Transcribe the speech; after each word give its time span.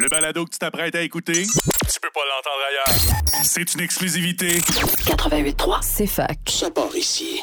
Le 0.00 0.08
balado 0.08 0.46
que 0.46 0.50
tu 0.50 0.58
t'apprêtes 0.58 0.94
à 0.94 1.02
écouter, 1.02 1.42
tu 1.44 2.00
peux 2.00 2.08
pas 2.14 2.20
l'entendre 2.24 2.64
ailleurs. 2.70 3.44
C'est 3.44 3.74
une 3.74 3.80
exclusivité. 3.82 4.58
88.3, 4.60 5.78
C'est 5.82 6.06
fac. 6.06 6.38
ça 6.48 6.70
part 6.70 6.96
ici. 6.96 7.42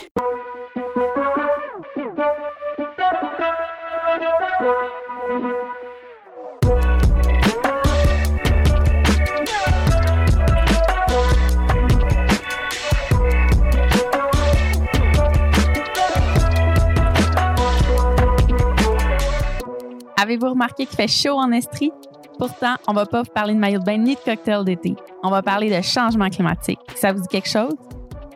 Avez-vous 20.20 20.50
remarqué 20.50 20.86
qu'il 20.86 20.96
fait 20.96 21.08
chaud 21.08 21.38
en 21.38 21.52
Estrie? 21.52 21.92
Pourtant, 22.38 22.76
on 22.88 22.94
va 22.94 23.06
pas 23.06 23.24
vous 23.24 23.32
parler 23.34 23.56
de 23.56 23.60
maillot 23.60 23.80
de 23.80 23.86
bain 23.86 23.98
ni 23.98 24.14
de 24.14 24.20
cocktail 24.20 24.64
d'été. 24.64 24.95
On 25.23 25.32
va 25.32 25.41
parler 25.41 25.76
de 25.76 25.82
changement 25.82 26.30
climatique. 26.30 26.80
Ça 26.95 27.12
vous 27.12 27.22
dit 27.22 27.28
quelque 27.28 27.50
chose? 27.50 27.76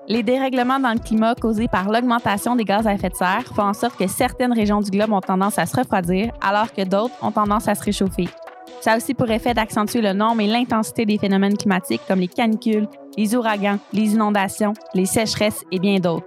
Les 0.07 0.23
dérèglements 0.23 0.79
dans 0.79 0.93
le 0.93 0.99
climat 0.99 1.35
causés 1.35 1.67
par 1.67 1.89
l'augmentation 1.89 2.55
des 2.55 2.65
gaz 2.65 2.87
à 2.87 2.93
effet 2.93 3.09
de 3.09 3.15
serre 3.15 3.43
font 3.55 3.63
en 3.63 3.73
sorte 3.73 3.97
que 3.97 4.07
certaines 4.07 4.53
régions 4.53 4.81
du 4.81 4.89
globe 4.89 5.13
ont 5.13 5.21
tendance 5.21 5.59
à 5.59 5.67
se 5.67 5.77
refroidir, 5.77 6.33
alors 6.41 6.73
que 6.73 6.83
d'autres 6.83 7.13
ont 7.21 7.31
tendance 7.31 7.67
à 7.67 7.75
se 7.75 7.83
réchauffer. 7.83 8.27
Ça 8.81 8.93
a 8.93 8.97
aussi 8.97 9.13
pour 9.13 9.29
effet 9.29 9.53
d'accentuer 9.53 10.01
le 10.01 10.13
nombre 10.13 10.41
et 10.41 10.47
l'intensité 10.47 11.05
des 11.05 11.19
phénomènes 11.19 11.55
climatiques 11.55 12.01
comme 12.07 12.19
les 12.19 12.27
canicules, 12.27 12.87
les 13.15 13.35
ouragans, 13.35 13.77
les 13.93 14.13
inondations, 14.13 14.73
les 14.95 15.05
sécheresses 15.05 15.63
et 15.71 15.77
bien 15.77 15.99
d'autres. 15.99 16.25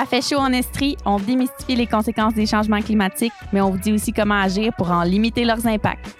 À 0.00 0.06
Fait 0.06 0.22
en 0.34 0.50
Estrie, 0.52 0.96
on 1.04 1.18
démystifie 1.18 1.76
les 1.76 1.86
conséquences 1.86 2.32
des 2.32 2.46
changements 2.46 2.80
climatiques, 2.80 3.34
mais 3.52 3.60
on 3.60 3.70
vous 3.70 3.78
dit 3.78 3.92
aussi 3.92 4.14
comment 4.14 4.40
agir 4.40 4.72
pour 4.78 4.90
en 4.90 5.02
limiter 5.02 5.44
leurs 5.44 5.66
impacts. 5.66 6.16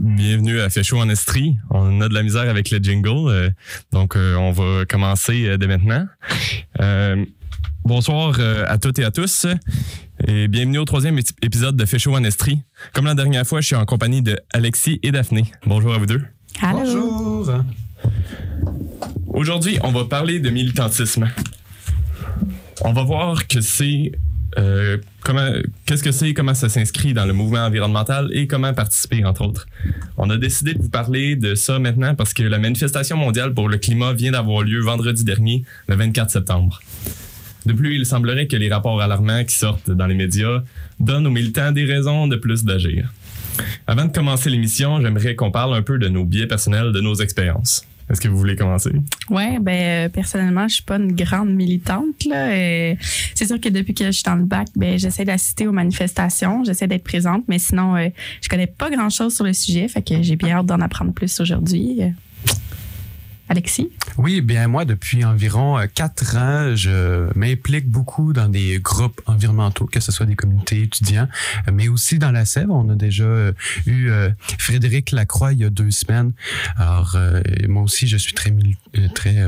Bienvenue 0.00 0.60
à 0.60 0.68
Fait 0.70 0.82
chaud 0.82 0.98
en 1.00 1.08
Estrie. 1.08 1.56
On 1.70 2.00
a 2.00 2.08
de 2.08 2.14
la 2.14 2.22
misère 2.22 2.48
avec 2.50 2.70
le 2.70 2.78
jingle, 2.78 3.28
euh, 3.28 3.50
donc 3.92 4.16
euh, 4.16 4.34
on 4.36 4.50
va 4.52 4.84
commencer 4.86 5.46
euh, 5.46 5.56
dès 5.56 5.66
maintenant. 5.66 6.06
Euh, 6.80 7.24
bonsoir 7.84 8.36
euh, 8.38 8.64
à 8.66 8.78
toutes 8.78 8.98
et 8.98 9.04
à 9.04 9.10
tous 9.10 9.46
et 10.26 10.48
bienvenue 10.48 10.78
au 10.78 10.84
troisième 10.84 11.16
ép- 11.18 11.32
épisode 11.42 11.76
de 11.76 11.84
Fait 11.84 11.98
chaud 11.98 12.14
en 12.14 12.24
Estrie. 12.24 12.62
Comme 12.92 13.06
la 13.06 13.14
dernière 13.14 13.46
fois, 13.46 13.60
je 13.60 13.66
suis 13.66 13.76
en 13.76 13.84
compagnie 13.84 14.22
de 14.22 14.38
Alexis 14.52 14.98
et 15.02 15.12
Daphné. 15.12 15.44
Bonjour 15.66 15.94
à 15.94 15.98
vous 15.98 16.06
deux. 16.06 16.22
Bonjour. 16.60 17.23
Aujourd'hui, 19.34 19.78
on 19.82 19.90
va 19.90 20.04
parler 20.04 20.38
de 20.38 20.48
militantisme. 20.48 21.28
On 22.82 22.92
va 22.92 23.02
voir 23.02 23.48
que 23.48 23.60
c'est 23.60 24.12
euh, 24.58 24.98
qu'est-ce 25.86 26.04
que 26.04 26.12
c'est, 26.12 26.32
comment 26.34 26.54
ça 26.54 26.68
s'inscrit 26.68 27.14
dans 27.14 27.26
le 27.26 27.32
mouvement 27.32 27.66
environnemental 27.66 28.30
et 28.32 28.46
comment 28.46 28.72
participer 28.72 29.24
entre 29.24 29.44
autres. 29.44 29.66
On 30.16 30.30
a 30.30 30.36
décidé 30.36 30.74
de 30.74 30.80
vous 30.80 30.88
parler 30.88 31.34
de 31.34 31.56
ça 31.56 31.80
maintenant 31.80 32.14
parce 32.14 32.32
que 32.32 32.44
la 32.44 32.60
manifestation 32.60 33.16
mondiale 33.16 33.52
pour 33.54 33.68
le 33.68 33.76
climat 33.76 34.12
vient 34.12 34.30
d'avoir 34.30 34.62
lieu 34.62 34.80
vendredi 34.80 35.24
dernier, 35.24 35.64
le 35.88 35.96
24 35.96 36.30
septembre. 36.30 36.80
De 37.66 37.72
plus, 37.72 37.96
il 37.96 38.06
semblerait 38.06 38.46
que 38.46 38.56
les 38.56 38.72
rapports 38.72 39.02
alarmants 39.02 39.42
qui 39.42 39.56
sortent 39.56 39.90
dans 39.90 40.06
les 40.06 40.14
médias 40.14 40.62
donnent 41.00 41.26
aux 41.26 41.30
militants 41.30 41.72
des 41.72 41.86
raisons 41.86 42.28
de 42.28 42.36
plus 42.36 42.64
d'agir. 42.64 43.12
Avant 43.88 44.04
de 44.04 44.12
commencer 44.12 44.48
l'émission, 44.48 45.00
j'aimerais 45.00 45.34
qu'on 45.34 45.50
parle 45.50 45.74
un 45.74 45.82
peu 45.82 45.98
de 45.98 46.06
nos 46.06 46.24
biais 46.24 46.46
personnels, 46.46 46.92
de 46.92 47.00
nos 47.00 47.16
expériences. 47.16 47.84
Est-ce 48.10 48.20
que 48.20 48.28
vous 48.28 48.36
voulez 48.36 48.56
commencer? 48.56 48.90
Ouais, 49.30 49.58
ben 49.60 50.06
euh, 50.06 50.08
personnellement, 50.08 50.68
je 50.68 50.74
suis 50.74 50.82
pas 50.82 50.96
une 50.96 51.12
grande 51.12 51.50
militante 51.54 52.24
là. 52.26 52.56
et 52.56 52.98
C'est 53.34 53.46
sûr 53.46 53.60
que 53.60 53.68
depuis 53.68 53.94
que 53.94 54.04
je 54.06 54.10
suis 54.10 54.22
dans 54.24 54.34
le 54.34 54.44
bac, 54.44 54.68
ben 54.76 54.98
j'essaie 54.98 55.24
d'assister 55.24 55.66
aux 55.66 55.72
manifestations, 55.72 56.64
j'essaie 56.64 56.86
d'être 56.86 57.04
présente, 57.04 57.44
mais 57.48 57.58
sinon, 57.58 57.96
euh, 57.96 58.08
je 58.42 58.48
connais 58.48 58.66
pas 58.66 58.90
grand-chose 58.90 59.34
sur 59.34 59.44
le 59.44 59.52
sujet, 59.52 59.88
fait 59.88 60.02
que 60.02 60.22
j'ai 60.22 60.36
bien 60.36 60.58
hâte 60.58 60.66
d'en 60.66 60.80
apprendre 60.80 61.12
plus 61.12 61.40
aujourd'hui. 61.40 62.02
Oui, 64.18 64.40
bien 64.40 64.68
moi, 64.68 64.84
depuis 64.84 65.24
environ 65.24 65.78
euh, 65.78 65.86
quatre 65.92 66.36
ans, 66.36 66.74
je 66.74 67.26
m'implique 67.38 67.88
beaucoup 67.88 68.32
dans 68.32 68.48
des 68.48 68.78
groupes 68.78 69.20
environnementaux, 69.26 69.86
que 69.86 70.00
ce 70.00 70.12
soit 70.12 70.26
des 70.26 70.36
communautés 70.36 70.82
étudiants, 70.82 71.28
mais 71.72 71.88
aussi 71.88 72.18
dans 72.18 72.30
la 72.30 72.44
Sèvre. 72.44 72.74
On 72.74 72.88
a 72.90 72.94
déjà 72.94 73.24
euh, 73.24 73.52
eu 73.86 74.10
euh, 74.10 74.30
Frédéric 74.58 75.10
Lacroix 75.12 75.52
il 75.52 75.58
y 75.58 75.64
a 75.64 75.70
deux 75.70 75.90
semaines. 75.90 76.32
Alors, 76.76 77.16
moi 77.68 77.82
aussi, 77.82 78.06
je 78.06 78.16
suis 78.16 78.34
très, 78.34 78.52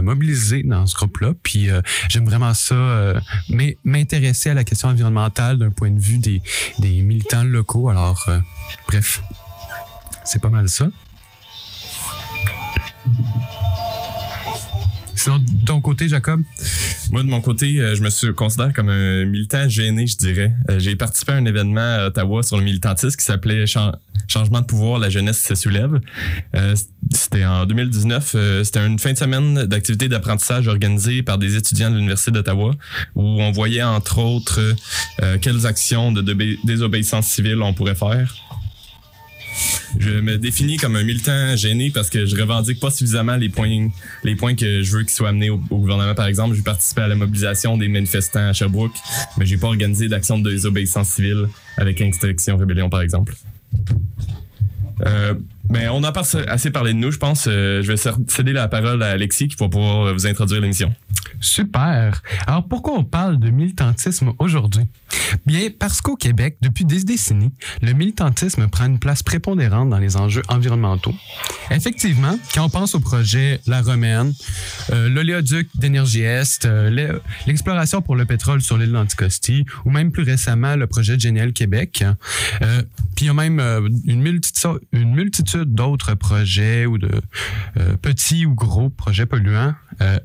mobilisé 0.02 0.62
dans 0.62 0.86
ce 0.86 0.94
groupe-là. 0.94 1.32
Puis, 1.42 1.68
j'aime 2.08 2.24
vraiment 2.24 2.54
ça, 2.54 3.14
m'intéresser 3.84 4.50
à 4.50 4.54
la 4.54 4.64
question 4.64 4.88
environnementale 4.88 5.58
d'un 5.58 5.70
point 5.70 5.90
de 5.90 6.00
vue 6.00 6.18
des, 6.18 6.42
des 6.78 7.02
militants 7.02 7.44
locaux. 7.44 7.88
Alors, 7.88 8.28
bref, 8.88 9.22
c'est 10.24 10.40
pas 10.40 10.50
mal 10.50 10.68
ça. 10.68 10.88
Sinon, 15.16 15.38
de 15.38 15.64
ton 15.64 15.80
côté, 15.80 16.08
Jacob? 16.08 16.42
Moi, 17.10 17.22
de 17.22 17.28
mon 17.28 17.40
côté, 17.40 17.80
euh, 17.80 17.94
je 17.94 18.02
me 18.02 18.10
suis 18.10 18.32
considère 18.34 18.72
comme 18.72 18.88
un 18.90 19.24
militant 19.24 19.68
gêné, 19.68 20.06
je 20.06 20.16
dirais. 20.16 20.52
Euh, 20.70 20.78
J'ai 20.78 20.94
participé 20.94 21.32
à 21.32 21.36
un 21.36 21.44
événement 21.46 21.80
à 21.80 22.06
Ottawa 22.08 22.42
sur 22.42 22.58
le 22.58 22.62
militantisme 22.64 23.16
qui 23.16 23.24
s'appelait 23.24 23.66
Chan- 23.66 23.92
Changement 24.28 24.60
de 24.60 24.66
pouvoir, 24.66 24.98
la 24.98 25.08
jeunesse 25.08 25.40
se 25.42 25.54
soulève. 25.54 26.00
Euh, 26.54 26.74
C'était 27.14 27.44
en 27.44 27.64
2019. 27.64 28.32
euh, 28.34 28.64
C'était 28.64 28.84
une 28.84 28.98
fin 28.98 29.12
de 29.12 29.18
semaine 29.18 29.64
d'activités 29.64 30.08
d'apprentissage 30.08 30.66
organisée 30.68 31.22
par 31.22 31.38
des 31.38 31.56
étudiants 31.56 31.90
de 31.90 31.94
l'Université 31.96 32.30
d'Ottawa 32.32 32.72
où 33.14 33.22
on 33.22 33.52
voyait, 33.52 33.82
entre 33.82 34.18
autres, 34.18 34.60
quelles 35.40 35.64
actions 35.66 36.12
de 36.12 36.22
désobéissance 36.64 37.26
civile 37.28 37.62
on 37.62 37.72
pourrait 37.72 37.94
faire. 37.94 38.34
Je 39.98 40.10
me 40.10 40.38
définis 40.38 40.76
comme 40.76 40.96
un 40.96 41.02
militant 41.02 41.56
gêné 41.56 41.90
parce 41.90 42.10
que 42.10 42.26
je 42.26 42.36
revendique 42.36 42.80
pas 42.80 42.90
suffisamment 42.90 43.36
les 43.36 43.48
points, 43.48 43.88
les 44.24 44.36
points 44.36 44.54
que 44.54 44.82
je 44.82 44.92
veux 44.96 45.02
qu'ils 45.02 45.12
soient 45.12 45.30
amenés 45.30 45.50
au, 45.50 45.58
gouvernement. 45.58 46.14
Par 46.14 46.26
exemple, 46.26 46.54
j'ai 46.54 46.62
participé 46.62 47.02
à 47.02 47.08
la 47.08 47.14
mobilisation 47.14 47.76
des 47.76 47.88
manifestants 47.88 48.48
à 48.48 48.52
Sherbrooke, 48.52 48.96
mais 49.38 49.46
j'ai 49.46 49.56
pas 49.56 49.68
organisé 49.68 50.08
d'action 50.08 50.38
de 50.38 50.50
désobéissance 50.50 51.08
civile 51.08 51.48
avec 51.76 52.00
Extinction 52.00 52.56
Rébellion, 52.56 52.90
par 52.90 53.02
exemple. 53.02 53.34
Euh, 55.04 55.34
ben, 55.68 55.90
on 55.90 56.04
a 56.04 56.12
assez 56.48 56.70
parlé 56.70 56.92
de 56.92 56.98
nous, 56.98 57.10
je 57.10 57.18
pense. 57.18 57.46
Euh, 57.48 57.82
je 57.82 57.92
vais 57.92 58.12
céder 58.28 58.52
la 58.52 58.68
parole 58.68 59.02
à 59.02 59.08
Alexis 59.08 59.48
qui 59.48 59.56
va 59.56 59.68
pouvoir 59.68 60.14
vous 60.14 60.26
introduire 60.26 60.60
l'émission. 60.60 60.94
Super. 61.40 62.22
Alors 62.46 62.66
pourquoi 62.68 62.94
on 62.98 63.04
parle 63.04 63.38
de 63.38 63.50
militantisme 63.50 64.32
aujourd'hui? 64.38 64.84
Bien 65.44 65.68
parce 65.78 66.00
qu'au 66.00 66.16
Québec, 66.16 66.56
depuis 66.60 66.84
des 66.84 67.02
décennies, 67.04 67.52
le 67.82 67.92
militantisme 67.92 68.68
prend 68.68 68.86
une 68.86 68.98
place 68.98 69.22
prépondérante 69.22 69.90
dans 69.90 69.98
les 69.98 70.16
enjeux 70.16 70.42
environnementaux. 70.48 71.14
Effectivement, 71.70 72.38
quand 72.54 72.64
on 72.64 72.68
pense 72.70 72.94
au 72.94 73.00
projet 73.00 73.60
La 73.66 73.82
Romaine, 73.82 74.32
euh, 74.92 75.08
l'oléoduc 75.08 75.68
d'énergie 75.74 76.22
Est, 76.22 76.64
euh, 76.64 76.90
l'e- 76.90 77.20
l'exploration 77.46 78.02
pour 78.02 78.14
le 78.16 78.24
pétrole 78.24 78.62
sur 78.62 78.78
l'île 78.78 78.92
d'Anticosti, 78.92 79.64
ou 79.84 79.90
même 79.90 80.12
plus 80.12 80.22
récemment 80.22 80.76
le 80.76 80.86
projet 80.86 81.16
GNL 81.16 81.52
Québec, 81.52 82.04
euh, 82.62 82.82
puis 83.16 83.24
il 83.24 83.28
y 83.28 83.30
a 83.30 83.34
même 83.34 83.60
une 84.04 84.20
multitude, 84.22 84.78
une 84.92 85.14
multitude 85.14 85.74
d'autres 85.74 86.14
projets 86.14 86.86
ou 86.86 86.98
de 86.98 87.10
petits 88.02 88.46
ou 88.46 88.54
gros 88.54 88.90
projets 88.90 89.26
polluants 89.26 89.74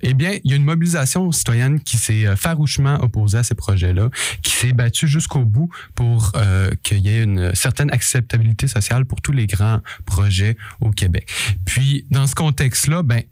eh 0.01 0.13
bien, 0.13 0.33
il 0.43 0.51
y 0.51 0.53
a 0.53 0.57
une 0.57 0.65
mobilisation 0.65 0.90
citoyenne 1.31 1.79
qui 1.79 1.97
s'est 1.97 2.25
euh, 2.25 2.35
farouchement 2.35 3.01
opposée 3.03 3.37
à 3.37 3.43
ces 3.43 3.55
projets-là, 3.55 4.09
qui 4.41 4.53
s'est 4.53 4.73
battue 4.73 5.07
jusqu'au 5.07 5.45
bout 5.45 5.69
pour 5.95 6.31
euh, 6.35 6.71
qu'il 6.83 6.99
y 6.99 7.09
ait 7.09 7.23
une 7.23 7.53
certaine 7.55 7.91
acceptabilité 7.91 8.67
sociale 8.67 9.05
pour 9.05 9.21
tous 9.21 9.31
les 9.31 9.47
grands 9.47 9.79
projets 10.05 10.57
au 10.79 10.91
Québec. 10.91 11.29
Puis, 11.65 12.05
dans 12.11 12.27
ce 12.27 12.35
contexte-là, 12.35 13.03
ben, 13.03 13.23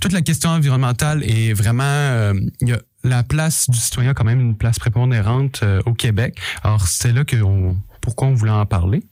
toute 0.00 0.12
la 0.12 0.22
question 0.22 0.50
environnementale 0.50 1.22
est 1.24 1.52
vraiment... 1.52 1.82
euh, 1.84 2.34
y 2.60 2.72
a 2.72 2.78
la 3.06 3.22
place 3.22 3.70
du 3.70 3.78
citoyen 3.78 4.10
a 4.10 4.14
quand 4.14 4.24
même 4.24 4.40
une 4.40 4.56
place 4.56 4.78
prépondérante 4.78 5.60
euh, 5.62 5.80
au 5.86 5.94
Québec. 5.94 6.38
Alors, 6.62 6.86
c'est 6.86 7.12
là 7.12 7.24
que 7.24 7.40
on, 7.40 7.76
pourquoi 8.06 8.28
on 8.28 8.34
voulait 8.34 8.52
en 8.52 8.66
parler. 8.66 9.02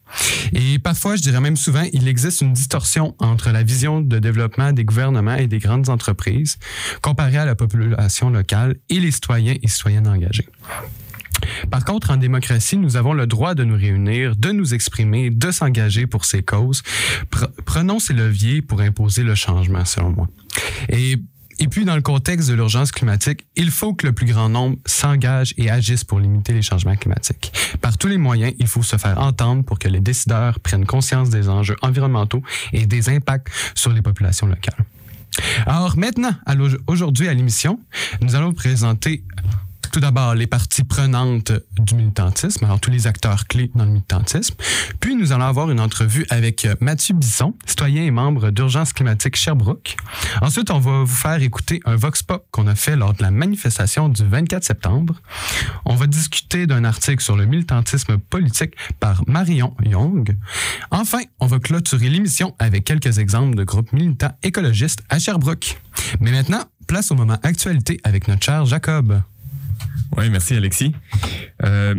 Et 0.52 0.78
parfois, 0.78 1.16
je 1.16 1.22
dirais 1.22 1.40
même 1.40 1.56
souvent, 1.56 1.82
il 1.92 2.06
existe 2.06 2.42
une 2.42 2.52
distorsion 2.52 3.16
entre 3.18 3.50
la 3.50 3.64
vision 3.64 4.00
de 4.00 4.20
développement 4.20 4.72
des 4.72 4.84
gouvernements 4.84 5.34
et 5.34 5.48
des 5.48 5.58
grandes 5.58 5.88
entreprises 5.88 6.58
comparée 7.02 7.38
à 7.38 7.44
la 7.44 7.56
population 7.56 8.30
locale 8.30 8.76
et 8.88 9.00
les 9.00 9.10
citoyens 9.10 9.56
et 9.60 9.66
citoyennes 9.66 10.06
engagés. 10.06 10.46
Par 11.72 11.84
contre, 11.84 12.12
en 12.12 12.18
démocratie, 12.18 12.76
nous 12.76 12.96
avons 12.96 13.14
le 13.14 13.26
droit 13.26 13.56
de 13.56 13.64
nous 13.64 13.76
réunir, 13.76 14.36
de 14.36 14.52
nous 14.52 14.74
exprimer, 14.74 15.30
de 15.30 15.50
s'engager 15.50 16.06
pour 16.06 16.24
ces 16.24 16.44
causes. 16.44 16.82
Pre- 17.32 17.50
prenons 17.64 17.98
ces 17.98 18.12
leviers 18.12 18.62
pour 18.62 18.80
imposer 18.80 19.24
le 19.24 19.34
changement, 19.34 19.84
selon 19.84 20.10
moi. 20.10 20.28
Et 20.88 21.16
et 21.58 21.68
puis, 21.68 21.84
dans 21.84 21.96
le 21.96 22.02
contexte 22.02 22.48
de 22.48 22.54
l'urgence 22.54 22.92
climatique, 22.92 23.46
il 23.56 23.70
faut 23.70 23.94
que 23.94 24.06
le 24.06 24.12
plus 24.12 24.26
grand 24.26 24.48
nombre 24.48 24.76
s'engage 24.86 25.54
et 25.56 25.70
agisse 25.70 26.04
pour 26.04 26.18
limiter 26.18 26.52
les 26.52 26.62
changements 26.62 26.96
climatiques. 26.96 27.52
Par 27.80 27.96
tous 27.96 28.08
les 28.08 28.18
moyens, 28.18 28.52
il 28.58 28.66
faut 28.66 28.82
se 28.82 28.96
faire 28.96 29.18
entendre 29.18 29.64
pour 29.64 29.78
que 29.78 29.88
les 29.88 30.00
décideurs 30.00 30.60
prennent 30.60 30.86
conscience 30.86 31.30
des 31.30 31.48
enjeux 31.48 31.76
environnementaux 31.82 32.42
et 32.72 32.86
des 32.86 33.08
impacts 33.08 33.48
sur 33.74 33.92
les 33.92 34.02
populations 34.02 34.46
locales. 34.46 34.84
Alors 35.66 35.96
maintenant, 35.96 36.34
aujourd'hui 36.86 37.28
à 37.28 37.34
l'émission, 37.34 37.80
nous 38.20 38.34
allons 38.36 38.52
présenter 38.52 39.24
tout 39.94 40.00
d'abord 40.00 40.34
les 40.34 40.48
parties 40.48 40.82
prenantes 40.82 41.52
du 41.78 41.94
militantisme, 41.94 42.64
alors 42.64 42.80
tous 42.80 42.90
les 42.90 43.06
acteurs 43.06 43.46
clés 43.46 43.70
dans 43.76 43.84
le 43.84 43.92
militantisme. 43.92 44.56
Puis 44.98 45.14
nous 45.14 45.30
allons 45.30 45.44
avoir 45.44 45.70
une 45.70 45.78
entrevue 45.78 46.26
avec 46.30 46.64
euh, 46.64 46.74
Mathieu 46.80 47.14
Bisson, 47.14 47.54
citoyen 47.64 48.02
et 48.02 48.10
membre 48.10 48.50
d'Urgence 48.50 48.92
climatique 48.92 49.36
Sherbrooke. 49.36 49.94
Ensuite, 50.42 50.72
on 50.72 50.80
va 50.80 51.04
vous 51.04 51.06
faire 51.06 51.40
écouter 51.40 51.78
un 51.84 51.94
vox 51.94 52.24
pop 52.24 52.44
qu'on 52.50 52.66
a 52.66 52.74
fait 52.74 52.96
lors 52.96 53.14
de 53.14 53.22
la 53.22 53.30
manifestation 53.30 54.08
du 54.08 54.24
24 54.24 54.64
septembre. 54.64 55.14
On 55.84 55.94
va 55.94 56.08
discuter 56.08 56.66
d'un 56.66 56.82
article 56.82 57.22
sur 57.22 57.36
le 57.36 57.46
militantisme 57.46 58.18
politique 58.18 58.74
par 58.98 59.22
Marion 59.28 59.76
Young. 59.86 60.36
Enfin, 60.90 61.20
on 61.38 61.46
va 61.46 61.60
clôturer 61.60 62.08
l'émission 62.08 62.56
avec 62.58 62.82
quelques 62.82 63.18
exemples 63.18 63.54
de 63.54 63.62
groupes 63.62 63.92
militants 63.92 64.36
écologistes 64.42 65.04
à 65.08 65.20
Sherbrooke. 65.20 65.80
Mais 66.18 66.32
maintenant, 66.32 66.64
place 66.88 67.12
au 67.12 67.14
moment 67.14 67.38
actualité 67.44 68.00
avec 68.02 68.26
notre 68.26 68.42
cher 68.42 68.66
Jacob. 68.66 69.22
Oui, 70.16 70.30
merci 70.30 70.54
Alexis. 70.54 70.92
Euh, 71.64 71.94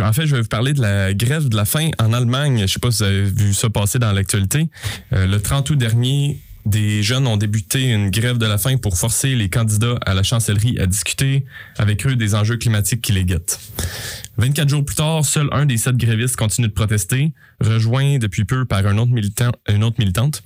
en 0.00 0.12
fait, 0.12 0.26
je 0.26 0.34
vais 0.36 0.42
vous 0.42 0.48
parler 0.48 0.72
de 0.72 0.80
la 0.80 1.14
grève 1.14 1.48
de 1.48 1.56
la 1.56 1.64
faim 1.64 1.90
en 1.98 2.12
Allemagne. 2.12 2.58
Je 2.58 2.62
ne 2.62 2.66
sais 2.66 2.78
pas 2.78 2.90
si 2.90 2.98
vous 2.98 3.08
avez 3.08 3.24
vu 3.24 3.54
ça 3.54 3.70
passer 3.70 3.98
dans 3.98 4.12
l'actualité. 4.12 4.68
Euh, 5.12 5.26
le 5.26 5.40
30 5.40 5.70
août 5.70 5.78
dernier, 5.78 6.40
des 6.66 7.02
jeunes 7.02 7.26
ont 7.26 7.38
débuté 7.38 7.92
une 7.92 8.10
grève 8.10 8.36
de 8.36 8.44
la 8.44 8.58
faim 8.58 8.76
pour 8.76 8.98
forcer 8.98 9.34
les 9.34 9.48
candidats 9.48 9.98
à 10.04 10.12
la 10.12 10.22
chancellerie 10.22 10.78
à 10.78 10.86
discuter 10.86 11.46
avec 11.78 12.06
eux 12.06 12.14
des 12.14 12.34
enjeux 12.34 12.58
climatiques 12.58 13.00
qui 13.00 13.12
les 13.12 13.24
guettent. 13.24 13.58
24 14.36 14.68
jours 14.68 14.84
plus 14.84 14.96
tard, 14.96 15.24
seul 15.24 15.48
un 15.52 15.64
des 15.64 15.78
sept 15.78 15.96
grévistes 15.96 16.36
continue 16.36 16.68
de 16.68 16.72
protester, 16.72 17.32
rejoint 17.60 18.18
depuis 18.18 18.44
peu 18.44 18.66
par 18.66 18.86
une 18.86 19.00
autre 19.00 19.12
militante. 19.98 20.42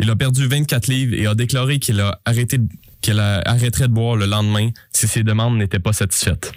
Il 0.00 0.10
a 0.10 0.16
perdu 0.16 0.46
24 0.48 0.88
livres 0.88 1.14
et 1.14 1.26
a 1.26 1.34
déclaré 1.34 1.78
qu'il 1.78 2.00
a 2.00 2.20
arrêté 2.24 2.58
qu'elle 3.02 3.20
arrêterait 3.20 3.88
de 3.88 3.92
boire 3.92 4.16
le 4.16 4.26
lendemain 4.26 4.70
si 4.92 5.06
ses 5.06 5.22
demandes 5.22 5.58
n'étaient 5.58 5.78
pas 5.80 5.92
satisfaites. 5.92 6.52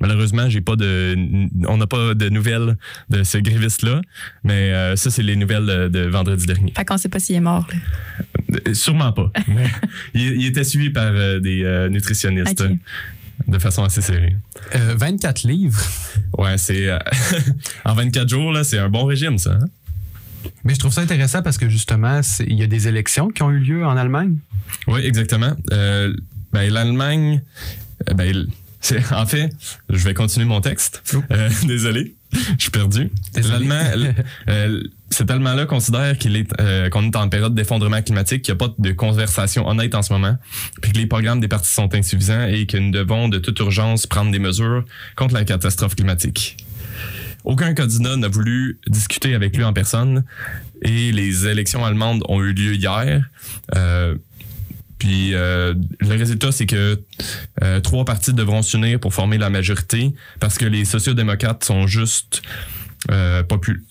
Malheureusement, 0.00 0.48
j'ai 0.50 0.60
pas 0.60 0.74
de, 0.74 1.16
on 1.68 1.76
n'a 1.76 1.86
pas 1.86 2.14
de 2.14 2.28
nouvelles 2.28 2.76
de 3.08 3.22
ce 3.22 3.38
gréviste-là, 3.38 4.00
mais 4.42 4.72
euh, 4.72 4.96
ça, 4.96 5.10
c'est 5.12 5.22
les 5.22 5.36
nouvelles 5.36 5.64
de, 5.64 5.88
de 5.88 6.00
vendredi 6.08 6.44
dernier. 6.46 6.72
Fait 6.76 6.84
qu'on 6.84 6.98
sait 6.98 7.08
pas 7.08 7.20
s'il 7.20 7.36
est 7.36 7.40
mort. 7.40 7.68
là. 7.70 8.58
Euh, 8.66 8.74
Sûrement 8.74 9.12
pas. 9.12 9.30
mais 9.48 9.66
il, 10.14 10.40
il 10.40 10.46
était 10.46 10.64
suivi 10.64 10.90
par 10.90 11.06
euh, 11.12 11.38
des 11.38 11.62
euh, 11.62 11.88
nutritionnistes 11.88 12.64
de 13.46 13.58
façon 13.60 13.84
assez 13.84 14.02
sérieuse. 14.02 14.36
Euh, 14.74 14.94
24 14.98 15.44
livres? 15.44 15.80
Ouais, 16.36 16.58
c'est 16.58 16.88
euh, 16.90 16.98
en 17.84 17.94
24 17.94 18.28
jours 18.28 18.52
là, 18.52 18.64
c'est 18.64 18.78
un 18.78 18.88
bon 18.88 19.04
régime 19.04 19.38
ça. 19.38 19.52
hein? 19.52 19.66
Mais 20.64 20.74
je 20.74 20.78
trouve 20.78 20.92
ça 20.92 21.00
intéressant 21.00 21.42
parce 21.42 21.58
que 21.58 21.68
justement, 21.68 22.20
il 22.40 22.58
y 22.58 22.62
a 22.62 22.66
des 22.66 22.88
élections 22.88 23.28
qui 23.28 23.42
ont 23.42 23.50
eu 23.50 23.58
lieu 23.58 23.84
en 23.84 23.96
Allemagne. 23.96 24.38
Oui, 24.86 25.00
exactement. 25.04 25.52
Euh, 25.72 26.14
ben, 26.52 26.72
l'Allemagne, 26.72 27.42
euh, 28.08 28.14
ben, 28.14 28.46
en 29.12 29.26
fait, 29.26 29.50
je 29.88 30.04
vais 30.04 30.14
continuer 30.14 30.46
mon 30.46 30.60
texte. 30.60 31.02
Euh, 31.30 31.50
désolé, 31.64 32.14
je 32.32 32.62
suis 32.62 32.70
perdu. 32.70 33.10
L'Allemand, 33.34 33.80
cet 35.12 35.30
Allemand-là 35.30 35.66
considère 35.66 36.18
qu'il 36.18 36.36
est, 36.36 36.48
euh, 36.60 36.88
qu'on 36.88 37.04
est 37.04 37.16
en 37.16 37.28
période 37.28 37.54
d'effondrement 37.54 38.00
climatique, 38.02 38.42
qu'il 38.42 38.54
n'y 38.54 38.62
a 38.62 38.66
pas 38.66 38.74
de 38.76 38.92
conversation 38.92 39.68
honnête 39.68 39.94
en 39.94 40.02
ce 40.02 40.12
moment, 40.12 40.36
puis 40.80 40.92
que 40.92 40.98
les 40.98 41.06
programmes 41.06 41.40
des 41.40 41.48
partis 41.48 41.72
sont 41.72 41.94
insuffisants 41.94 42.46
et 42.46 42.66
que 42.66 42.76
nous 42.76 42.90
devons 42.90 43.28
de 43.28 43.38
toute 43.38 43.58
urgence 43.60 44.06
prendre 44.06 44.30
des 44.30 44.38
mesures 44.38 44.84
contre 45.16 45.34
la 45.34 45.44
catastrophe 45.44 45.94
climatique. 45.94 46.56
Aucun 47.44 47.74
candidat 47.74 48.16
n'a 48.16 48.28
voulu 48.28 48.78
discuter 48.88 49.34
avec 49.34 49.56
lui 49.56 49.64
en 49.64 49.72
personne 49.72 50.24
et 50.82 51.12
les 51.12 51.46
élections 51.46 51.84
allemandes 51.84 52.22
ont 52.28 52.40
eu 52.42 52.52
lieu 52.52 52.74
hier. 52.74 53.24
Euh, 53.74 54.14
puis 54.98 55.34
euh, 55.34 55.74
le 56.00 56.16
résultat, 56.16 56.52
c'est 56.52 56.66
que 56.66 57.00
euh, 57.62 57.80
trois 57.80 58.04
partis 58.04 58.32
devront 58.32 58.62
s'unir 58.62 59.00
pour 59.00 59.12
former 59.12 59.38
la 59.38 59.50
majorité 59.50 60.14
parce 60.38 60.58
que 60.58 60.64
les 60.64 60.84
sociodémocrates 60.84 61.64
sont 61.64 61.86
juste 61.86 62.42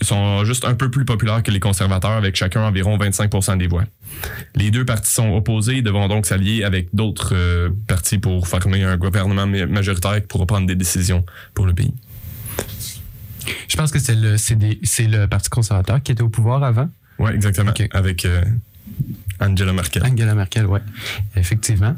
sont 0.01 0.45
juste 0.45 0.63
un 0.63 0.73
peu 0.73 0.89
plus 0.89 1.03
populaires 1.03 1.43
que 1.43 1.51
les 1.51 1.59
conservateurs 1.59 2.11
avec 2.11 2.37
chacun 2.37 2.61
environ 2.61 2.97
25% 2.97 3.57
des 3.57 3.67
voix. 3.67 3.83
Les 4.55 4.71
deux 4.71 4.85
partis 4.85 5.11
sont 5.11 5.35
opposés 5.35 5.79
et 5.79 5.81
devront 5.81 6.07
donc 6.07 6.25
s'allier 6.25 6.63
avec 6.63 6.87
d'autres 6.93 7.35
partis 7.87 8.19
pour 8.19 8.47
former 8.47 8.83
un 8.83 8.95
gouvernement 8.95 9.45
ma- 9.45 9.65
majoritaire 9.65 10.21
qui 10.21 10.27
pourra 10.27 10.45
prendre 10.45 10.65
des 10.65 10.75
décisions 10.75 11.25
pour 11.53 11.65
le 11.65 11.73
pays. 11.73 11.93
Je 13.67 13.75
pense 13.77 13.91
que 13.91 13.99
c'est 13.99 14.15
le, 14.15 14.37
c'est 14.37 15.07
le 15.07 15.27
Parti 15.27 15.49
conservateur 15.49 16.01
qui 16.01 16.11
était 16.11 16.21
au 16.23 16.29
pouvoir 16.29 16.63
avant. 16.63 16.89
Oui, 17.19 17.31
exactement. 17.31 17.71
Ok. 17.71 17.87
Avec 17.91 18.25
euh, 18.25 18.43
Angela 19.39 19.73
Merkel. 19.73 20.03
Angela 20.05 20.35
Merkel, 20.35 20.65
oui. 20.65 20.79
Effectivement. 21.35 21.95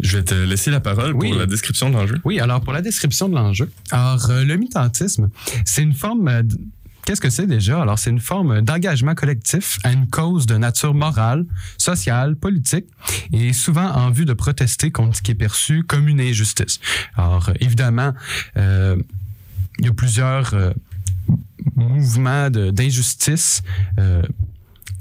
Je 0.00 0.16
vais 0.18 0.24
te 0.24 0.34
laisser 0.34 0.70
la 0.70 0.80
parole 0.80 1.12
Oui. 1.14 1.30
pour 1.30 1.38
la 1.38 1.46
description 1.46 1.88
de 1.88 1.94
l'enjeu. 1.94 2.20
Oui, 2.24 2.40
alors 2.40 2.60
pour 2.60 2.72
la 2.72 2.82
description 2.82 3.28
de 3.28 3.34
l'enjeu. 3.34 3.70
Alors, 3.92 4.28
euh, 4.30 4.44
le 4.44 4.56
militantisme, 4.56 5.30
c'est 5.64 5.82
une 5.82 5.94
forme. 5.94 6.26
euh, 6.28 6.42
Qu'est-ce 7.06 7.20
que 7.20 7.28
c'est 7.28 7.46
déjà? 7.46 7.82
Alors, 7.82 7.98
c'est 7.98 8.08
une 8.08 8.18
forme 8.18 8.62
d'engagement 8.62 9.14
collectif 9.14 9.78
à 9.84 9.92
une 9.92 10.08
cause 10.08 10.46
de 10.46 10.56
nature 10.56 10.94
morale, 10.94 11.44
sociale, 11.76 12.34
politique, 12.34 12.86
et 13.30 13.52
souvent 13.52 13.86
en 13.92 14.10
vue 14.10 14.24
de 14.24 14.32
protester 14.32 14.90
contre 14.90 15.18
ce 15.18 15.20
qui 15.22 15.32
est 15.32 15.34
perçu 15.36 15.82
comme 15.84 16.08
une 16.08 16.18
injustice. 16.20 16.80
Alors, 17.14 17.50
évidemment, 17.60 18.14
euh, 18.56 18.96
il 19.78 19.86
y 19.86 19.88
a 19.88 19.92
plusieurs 19.92 20.54
euh, 20.54 20.72
mouvements 21.76 22.50
d'injustice 22.50 23.62
euh, 23.98 24.22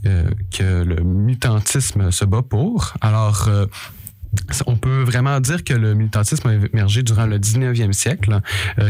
euh, 0.06 0.30
que 0.52 0.84
le 0.84 1.04
militantisme 1.04 2.12
se 2.12 2.26
bat 2.26 2.42
pour. 2.42 2.94
Alors, 3.02 3.50
on 4.66 4.76
peut 4.76 5.04
vraiment 5.04 5.40
dire 5.40 5.64
que 5.64 5.74
le 5.74 5.94
militantisme 5.94 6.48
a 6.48 6.54
émergé 6.54 7.04
durant 7.04 7.28
le 7.28 7.38
19e 7.38 7.94
siècle, 7.94 8.42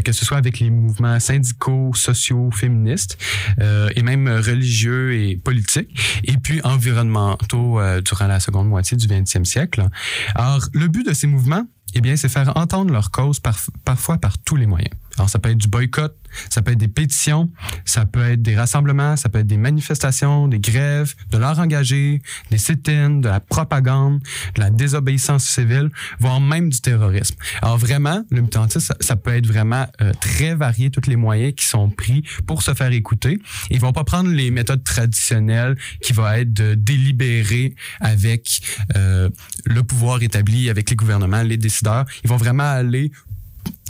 que 0.06 0.12
ce 0.13 0.24
soit 0.24 0.38
avec 0.38 0.59
les 0.59 0.69
mouvements 0.69 1.19
syndicaux, 1.19 1.91
sociaux, 1.94 2.50
féministes, 2.51 3.18
et 3.59 4.01
même 4.03 4.29
religieux 4.29 5.13
et 5.13 5.36
politiques, 5.36 6.21
et 6.24 6.38
puis 6.38 6.62
environnementaux 6.63 7.79
durant 8.01 8.27
la 8.27 8.39
seconde 8.39 8.69
moitié 8.69 8.95
du 8.95 9.06
20e 9.06 9.44
siècle. 9.44 9.86
Alors, 10.33 10.65
le 10.71 10.88
but 10.88 11.06
de 11.06 11.13
ces 11.13 11.27
mouvements, 11.27 11.68
eh 11.94 12.01
bien, 12.01 12.15
c'est 12.15 12.29
faire 12.29 12.56
entendre 12.56 12.91
leur 12.94 13.12
cause 13.12 13.39
par- 13.39 13.59
parfois 13.86 14.18
par 14.18 14.38
tous 14.38 14.56
les 14.56 14.65
moyens. 14.65 14.95
Alors, 15.18 15.30
ça 15.30 15.39
peut 15.39 15.50
être 15.50 15.57
du 15.57 15.68
boycott, 15.68 16.15
ça 16.50 16.62
peut 16.62 16.71
être 16.71 16.80
des 16.80 16.88
pétitions, 16.88 17.51
ça 17.86 18.06
peut 18.06 18.31
être 18.31 18.42
des 18.42 18.56
rassemblements, 18.56 19.15
ça 19.15 19.30
peut 19.30 19.39
être 19.39 19.48
des 19.48 19.57
manifestations, 19.57 20.48
des 20.48 20.60
grèves, 20.60 21.13
de 21.31 21.38
l'art 21.38 21.60
engagé, 21.60 22.21
des 22.50 22.57
sit-ins, 22.57 23.19
de 23.19 23.27
la 23.27 23.39
propagande, 23.39 24.19
de 24.56 24.62
la 24.62 24.69
désobéissance 24.69 25.45
civile, 25.45 25.89
voire 26.20 26.41
même 26.41 26.70
du 26.70 26.82
terrorisme. 26.82 27.36
Alors 27.62 27.77
vraiment, 27.77 28.24
le 28.32 28.41
militantisme, 28.41 28.79
ça, 28.79 28.96
ça 29.00 29.15
peut 29.15 29.36
être 29.36 29.48
vraiment 29.48 29.88
euh, 30.01 30.12
très 30.20 30.55
varié, 30.55 30.89
tous 30.89 31.10
les 31.10 31.15
moyens 31.15 31.53
qui 31.55 31.65
sont 31.65 31.89
pris 31.89 32.24
pour 32.48 32.63
se 32.63 32.74
faire 32.74 32.91
écouter. 32.91 33.39
Ils 33.70 33.79
vont 33.79 33.93
pas 33.93 34.03
prendre 34.03 34.29
les 34.29 34.51
méthodes 34.51 34.84
traditionnelles 34.84 35.77
qui 36.01 36.13
vont 36.13 36.27
être 36.27 36.53
de 36.53 36.75
délibérer 36.75 37.75
avec 38.00 38.62
euh, 38.96 39.29
le 39.65 39.84
pouvoir 39.84 40.22
établi, 40.24 40.70
avec 40.70 40.89
les 40.89 40.96
gouvernements, 40.96 41.43
les 41.43 41.58
décideurs. 41.58 42.05
Ils 42.24 42.29
vont 42.29 42.38
vraiment 42.38 42.63
aller 42.63 43.12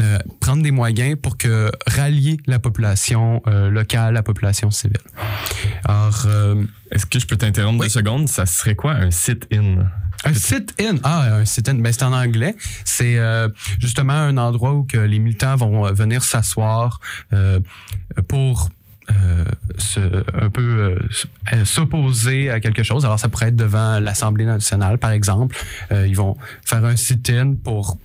euh, 0.02 0.18
prendre 0.40 0.64
des 0.64 0.72
moyens 0.72 1.18
pour 1.22 1.38
que 1.38 1.72
rallier 1.88 2.38
la 2.48 2.60
population 2.60 3.42
euh, 3.48 3.70
locale, 3.70 4.14
la 4.14 4.24
population 4.24 4.72
civile. 4.72 4.98
Alors, 5.86 6.24
euh, 6.26 6.64
Est-ce 6.92 7.06
que 7.06 7.20
je 7.20 7.28
peux 7.28 7.38
t'interrompre 7.38 7.80
Oui. 7.82 7.88
deux 7.88 7.92
secondes? 7.94 8.28
Ça 8.28 8.46
serait 8.46 8.76
quoi 8.76 8.94
un 8.94 9.12
sit-in? 9.12 9.86
un 10.26 10.34
sit-in, 10.34 10.96
ah, 11.04 11.36
un 11.36 11.46
sit-in, 11.46 11.76
ben 11.76 11.92
c'est 11.92 12.04
en 12.04 12.14
anglais. 12.14 12.56
C'est 12.86 13.18
euh, 13.18 13.50
justement 13.80 14.14
un 14.14 14.38
endroit 14.38 14.74
où 14.74 14.84
que 14.84 14.98
les 14.98 15.20
militants 15.20 15.56
vont 15.58 15.92
venir 15.92 16.24
s'asseoir 16.24 17.02
euh, 17.34 17.60
pour 18.30 18.70
euh, 19.12 19.44
se, 19.78 20.00
un 20.00 20.50
peu 20.50 20.96
euh, 21.52 21.66
s'opposer 21.66 22.50
à 22.50 22.62
quelque 22.62 22.84
chose. 22.84 23.04
Alors, 23.04 23.20
ça 23.20 23.28
pourrait 23.28 23.50
être 23.50 23.58
devant 23.58 24.00
l'Assemblée 24.00 24.46
nationale, 24.46 24.98
par 24.98 25.12
exemple. 25.12 25.58
Euh, 25.92 26.08
ils 26.08 26.16
vont 26.16 26.38
faire 26.66 26.86
un 26.86 26.96
sit-in 26.96 27.56
pour 27.62 27.98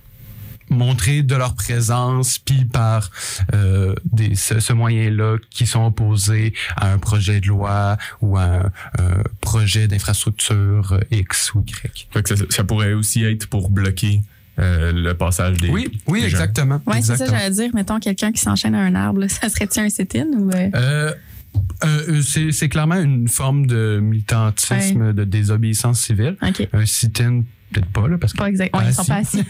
montrer 0.69 1.23
de 1.23 1.35
leur 1.35 1.55
présence, 1.55 2.39
puis 2.39 2.65
par 2.65 3.11
euh, 3.53 3.93
des, 4.11 4.35
ce, 4.35 4.59
ce 4.59 4.73
moyen-là 4.73 5.37
qui 5.49 5.65
sont 5.65 5.85
opposés 5.85 6.53
à 6.75 6.91
un 6.91 6.97
projet 6.97 7.39
de 7.39 7.47
loi 7.47 7.97
ou 8.21 8.37
à 8.37 8.43
un, 8.43 8.65
un 8.99 9.23
projet 9.41 9.87
d'infrastructure 9.87 10.99
X 11.11 11.53
ou 11.53 11.63
Y. 11.67 12.07
Fait 12.11 12.23
que 12.23 12.35
ça, 12.35 12.43
ça 12.49 12.63
pourrait 12.63 12.93
aussi 12.93 13.23
être 13.23 13.47
pour 13.47 13.69
bloquer 13.69 14.21
euh, 14.59 14.91
le 14.91 15.13
passage 15.13 15.57
des. 15.57 15.69
Oui, 15.69 15.89
oui, 16.07 16.21
des 16.21 16.27
exactement. 16.27 16.81
Ouais, 16.85 17.01
c'est 17.01 17.15
ça, 17.15 17.25
j'allais 17.25 17.49
dire. 17.51 17.71
Mettons 17.73 17.99
quelqu'un 17.99 18.31
qui 18.31 18.41
s'enchaîne 18.41 18.75
à 18.75 18.81
un 18.81 18.93
arbre, 18.95 19.21
là, 19.21 19.29
ça 19.29 19.49
serait-tu 19.49 19.79
un 19.79 19.89
sit-in 19.89 20.27
ou. 20.37 20.51
euh, 20.51 20.69
Euh, 20.75 21.13
euh, 21.83 22.21
c'est 22.51 22.69
clairement 22.69 22.99
une 23.01 23.27
forme 23.27 23.65
de 23.65 23.99
militantisme, 24.01 25.13
de 25.13 25.23
désobéissance 25.23 26.01
civile. 26.01 26.35
Un 26.73 26.85
sit-in, 26.85 27.43
peut-être 27.71 27.87
pas, 27.87 28.07
là, 28.07 28.17
parce 28.17 28.33
que. 28.33 28.37
Pas 28.37 28.49
exact. 28.49 28.75
Ouais, 28.75 28.83
ils 28.87 28.93
sont 28.93 29.05
pas 29.05 29.15
assis. 29.17 29.43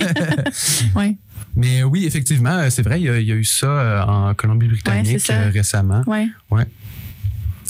ouais. 0.96 1.16
Mais 1.56 1.84
oui, 1.84 2.06
effectivement, 2.06 2.52
euh, 2.58 2.70
c'est 2.70 2.84
vrai, 2.84 3.00
il 3.02 3.06
y, 3.06 3.10
a, 3.10 3.20
il 3.20 3.28
y 3.28 3.32
a 3.32 3.36
eu 3.36 3.44
ça 3.44 3.68
euh, 3.68 4.02
en 4.04 4.34
Colombie-Britannique 4.34 5.28
Ouais, 5.30 5.36
euh, 5.36 5.50
récemment. 5.52 6.04
Ouais. 6.08 6.28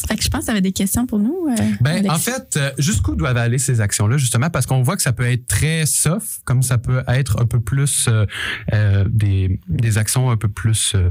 Fait 0.08 0.16
que 0.16 0.24
je 0.24 0.30
pense 0.30 0.42
que 0.42 0.46
tu 0.46 0.52
avais 0.52 0.62
des 0.62 0.72
questions 0.72 1.06
pour 1.06 1.20
nous. 1.20 1.48
euh, 1.50 1.56
Ben, 1.82 2.10
en 2.10 2.18
fait, 2.18 2.58
jusqu'où 2.78 3.16
doivent 3.16 3.36
aller 3.38 3.58
ces 3.58 3.82
actions-là, 3.82 4.18
justement, 4.18 4.50
parce 4.50 4.66
qu'on 4.66 4.82
voit 4.82 4.96
que 4.96 5.02
ça 5.02 5.12
peut 5.12 5.30
être 5.30 5.46
très 5.48 5.86
soft, 5.86 6.40
comme 6.46 6.64
ça 6.64 6.78
peut 6.78 7.04
être 7.08 7.42
un 7.42 7.46
peu 7.46 7.60
plus 7.60 8.08
euh, 8.74 9.06
des, 9.10 9.60
des 9.68 9.98
actions 9.98 10.32
un 10.32 10.38
peu 10.38 10.48
plus 10.48 10.94
euh, 10.96 11.10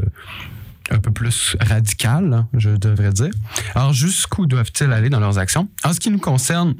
un 0.90 0.98
peu 0.98 1.10
plus 1.10 1.56
radicales, 1.60 2.32
hein, 2.32 2.48
je 2.54 2.70
devrais 2.70 3.12
dire. 3.12 3.30
Alors, 3.74 3.92
jusqu'où 3.92 4.46
doivent-ils 4.46 4.92
aller 4.92 5.10
dans 5.10 5.20
leurs 5.20 5.38
actions? 5.38 5.68
En 5.84 5.92
ce 5.92 6.00
qui 6.00 6.10
nous 6.10 6.18
concerne, 6.18 6.74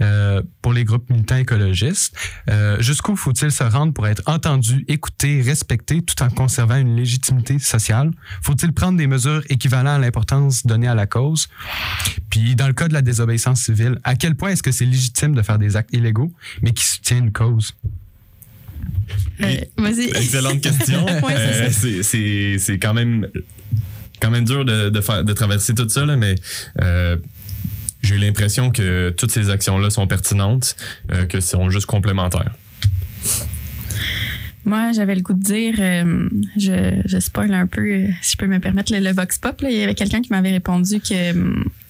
euh, 0.00 0.42
pour 0.62 0.72
les 0.72 0.84
groupes 0.84 1.08
militants 1.10 1.36
écologistes, 1.36 2.16
euh, 2.48 2.80
jusqu'où 2.80 3.16
faut-il 3.16 3.50
se 3.50 3.64
rendre 3.64 3.92
pour 3.92 4.06
être 4.06 4.22
entendu, 4.26 4.84
écouté, 4.88 5.42
respecté, 5.42 6.02
tout 6.02 6.22
en 6.22 6.30
conservant 6.30 6.76
une 6.76 6.96
légitimité 6.96 7.58
sociale? 7.58 8.10
Faut-il 8.42 8.72
prendre 8.72 8.98
des 8.98 9.06
mesures 9.06 9.42
équivalentes 9.48 9.88
à 9.88 9.98
l'importance 9.98 10.66
donnée 10.66 10.88
à 10.88 10.94
la 10.94 11.06
cause? 11.06 11.48
Puis, 12.30 12.56
dans 12.56 12.66
le 12.66 12.72
cas 12.72 12.88
de 12.88 12.94
la 12.94 13.02
désobéissance 13.02 13.62
civile, 13.62 13.98
à 14.04 14.14
quel 14.14 14.36
point 14.36 14.50
est-ce 14.50 14.62
que 14.62 14.72
c'est 14.72 14.84
légitime 14.86 15.34
de 15.34 15.42
faire 15.42 15.58
des 15.58 15.76
actes 15.76 15.92
illégaux, 15.92 16.32
mais 16.62 16.72
qui 16.72 16.84
soutiennent 16.84 17.24
une 17.24 17.32
cause? 17.32 17.74
Euh, 19.42 19.54
Vas-y. 19.78 20.04
Excellente 20.10 20.60
question. 20.60 21.04
Ouais, 21.22 21.70
c'est 21.70 22.16
Euh, 22.16 22.58
c'est- 22.58 22.78
quand 22.78 22.94
même 22.94 23.26
quand 24.20 24.30
même 24.30 24.44
dur 24.44 24.64
de, 24.66 24.90
de 24.90 25.00
faire 25.00 25.24
de 25.24 25.32
traverser 25.32 25.74
tout 25.74 25.88
ça 25.88 26.04
là, 26.04 26.16
mais 26.16 26.34
euh, 26.82 27.16
j'ai 28.02 28.18
l'impression 28.18 28.70
que 28.70 29.10
toutes 29.16 29.30
ces 29.30 29.48
actions-là 29.48 29.88
sont 29.90 30.06
pertinentes, 30.06 30.76
euh, 31.12 31.24
que 31.24 31.40
sont 31.40 31.70
juste 31.70 31.86
complémentaires. 31.86 32.52
Moi, 34.66 34.92
j'avais 34.92 35.14
le 35.14 35.22
goût 35.22 35.32
de 35.32 35.42
dire, 35.42 35.74
euh, 35.78 36.28
je, 36.58 37.00
je 37.06 37.18
spoil 37.18 37.52
un 37.54 37.66
peu, 37.66 38.04
si 38.20 38.32
je 38.32 38.36
peux 38.36 38.46
me 38.46 38.58
permettre, 38.60 38.92
le, 38.92 39.00
le 39.00 39.12
Vox 39.12 39.38
Pop. 39.38 39.60
là. 39.62 39.70
il 39.70 39.76
y 39.78 39.82
avait 39.82 39.94
quelqu'un 39.94 40.20
qui 40.20 40.28
m'avait 40.30 40.50
répondu 40.52 41.00
que, 41.00 41.32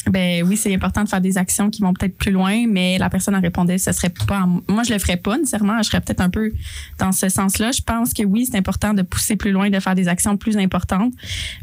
ben 0.07 0.42
oui, 0.47 0.57
c'est 0.57 0.73
important 0.75 1.04
de 1.04 1.09
faire 1.09 1.21
des 1.21 1.37
actions 1.37 1.69
qui 1.69 1.83
vont 1.83 1.92
peut-être 1.92 2.16
plus 2.16 2.33
loin, 2.33 2.66
mais 2.66 2.99
la 2.99 3.11
personne 3.11 3.35
en 3.35 3.40
répondait, 3.40 3.78
ce 3.78 3.92
serait 3.92 4.12
pas. 4.26 4.47
Moi, 4.69 4.83
je 4.83 4.92
le 4.92 4.99
ferais 4.99 5.16
pas 5.16 5.37
nécessairement. 5.37 5.78
Je 5.83 5.88
serais 5.88 6.00
peut-être 6.00 6.21
un 6.21 6.30
peu 6.30 6.52
dans 6.99 7.12
ce 7.12 7.28
sens-là. 7.28 7.73
Je 7.73 7.83
pense 7.83 8.14
que 8.14 8.23
oui, 8.23 8.47
c'est 8.50 8.57
important 8.57 8.95
de 8.95 9.02
pousser 9.02 9.37
plus 9.37 9.52
loin, 9.52 9.69
de 9.69 9.78
faire 9.78 9.95
des 9.95 10.09
actions 10.09 10.37
plus 10.37 10.57
importantes. 10.57 11.12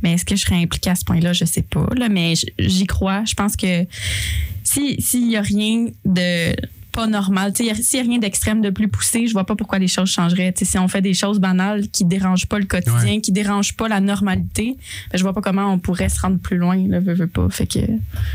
Mais 0.04 0.14
est-ce 0.14 0.26
que 0.26 0.36
je 0.36 0.42
serais 0.42 0.62
impliquée 0.62 0.92
à 0.92 0.96
ce 0.96 1.06
point-là? 1.06 1.34
Je 1.34 1.46
sais 1.46 1.64
pas. 1.64 1.88
Là, 1.96 2.10
mais 2.10 2.34
j'y 2.60 2.86
crois. 2.86 3.24
Je 3.26 3.34
pense 3.34 3.56
que 3.56 3.86
si 4.64 5.02
s'il 5.02 5.32
y 5.32 5.38
a 5.38 5.42
rien 5.42 5.88
de 6.06 6.56
pas 6.98 7.06
normal, 7.06 7.54
s'il 7.56 7.68
y 7.68 7.70
a 7.70 8.02
rien 8.02 8.18
d'extrême 8.18 8.60
de 8.60 8.72
plus 8.72 8.88
poussé, 8.88 9.28
je 9.28 9.34
vois 9.34 9.46
pas 9.46 9.56
pourquoi 9.56 9.78
les 9.78 9.88
choses 9.88 10.10
changeraient. 10.10 10.52
Si 10.60 10.80
on 10.80 10.88
fait 10.88 11.04
des 11.04 11.14
choses 11.14 11.40
banales 11.40 11.90
qui 11.90 12.06
dérangent 12.06 12.48
pas 12.48 12.58
le 12.58 12.66
quotidien, 12.66 13.22
qui 13.22 13.32
dérangent 13.32 13.78
pas 13.78 13.88
la 13.88 14.00
normalité, 14.00 14.76
ben, 15.12 15.18
je 15.20 15.22
vois 15.22 15.34
pas 15.34 15.42
comment 15.42 15.72
on 15.72 15.78
pourrait 15.78 16.10
se 16.10 16.20
rendre 16.20 16.40
plus 16.40 16.58
loin, 16.58 16.76
là, 16.88 17.00
veux, 17.00 17.14
veux 17.14 17.28
pas. 17.28 17.48
Fait 17.52 17.68
que, 17.68 17.78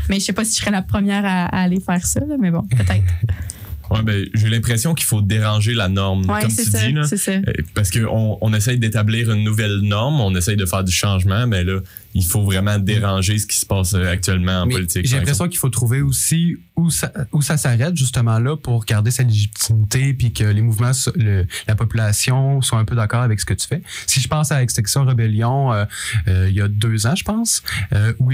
mais 0.07 0.21
je 0.21 0.25
sais 0.25 0.31
pas 0.31 0.45
si 0.45 0.53
je 0.53 0.61
serais 0.61 0.71
la 0.71 0.81
première 0.81 1.25
à, 1.25 1.47
à 1.47 1.63
aller 1.63 1.81
faire 1.81 2.05
ça, 2.05 2.21
là, 2.21 2.35
mais 2.39 2.51
bon, 2.51 2.61
peut-être. 2.61 3.03
Ouais, 3.93 4.03
ben, 4.03 4.25
j'ai 4.33 4.49
l'impression 4.49 4.93
qu'il 4.93 5.05
faut 5.05 5.21
déranger 5.21 5.73
la 5.73 5.87
norme, 5.89 6.29
Ouais, 6.29 6.41
comme 6.41 6.49
c'est 6.49 6.65
tu 6.65 6.71
ça, 6.71 6.85
dis. 6.87 6.93
Là. 6.93 7.03
ça. 7.05 7.31
Parce 7.73 7.91
qu'on 7.91 8.37
on 8.41 8.53
essaye 8.53 8.77
d'établir 8.79 9.31
une 9.31 9.43
nouvelle 9.43 9.79
norme, 9.81 10.19
on 10.21 10.35
essaye 10.35 10.57
de 10.57 10.65
faire 10.65 10.83
du 10.83 10.91
changement, 10.91 11.47
mais 11.47 11.63
là, 11.63 11.79
il 12.15 12.23
faut 12.25 12.43
vraiment 12.43 12.77
déranger 12.77 13.39
ce 13.39 13.47
qui 13.47 13.57
se 13.57 13.65
passe 13.65 13.93
euh, 13.95 14.07
actuellement 14.11 14.61
en 14.61 14.65
Mais 14.67 14.75
politique. 14.75 15.07
J'ai 15.07 15.17
l'impression 15.17 15.47
qu'il 15.47 15.57
faut 15.57 15.69
trouver 15.69 16.01
aussi 16.01 16.57
où 16.75 16.89
ça, 16.91 17.11
où 17.31 17.41
ça 17.41 17.57
s'arrête 17.57 17.95
justement 17.97 18.37
là 18.39 18.55
pour 18.55 18.85
garder 18.85 19.09
sa 19.09 19.23
légitimité 19.23 20.13
puis 20.13 20.31
que 20.31 20.43
les 20.43 20.61
mouvements, 20.61 20.91
le- 21.15 21.45
la 21.67 21.75
population 21.75 22.61
soient 22.61 22.77
un 22.79 22.85
peu 22.85 22.95
d'accord 22.95 23.21
avec 23.21 23.39
ce 23.39 23.45
que 23.45 23.53
tu 23.55 23.67
fais. 23.67 23.81
Si 24.05 24.19
je 24.21 24.27
pense 24.27 24.51
à 24.51 24.61
Extinction 24.61 25.05
Rebellion, 25.05 25.73
euh, 25.73 25.85
euh, 26.27 26.47
il 26.49 26.55
y 26.55 26.61
a 26.61 26.67
deux 26.67 27.07
ans, 27.07 27.15
je 27.15 27.23
pense, 27.23 27.63
euh, 27.93 28.13
où 28.19 28.31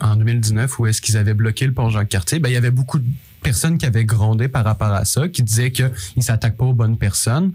en 0.00 0.16
2019, 0.16 0.78
où 0.78 0.86
est-ce 0.86 1.00
qu'ils 1.00 1.16
avaient 1.16 1.34
bloqué 1.34 1.66
le 1.66 1.72
pont 1.72 1.88
Jacques-Cartier, 1.88 2.38
ben, 2.40 2.48
il 2.48 2.52
y 2.54 2.56
avait 2.56 2.70
beaucoup 2.70 2.98
de 2.98 3.06
personnes 3.42 3.78
qui 3.78 3.86
avaient 3.86 4.04
grondé 4.04 4.48
par 4.48 4.64
rapport 4.64 4.92
à 4.92 5.04
ça, 5.04 5.28
qui 5.28 5.42
disaient 5.42 5.72
qu'ils 5.72 5.92
ne 6.16 6.22
s'attaquent 6.22 6.56
pas 6.56 6.66
aux 6.66 6.74
bonnes 6.74 6.98
personnes. 6.98 7.52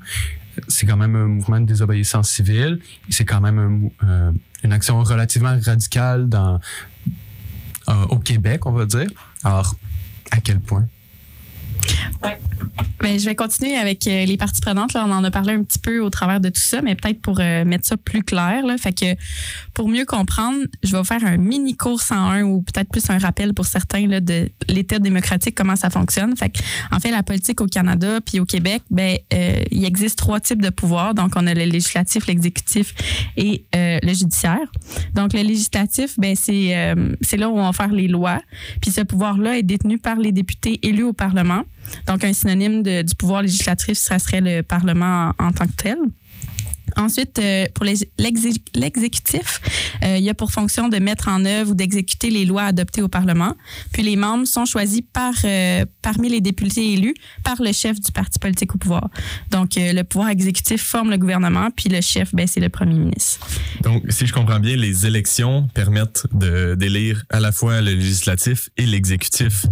C'est 0.68 0.86
quand 0.86 0.98
même 0.98 1.16
un 1.16 1.28
mouvement 1.28 1.60
de 1.60 1.66
désobéissance 1.66 2.30
civile. 2.30 2.80
C'est 3.10 3.26
quand 3.26 3.42
même 3.42 3.92
un 4.02 4.08
euh, 4.08 4.32
une 4.66 4.74
action 4.74 5.02
relativement 5.04 5.58
radicale 5.64 6.28
dans, 6.28 6.60
euh, 7.88 8.06
au 8.10 8.20
Québec, 8.20 8.66
on 8.66 8.72
va 8.72 8.86
dire. 8.86 9.08
Alors, 9.44 9.76
à 10.32 10.42
quel 10.42 10.60
point? 10.60 10.88
Ben, 13.06 13.20
je 13.20 13.26
vais 13.26 13.36
continuer 13.36 13.76
avec 13.76 14.08
euh, 14.08 14.26
les 14.26 14.36
parties 14.36 14.62
prenantes. 14.62 14.94
Là, 14.94 15.06
on 15.08 15.12
en 15.12 15.24
a 15.24 15.30
parlé 15.30 15.54
un 15.54 15.64
petit 15.64 15.78
peu 15.78 16.00
au 16.00 16.10
travers 16.10 16.40
de 16.40 16.50
tout 16.50 16.62
ça, 16.62 16.82
mais 16.82 16.96
peut-être 16.96 17.22
pour 17.22 17.40
euh, 17.40 17.64
mettre 17.64 17.86
ça 17.86 17.98
plus 17.98 18.24
clair. 18.24 18.66
Là, 18.66 18.80
fait 18.80 18.94
que 18.94 19.06
pour 19.76 19.90
mieux 19.90 20.06
comprendre, 20.06 20.58
je 20.82 20.98
vais 20.98 21.04
faire 21.04 21.24
un 21.24 21.38
mini 21.38 21.76
cours 21.76 22.02
101 22.02 22.42
ou 22.44 22.64
peut-être 22.64 22.90
plus 22.90 23.08
un 23.12 23.20
rappel 23.20 23.54
pour 23.54 23.68
certains 23.68 24.08
là, 24.08 24.22
de 24.22 24.50
l'État 24.70 24.98
démocratique, 24.98 25.54
comment 25.54 25.76
ça 25.76 25.92
fonctionne. 25.92 26.36
Fait 26.36 26.50
que, 26.50 26.60
en 26.92 27.00
fait, 27.00 27.12
la 27.12 27.22
politique 27.22 27.62
au 27.62 27.68
Canada 27.68 28.22
puis 28.26 28.40
au 28.40 28.46
Québec, 28.46 28.82
ben, 28.90 29.18
euh, 29.36 29.62
il 29.70 29.86
existe 29.86 30.18
trois 30.18 30.40
types 30.40 30.62
de 30.62 30.72
pouvoirs. 30.72 31.14
Donc, 31.14 31.34
on 31.36 31.46
a 31.46 31.54
le 31.54 31.66
législatif, 31.66 32.26
l'exécutif 32.26 32.96
et 33.38 33.66
le 33.74 34.14
judiciaire. 34.14 34.72
Donc, 35.14 35.34
le 35.34 35.42
législatif, 35.42 36.18
ben, 36.18 36.36
c'est 36.36 36.96
c'est 37.22 37.38
là 37.38 37.50
où 37.50 37.58
on 37.60 37.66
va 37.66 37.74
faire 37.74 37.92
les 37.92 38.08
lois. 38.08 38.42
Puis 38.82 38.92
ce 38.92 39.02
pouvoir-là 39.02 39.60
est 39.60 39.64
détenu 39.64 40.00
par 40.00 40.16
les 40.16 40.32
députés 40.32 40.80
élus 40.82 41.04
au 41.04 41.14
Parlement. 41.14 41.64
Donc, 42.08 42.24
un 42.24 42.34
synonyme 42.34 42.84
de- 42.84 43.02
du 43.02 43.16
pouvoir 43.16 43.42
législatif, 43.42 43.98
ça 43.98 44.20
serait 44.20 44.42
le 44.42 44.62
Parlement 44.64 45.32
en, 45.40 45.48
en 45.48 45.52
tant 45.52 45.66
que 45.68 45.74
tel. 45.76 45.98
Ensuite, 46.96 47.40
euh, 47.40 47.66
pour 47.74 47.86
l'exécutif, 47.86 49.62
euh, 50.04 50.18
il 50.18 50.24
y 50.24 50.30
a 50.30 50.34
pour 50.34 50.52
fonction 50.52 50.88
de 50.88 50.98
mettre 50.98 51.28
en 51.28 51.44
œuvre 51.46 51.72
ou 51.72 51.76
d'exécuter 51.76 52.30
les 52.30 52.46
lois 52.46 52.64
adoptées 52.64 53.02
au 53.02 53.08
Parlement. 53.08 53.56
Puis 53.92 54.04
les 54.04 54.16
membres 54.16 54.46
sont 54.46 54.66
choisis 54.66 55.02
par, 55.14 55.34
euh, 55.44 55.86
parmi 56.02 56.30
les 56.30 56.42
députés 56.42 56.94
élus 56.94 57.16
par 57.44 57.62
le 57.62 57.72
chef 57.72 58.00
du 58.00 58.12
parti 58.12 58.40
politique 58.40 58.76
au 58.76 58.78
pouvoir. 58.78 59.10
Donc, 59.52 59.72
le 59.76 60.04
pouvoir 60.04 60.30
exécutif 60.30 60.82
forme 60.82 61.12
le 61.12 61.18
gouvernement, 61.18 61.70
puis 61.76 61.90
le 61.90 62.02
chef, 62.02 62.34
ben, 62.34 62.48
c'est 62.48 62.60
le 62.60 62.70
premier 62.70 62.98
ministre. 62.98 63.46
Donc, 63.82 64.04
si 64.10 64.26
je 64.26 64.34
comprends 64.34 64.60
bien, 64.60 64.76
les 64.76 65.06
élections 65.06 65.68
permettent 65.74 66.26
d'élire 66.34 67.24
à 67.30 67.40
la 67.40 67.52
fois 67.52 67.82
le 67.82 67.92
législatif 67.92 68.70
et 68.78 68.86
l'exécutif. 68.86 69.66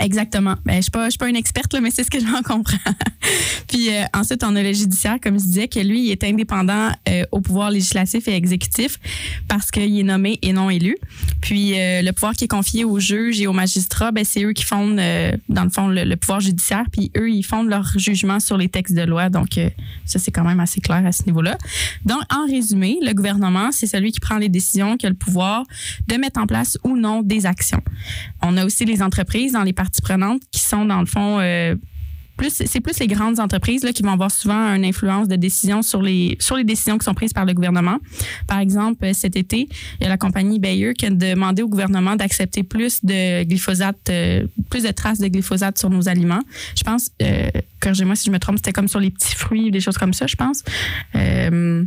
Exactement. 0.00 0.56
Ben, 0.64 0.76
je 0.76 0.82
suis 0.82 0.90
pas, 0.90 1.06
je 1.06 1.10
suis 1.10 1.18
pas 1.18 1.28
une 1.28 1.36
experte, 1.36 1.72
là, 1.72 1.80
mais 1.80 1.90
c'est 1.90 2.04
ce 2.04 2.10
que 2.10 2.20
j'en 2.20 2.42
comprends. 2.44 2.76
Puis 3.68 3.94
euh, 3.94 4.04
ensuite, 4.12 4.42
on 4.44 4.54
a 4.56 4.62
le 4.62 4.72
judiciaire, 4.72 5.18
comme 5.22 5.38
je 5.38 5.44
disais, 5.44 5.68
que 5.68 5.80
lui, 5.80 6.10
est 6.14 6.24
indépendant 6.24 6.90
euh, 7.08 7.24
au 7.32 7.40
pouvoir 7.40 7.70
législatif 7.70 8.28
et 8.28 8.34
exécutif 8.34 8.98
parce 9.48 9.70
qu'il 9.70 9.98
est 9.98 10.02
nommé 10.02 10.38
et 10.42 10.52
non 10.52 10.70
élu. 10.70 10.96
Puis 11.40 11.78
euh, 11.78 12.02
le 12.02 12.12
pouvoir 12.12 12.34
qui 12.34 12.44
est 12.44 12.48
confié 12.48 12.84
aux 12.84 12.98
juges 12.98 13.40
et 13.40 13.46
aux 13.46 13.52
magistrats, 13.52 14.12
ben, 14.12 14.24
c'est 14.24 14.44
eux 14.44 14.52
qui 14.52 14.64
fondent, 14.64 14.98
euh, 14.98 15.32
dans 15.48 15.64
le 15.64 15.70
fond, 15.70 15.88
le, 15.88 16.04
le 16.04 16.16
pouvoir 16.16 16.40
judiciaire. 16.40 16.84
Puis 16.90 17.10
eux, 17.16 17.30
ils 17.30 17.42
fondent 17.42 17.68
leur 17.68 17.98
jugement 17.98 18.40
sur 18.40 18.56
les 18.56 18.68
textes 18.68 18.94
de 18.94 19.02
loi. 19.02 19.28
Donc, 19.28 19.58
ça, 20.04 20.18
c'est 20.18 20.30
quand 20.30 20.44
même 20.44 20.60
assez 20.60 20.80
clair 20.80 21.04
à 21.04 21.12
ce 21.12 21.24
niveau-là. 21.24 21.58
Donc, 22.04 22.22
en 22.32 22.46
résumé, 22.46 22.98
le 23.02 23.12
gouvernement, 23.12 23.70
c'est 23.72 23.86
celui 23.86 24.12
qui 24.12 24.20
prend 24.20 24.38
les 24.38 24.48
décisions, 24.48 24.96
qui 24.96 25.06
a 25.06 25.08
le 25.08 25.14
pouvoir 25.14 25.64
de 26.08 26.16
mettre 26.16 26.40
en 26.40 26.46
place 26.46 26.78
ou 26.84 26.96
non 26.96 27.22
des 27.22 27.46
actions. 27.46 27.82
On 28.42 28.56
a 28.56 28.64
aussi 28.64 28.84
les 28.84 29.02
entreprises 29.02 29.52
dans 29.52 29.62
les 29.62 29.72
parties 29.72 30.02
prenantes 30.02 30.42
qui 30.50 30.60
sont, 30.60 30.84
dans 30.84 31.00
le 31.00 31.06
fond, 31.06 31.40
plus, 32.36 32.62
c'est 32.64 32.80
plus 32.80 32.98
les 32.98 33.06
grandes 33.06 33.40
entreprises 33.40 33.84
là, 33.84 33.92
qui 33.92 34.02
vont 34.02 34.12
avoir 34.12 34.30
souvent 34.30 34.74
une 34.74 34.84
influence 34.84 35.28
de 35.28 35.36
décision 35.36 35.82
sur 35.82 36.02
les, 36.02 36.36
sur 36.40 36.56
les 36.56 36.64
décisions 36.64 36.98
qui 36.98 37.04
sont 37.04 37.14
prises 37.14 37.32
par 37.32 37.44
le 37.44 37.52
gouvernement. 37.52 37.98
Par 38.46 38.58
exemple, 38.58 39.06
cet 39.14 39.36
été, 39.36 39.68
il 40.00 40.04
y 40.04 40.06
a 40.06 40.08
la 40.08 40.16
compagnie 40.16 40.58
Bayer 40.58 40.94
qui 40.94 41.06
a 41.06 41.10
demandé 41.10 41.62
au 41.62 41.68
gouvernement 41.68 42.16
d'accepter 42.16 42.62
plus 42.62 43.04
de 43.04 43.44
glyphosate, 43.44 44.10
euh, 44.10 44.46
plus 44.70 44.82
de 44.82 44.90
traces 44.90 45.18
de 45.18 45.28
glyphosate 45.28 45.78
sur 45.78 45.90
nos 45.90 46.08
aliments. 46.08 46.42
Je 46.76 46.82
pense, 46.82 47.10
euh, 47.22 47.48
corrigez-moi 47.80 48.16
si 48.16 48.26
je 48.26 48.30
me 48.30 48.38
trompe, 48.38 48.56
c'était 48.56 48.72
comme 48.72 48.88
sur 48.88 49.00
les 49.00 49.10
petits 49.10 49.34
fruits, 49.34 49.70
des 49.70 49.80
choses 49.80 49.98
comme 49.98 50.12
ça, 50.12 50.26
je 50.26 50.36
pense. 50.36 50.62
Euh, 51.14 51.84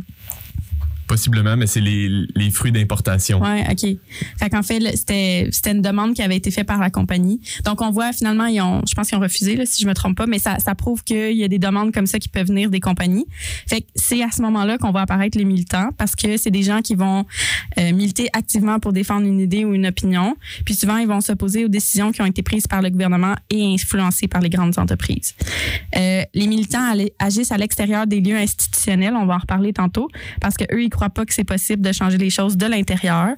Possiblement, 1.08 1.56
mais 1.56 1.66
c'est 1.66 1.80
les, 1.80 2.08
les 2.36 2.50
fruits 2.50 2.70
d'importation. 2.70 3.40
Ouais, 3.42 3.64
OK. 3.70 3.96
Fait 4.38 4.50
qu'en 4.50 4.62
fait, 4.62 4.80
c'était, 4.94 5.48
une 5.70 5.82
demande 5.82 6.14
qui 6.14 6.22
avait 6.22 6.36
été 6.36 6.50
faite 6.50 6.66
par 6.66 6.78
la 6.78 6.90
compagnie. 6.90 7.40
Donc, 7.64 7.80
on 7.80 7.90
voit 7.90 8.12
finalement, 8.12 8.46
ils 8.46 8.60
ont, 8.60 8.82
je 8.88 8.94
pense 8.94 9.08
qu'ils 9.08 9.18
ont 9.18 9.22
refusé, 9.22 9.58
si 9.66 9.82
je 9.82 9.88
me 9.88 9.94
trompe 9.94 10.16
pas, 10.16 10.26
mais 10.26 10.38
ça, 10.38 10.58
ça 10.58 10.74
prouve 10.74 11.02
qu'il 11.02 11.36
y 11.36 11.44
a 11.44 11.48
des 11.48 11.58
demandes 11.58 11.92
comme 11.92 12.06
ça 12.06 12.18
qui 12.18 12.28
peuvent 12.28 12.46
venir 12.46 12.70
des 12.70 12.80
compagnies. 12.80 13.26
Fait 13.66 13.80
que 13.80 13.86
c'est 13.94 14.22
à 14.22 14.30
ce 14.30 14.42
moment-là 14.42 14.78
qu'on 14.78 14.90
va 14.90 15.00
apparaître 15.00 15.36
les 15.38 15.44
militants 15.44 15.90
parce 15.96 16.14
que 16.14 16.36
c'est 16.36 16.50
des 16.50 16.62
gens 16.62 16.82
qui 16.82 16.94
vont 16.94 17.24
euh, 17.78 17.92
militer 17.92 18.28
activement 18.32 18.78
pour 18.78 18.92
défendre 18.92 19.26
une 19.26 19.40
idée 19.40 19.64
ou 19.64 19.74
une 19.74 19.86
opinion. 19.86 20.36
Puis 20.64 20.74
souvent, 20.74 20.98
ils 20.98 21.08
vont 21.08 21.20
s'opposer 21.20 21.64
aux 21.64 21.68
décisions 21.68 22.12
qui 22.12 22.22
ont 22.22 22.26
été 22.26 22.42
prises 22.42 22.66
par 22.66 22.82
le 22.82 22.90
gouvernement 22.90 23.34
et 23.50 23.74
influencées 23.74 24.28
par 24.28 24.40
les 24.40 24.50
grandes 24.50 24.78
entreprises. 24.78 25.34
Euh, 25.96 26.22
les 26.34 26.46
militants 26.46 26.94
agissent 27.18 27.52
à 27.52 27.56
l'extérieur 27.56 28.06
des 28.06 28.20
lieux 28.20 28.36
institutionnels, 28.36 29.14
on 29.14 29.26
va 29.26 29.36
en 29.36 29.38
reparler 29.38 29.72
tantôt, 29.72 30.08
parce 30.40 30.56
que 30.56 30.64
eux, 30.74 30.82
ils 30.82 30.90
croient 30.98 31.10
pas 31.10 31.24
que 31.24 31.32
c'est 31.32 31.44
possible 31.44 31.80
de 31.80 31.92
changer 31.92 32.18
les 32.18 32.28
choses 32.28 32.56
de 32.56 32.66
l'intérieur. 32.66 33.28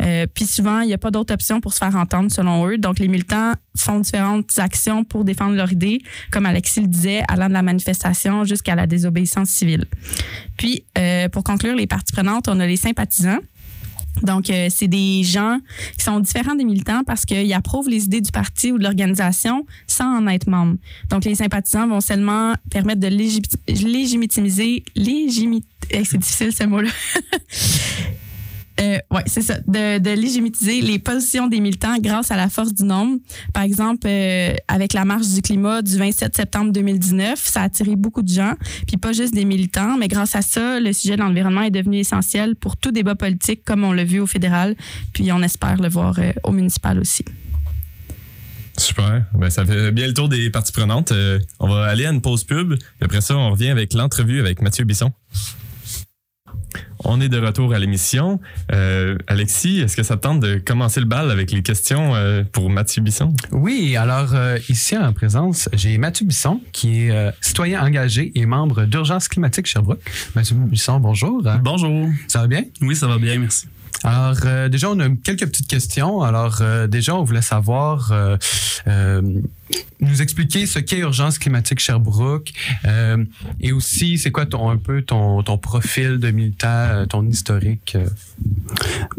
Euh, 0.00 0.26
puis 0.32 0.46
souvent, 0.46 0.80
il 0.80 0.86
n'y 0.86 0.94
a 0.94 0.98
pas 0.98 1.10
d'autre 1.10 1.34
option 1.34 1.60
pour 1.60 1.72
se 1.72 1.78
faire 1.78 1.96
entendre 1.96 2.30
selon 2.30 2.68
eux. 2.68 2.78
Donc, 2.78 3.00
les 3.00 3.08
militants 3.08 3.52
font 3.76 3.98
différentes 3.98 4.56
actions 4.58 5.02
pour 5.02 5.24
défendre 5.24 5.56
leur 5.56 5.72
idée, 5.72 6.00
comme 6.30 6.46
Alexis 6.46 6.80
le 6.80 6.86
disait, 6.86 7.22
allant 7.26 7.48
de 7.48 7.52
la 7.52 7.62
manifestation 7.62 8.44
jusqu'à 8.44 8.76
la 8.76 8.86
désobéissance 8.86 9.48
civile. 9.48 9.86
Puis, 10.56 10.84
euh, 10.98 11.28
pour 11.28 11.42
conclure, 11.42 11.74
les 11.74 11.88
parties 11.88 12.12
prenantes, 12.12 12.46
on 12.46 12.60
a 12.60 12.66
les 12.66 12.76
sympathisants. 12.76 13.40
Donc, 14.22 14.50
euh, 14.50 14.68
c'est 14.70 14.88
des 14.88 15.22
gens 15.24 15.58
qui 15.96 16.04
sont 16.04 16.20
différents 16.20 16.54
des 16.54 16.64
militants 16.64 17.02
parce 17.06 17.24
qu'ils 17.24 17.52
approuvent 17.54 17.88
les 17.88 18.04
idées 18.04 18.20
du 18.20 18.30
parti 18.30 18.72
ou 18.72 18.78
de 18.78 18.82
l'organisation 18.82 19.66
sans 19.86 20.18
en 20.18 20.26
être 20.26 20.48
membre. 20.48 20.76
Donc, 21.08 21.24
les 21.24 21.34
sympathisants 21.34 21.88
vont 21.88 22.00
seulement 22.00 22.54
permettre 22.70 23.00
de 23.00 23.08
légitimiser, 23.08 24.84
légitimiser, 24.94 25.64
eh, 25.90 26.04
c'est 26.04 26.18
difficile 26.18 26.52
ce 26.52 26.64
mot-là. 26.64 26.90
Euh, 28.80 28.98
ouais, 29.10 29.22
c'est 29.26 29.42
ça, 29.42 29.58
de, 29.66 29.98
de 29.98 30.10
légitimiser 30.10 30.80
les 30.80 30.98
positions 30.98 31.48
des 31.48 31.60
militants 31.60 31.98
grâce 31.98 32.30
à 32.30 32.36
la 32.36 32.48
force 32.48 32.72
du 32.72 32.84
nombre. 32.84 33.18
Par 33.52 33.62
exemple, 33.62 34.06
euh, 34.06 34.54
avec 34.68 34.92
la 34.92 35.04
marche 35.04 35.28
du 35.28 35.42
climat 35.42 35.82
du 35.82 35.96
27 35.98 36.34
septembre 36.34 36.72
2019, 36.72 37.40
ça 37.44 37.62
a 37.62 37.64
attiré 37.64 37.96
beaucoup 37.96 38.22
de 38.22 38.28
gens, 38.28 38.54
puis 38.86 38.96
pas 38.96 39.12
juste 39.12 39.34
des 39.34 39.44
militants, 39.44 39.96
mais 39.98 40.08
grâce 40.08 40.34
à 40.34 40.42
ça, 40.42 40.80
le 40.80 40.92
sujet 40.92 41.16
de 41.16 41.20
l'environnement 41.20 41.62
est 41.62 41.70
devenu 41.70 41.98
essentiel 41.98 42.56
pour 42.56 42.76
tout 42.76 42.90
débat 42.90 43.14
politique, 43.14 43.64
comme 43.64 43.84
on 43.84 43.92
l'a 43.92 44.04
vu 44.04 44.20
au 44.20 44.26
fédéral, 44.26 44.76
puis 45.12 45.30
on 45.32 45.42
espère 45.42 45.76
le 45.76 45.88
voir 45.88 46.18
euh, 46.18 46.32
au 46.44 46.52
municipal 46.52 46.98
aussi. 46.98 47.24
Super. 48.78 49.24
Ben, 49.34 49.50
ça 49.50 49.66
fait 49.66 49.92
bien 49.92 50.06
le 50.06 50.14
tour 50.14 50.30
des 50.30 50.48
parties 50.48 50.72
prenantes. 50.72 51.12
Euh, 51.12 51.38
on 51.58 51.68
va 51.68 51.84
aller 51.84 52.06
à 52.06 52.10
une 52.10 52.22
pause 52.22 52.44
pub. 52.44 52.76
Puis 52.76 52.86
après 53.02 53.20
ça, 53.20 53.36
on 53.36 53.50
revient 53.50 53.68
avec 53.68 53.92
l'entrevue 53.92 54.40
avec 54.40 54.62
Mathieu 54.62 54.84
Bisson. 54.84 55.12
On 57.04 57.20
est 57.20 57.28
de 57.28 57.38
retour 57.38 57.72
à 57.72 57.78
l'émission. 57.78 58.40
Euh, 58.72 59.16
Alexis, 59.26 59.80
est-ce 59.80 59.96
que 59.96 60.02
ça 60.02 60.16
te 60.16 60.22
tente 60.22 60.40
de 60.40 60.58
commencer 60.58 61.00
le 61.00 61.06
bal 61.06 61.30
avec 61.30 61.50
les 61.50 61.62
questions 61.62 62.14
euh, 62.14 62.42
pour 62.52 62.68
Mathieu 62.70 63.02
Bisson? 63.02 63.34
Oui, 63.52 63.96
alors 63.96 64.34
euh, 64.34 64.58
ici 64.68 64.96
en 64.96 65.12
présence, 65.12 65.68
j'ai 65.72 65.96
Mathieu 65.98 66.26
Bisson, 66.26 66.60
qui 66.72 67.06
est 67.06 67.10
euh, 67.10 67.30
citoyen 67.40 67.82
engagé 67.82 68.32
et 68.34 68.46
membre 68.46 68.84
d'Urgence 68.84 69.28
climatique 69.28 69.66
Sherbrooke. 69.66 70.10
Mathieu 70.34 70.56
Bisson, 70.56 71.00
bonjour. 71.00 71.42
Bonjour. 71.62 72.08
Ça 72.28 72.40
va 72.40 72.46
bien? 72.46 72.64
Oui, 72.82 72.94
ça 72.94 73.06
va 73.06 73.18
bien, 73.18 73.38
merci. 73.38 73.66
Alors, 74.02 74.36
euh, 74.44 74.68
déjà, 74.68 74.90
on 74.90 74.98
a 75.00 75.08
quelques 75.22 75.46
petites 75.46 75.68
questions. 75.68 76.22
Alors, 76.22 76.58
euh, 76.60 76.86
déjà, 76.86 77.14
on 77.14 77.22
voulait 77.22 77.42
savoir, 77.42 78.12
euh, 78.12 79.22
nous 80.00 80.22
expliquer 80.22 80.66
ce 80.66 80.78
qu'est 80.78 80.98
Urgence 80.98 81.38
climatique 81.38 81.80
Sherbrooke 81.80 82.52
et 83.60 83.72
aussi, 83.72 84.18
c'est 84.18 84.30
quoi 84.30 84.46
ton, 84.46 84.70
un 84.70 84.76
peu 84.76 85.02
ton, 85.02 85.42
ton 85.42 85.58
profil 85.58 86.18
de 86.18 86.30
militant, 86.30 86.68
euh, 86.68 87.06
ton 87.06 87.26
historique? 87.26 87.96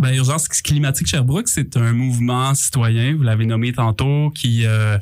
Ben, 0.01 0.15
Urgence 0.15 0.47
climatique 0.47 1.05
Sherbrooke, 1.05 1.47
c'est 1.47 1.77
un 1.77 1.93
mouvement 1.93 2.55
citoyen, 2.55 3.15
vous 3.15 3.21
l'avez 3.21 3.45
nommé 3.45 3.71
tantôt, 3.71 4.31
qui, 4.31 4.65
euh, 4.65 4.97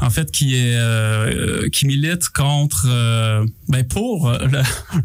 en 0.00 0.10
fait, 0.10 0.32
qui 0.32 0.56
est, 0.56 0.74
euh, 0.74 1.68
qui 1.68 1.86
milite 1.86 2.28
contre, 2.30 2.86
euh, 2.88 3.46
ben, 3.68 3.86
pour, 3.86 4.28
euh, 4.28 4.38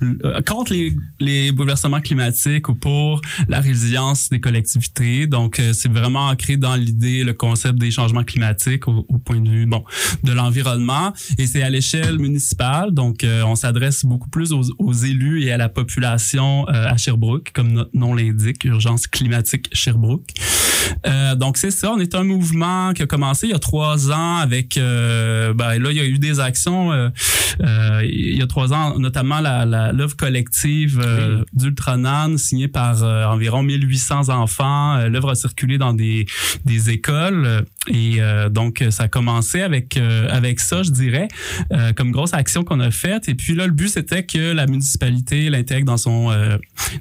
le- 0.02 0.42
contre 0.42 0.74
les, 0.74 0.92
les 1.20 1.52
bouleversements 1.52 2.02
climatiques 2.02 2.68
ou 2.68 2.74
pour 2.74 3.22
la 3.48 3.60
résilience 3.62 4.30
des 4.30 4.40
collectivités. 4.40 5.28
Donc, 5.28 5.60
euh, 5.60 5.72
c'est 5.72 5.92
vraiment 5.92 6.30
ancré 6.30 6.58
dans 6.58 6.76
l'idée, 6.76 7.24
le 7.24 7.34
concept 7.34 7.78
des 7.78 7.92
changements 7.92 8.24
climatiques 8.24 8.88
au, 8.88 9.06
au 9.08 9.20
point 9.20 9.40
de 9.40 9.50
vue, 9.50 9.66
bon, 9.68 9.84
de 10.24 10.32
l'environnement. 10.32 11.14
Et 11.38 11.46
c'est 11.46 11.62
à 11.62 11.70
l'échelle 11.70 12.18
municipale. 12.18 12.92
Donc, 12.92 13.24
on 13.46 13.56
s'adresse 13.56 14.04
beaucoup 14.04 14.30
plus 14.30 14.52
aux, 14.52 14.64
aux 14.80 14.94
élus 14.94 15.44
et 15.44 15.52
à 15.52 15.58
la 15.58 15.70
population 15.70 16.68
à 16.68 16.98
Sherbrooke, 16.98 17.52
comme 17.54 17.72
notre 17.72 17.92
nom 17.94 18.16
l'indique, 18.16 18.64
Urgence 18.66 19.06
climatique 19.06 19.27
Sherbrooke. 19.74 20.30
Euh, 21.06 21.36
donc, 21.36 21.58
c'est 21.58 21.72
ça. 21.72 21.92
On 21.92 22.00
est 22.00 22.16
un 22.16 22.24
mouvement 22.24 22.94
qui 22.94 23.04
a 23.04 23.06
commencé 23.08 23.48
il 23.48 23.52
y 23.52 23.56
a 23.56 23.60
trois 23.60 24.12
ans 24.12 24.38
avec... 24.38 24.78
euh, 24.78 25.54
ben, 25.54 25.78
là, 25.82 25.92
il 25.92 25.98
y 25.98 26.00
a 26.00 26.06
eu 26.06 26.18
des 26.20 26.40
actions 26.40 26.92
euh, 26.92 27.10
il 28.04 28.38
y 28.38 28.42
a 28.42 28.48
trois 28.48 28.72
ans, 28.74 29.00
notamment 29.00 29.40
la, 29.40 29.66
la, 29.66 29.92
l'œuvre 29.92 30.16
collective 30.16 31.02
euh, 31.04 31.44
d'Ultranan, 31.54 32.38
signée 32.38 32.68
par 32.68 33.04
environ 33.32 33.64
1800 33.64 34.30
enfants. 34.30 34.98
L'œuvre 35.08 35.32
a 35.32 35.36
circulé 35.36 35.78
dans 35.78 35.94
des, 35.94 36.26
des 36.66 36.90
écoles. 36.92 37.66
Et 37.88 38.20
donc, 38.52 38.84
ça 38.90 39.04
a 39.04 39.08
commencé 39.08 39.62
avec, 39.62 39.98
avec 40.30 40.60
ça, 40.60 40.84
je 40.84 40.92
dirais, 40.92 41.28
comme 41.96 42.12
grosse 42.12 42.34
action 42.34 42.64
qu'on 42.64 42.80
a 42.80 42.92
faite. 42.92 43.28
Et 43.30 43.36
puis 43.36 43.56
là, 43.56 43.66
le 43.66 43.74
but, 43.74 43.90
c'était 43.90 44.24
que 44.26 44.52
la 44.52 44.68
municipalité 44.68 45.50
l'intègre 45.50 45.86
dans 45.86 45.98
son, 45.98 46.30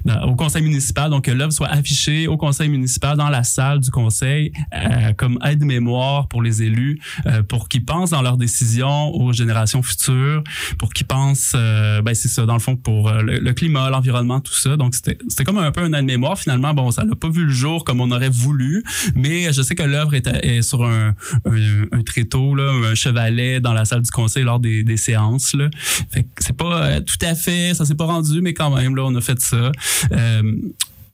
dans- 0.05 0.21
au 0.23 0.35
conseil 0.35 0.63
municipal, 0.63 1.09
donc 1.09 1.25
que 1.25 1.31
l'œuvre 1.31 1.51
soit 1.53 1.67
affichée 1.69 2.16
au 2.25 2.37
conseil 2.37 2.69
municipal 2.69 3.15
dans 3.17 3.29
la 3.29 3.43
salle 3.43 3.79
du 3.79 3.91
conseil 3.91 4.51
euh, 4.73 5.13
comme 5.13 5.37
aide-mémoire 5.43 6.27
pour 6.27 6.41
les 6.41 6.63
élus, 6.63 6.99
euh, 7.25 7.43
pour 7.43 7.67
qu'ils 7.67 7.85
pensent 7.85 8.11
dans 8.11 8.21
leurs 8.21 8.37
décisions 8.37 9.13
aux 9.13 9.33
générations 9.33 9.83
futures, 9.83 10.43
pour 10.79 10.93
qu'ils 10.93 11.05
pensent, 11.05 11.53
euh, 11.55 12.01
ben 12.01 12.15
c'est 12.15 12.27
ça, 12.27 12.45
dans 12.45 12.53
le 12.53 12.59
fond, 12.59 12.75
pour 12.75 13.09
euh, 13.09 13.21
le, 13.21 13.53
climat, 13.53 13.89
l'environnement, 13.89 14.39
tout 14.39 14.53
ça. 14.53 14.77
Donc, 14.77 14.95
c'était 14.95 15.43
comme 15.43 15.57
un 15.57 15.71
peu 15.71 15.81
un 15.81 15.93
aide-mémoire. 15.93 16.37
Finalement, 16.37 16.73
bon, 16.73 16.91
ça 16.91 17.03
n'a 17.03 17.15
pas 17.15 17.29
vu 17.29 17.45
le 17.45 17.51
jour 17.51 17.83
comme 17.83 18.01
on 18.01 18.11
aurait 18.11 18.29
voulu, 18.29 18.83
mais 19.15 19.51
je 19.53 19.61
sais 19.61 19.75
que 19.75 19.83
l'œuvre 19.83 20.13
est, 20.15 20.61
sur 20.61 20.85
un, 20.85 21.13
un, 21.45 22.03
tréteau, 22.03 22.55
là, 22.55 22.71
un 22.71 22.95
chevalet 22.95 23.59
dans 23.59 23.73
la 23.73 23.85
salle 23.85 24.01
du 24.01 24.11
conseil 24.11 24.43
lors 24.43 24.59
des, 24.59 24.83
des 24.83 24.97
séances. 24.97 25.53
Là. 25.53 25.69
Fait 26.09 26.23
que 26.23 26.29
c'est 26.39 26.55
pas 26.55 27.01
tout 27.01 27.17
à 27.21 27.35
fait, 27.35 27.73
ça 27.73 27.85
s'est 27.85 27.95
pas 27.95 28.05
rendu, 28.05 28.41
mais 28.41 28.53
quand 28.53 28.75
même, 28.75 28.95
là, 28.95 29.03
on 29.05 29.15
a 29.15 29.21
fait 29.21 29.39
ça. 29.39 29.71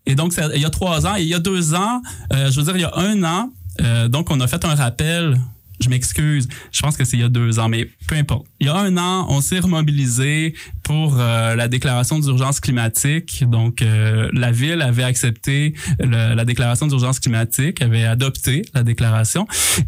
Et 0.05 0.15
donc, 0.15 0.33
il 0.55 0.61
y 0.61 0.65
a 0.65 0.69
trois 0.69 1.05
ans, 1.07 1.15
il 1.15 1.27
y 1.27 1.33
a 1.33 1.39
deux 1.39 1.73
ans, 1.73 2.01
euh, 2.33 2.51
je 2.51 2.59
veux 2.59 2.65
dire, 2.65 2.75
il 2.75 2.81
y 2.81 2.85
a 2.85 2.97
un 2.97 3.23
an, 3.23 3.51
euh, 3.81 4.07
donc 4.07 4.31
on 4.31 4.39
a 4.39 4.47
fait 4.47 4.63
un 4.65 4.75
rappel. 4.75 5.39
Je 5.79 5.89
m'excuse, 5.89 6.47
je 6.71 6.81
pense 6.81 6.95
que 6.95 7.03
c'est 7.03 7.17
il 7.17 7.21
y 7.21 7.23
a 7.23 7.29
deux 7.29 7.59
ans, 7.59 7.67
mais 7.67 7.89
peu 8.07 8.15
importe. 8.15 8.45
Il 8.61 8.67
y 8.67 8.69
a 8.69 8.75
un 8.75 8.95
an, 8.95 9.25
on 9.27 9.41
s'est 9.41 9.59
remobilisé 9.59 10.53
pour 10.83 11.19
euh, 11.19 11.55
la 11.55 11.67
déclaration 11.67 12.19
d'urgence 12.19 12.61
climatique. 12.61 13.43
Donc, 13.49 13.81
euh, 13.81 14.29
la 14.33 14.51
ville 14.51 14.81
avait 14.81 15.03
accepté 15.03 15.73
la 15.99 16.45
déclaration 16.45 16.87
d'urgence 16.87 17.19
climatique, 17.19 17.81
avait 17.81 18.05
adopté 18.05 18.61
la 18.73 18.83
déclaration. 18.83 19.45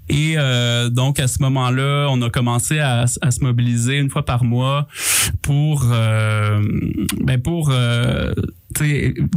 Et 0.09 0.33
euh, 0.37 0.89
donc, 0.89 1.19
à 1.19 1.29
ce 1.29 1.41
moment-là, 1.43 2.07
on 2.09 2.21
a 2.23 2.29
commencé 2.29 2.79
à, 2.79 3.05
à 3.21 3.31
se 3.31 3.41
mobiliser 3.41 3.97
une 3.97 4.09
fois 4.09 4.25
par 4.25 4.43
mois 4.43 4.87
pour, 5.43 5.85
euh, 5.91 6.61
ben 7.21 7.39
pour 7.41 7.69
euh, 7.71 8.33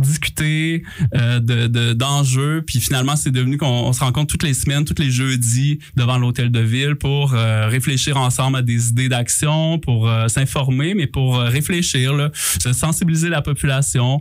discuter 0.01 0.83
euh, 1.15 1.41
de 1.41 1.67
de- 1.67 1.93
d'enjeux. 1.93 2.63
Puis 2.67 2.81
finalement, 2.81 3.17
c'est 3.17 3.31
devenu 3.31 3.57
qu'on 3.59 3.67
on 3.67 3.93
se 3.93 4.01
rencontre 4.01 4.33
toutes 4.33 4.43
les 4.43 4.55
semaines, 4.55 4.85
tous 4.85 5.01
les 5.03 5.11
jeudis 5.11 5.79
devant 5.97 6.19
l'hôtel 6.19 6.51
de 6.51 6.61
ville 6.61 6.95
pour 6.97 7.35
euh, 7.35 7.69
réfléchir 7.69 8.17
ensemble 8.17 8.57
à 8.59 8.63
des 8.63 8.89
idées 8.91 9.09
d'action, 9.09 9.79
pour 9.79 10.09
euh, 10.09 10.29
s'informer, 10.29 10.95
mais 10.95 11.07
pour 11.07 11.39
euh, 11.39 11.49
réfléchir, 11.49 12.15
là, 12.15 12.31
se 12.35 12.73
sensibiliser 12.73 13.29
la 13.29 13.43
population. 13.43 14.21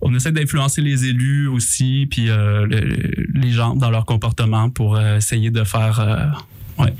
On 0.00 0.14
essaie 0.14 0.32
d'influencer 0.32 0.80
les 0.80 1.04
élus 1.06 1.46
aussi, 1.48 2.06
puis 2.10 2.28
euh, 2.30 2.66
le- 2.66 2.96
les 3.34 3.50
gens 3.50 3.74
dans 3.74 3.90
leur 3.90 4.04
comportement 4.06 4.70
pour 4.70 4.96
euh, 4.96 5.16
essayer 5.18 5.50
de 5.50 5.64
faire... 5.64 6.00
ouais. 6.78 6.94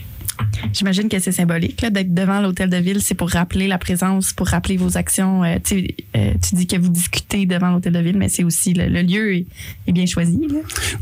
J'imagine 0.73 1.09
que 1.09 1.19
c'est 1.19 1.33
symbolique 1.33 1.85
d'être 1.85 2.15
devant 2.15 2.41
l'hôtel 2.41 2.71
de 2.71 2.77
ville, 2.77 3.01
c'est 3.01 3.15
pour 3.15 3.31
rappeler 3.31 3.67
la 3.67 3.79
présence, 3.79 4.33
pour 4.33 4.49
rappeler 4.49 4.77
vos 4.77 4.97
actions. 4.97 5.45
Euh, 5.45 5.57
euh, 5.73 6.33
tu 6.43 6.55
dis 6.55 6.67
que 6.67 6.77
vous 6.77 6.89
discutez 6.89 7.47
devant 7.47 7.71
l'hôtel 7.71 7.93
de 7.93 7.99
ville, 7.99 8.19
mais 8.19 8.29
c'est 8.29 8.45
aussi 8.45 8.75
le, 8.75 9.03
lieu 9.03 9.35
est, 9.35 9.47
bien 9.93 10.07
choisi. 10.07 10.39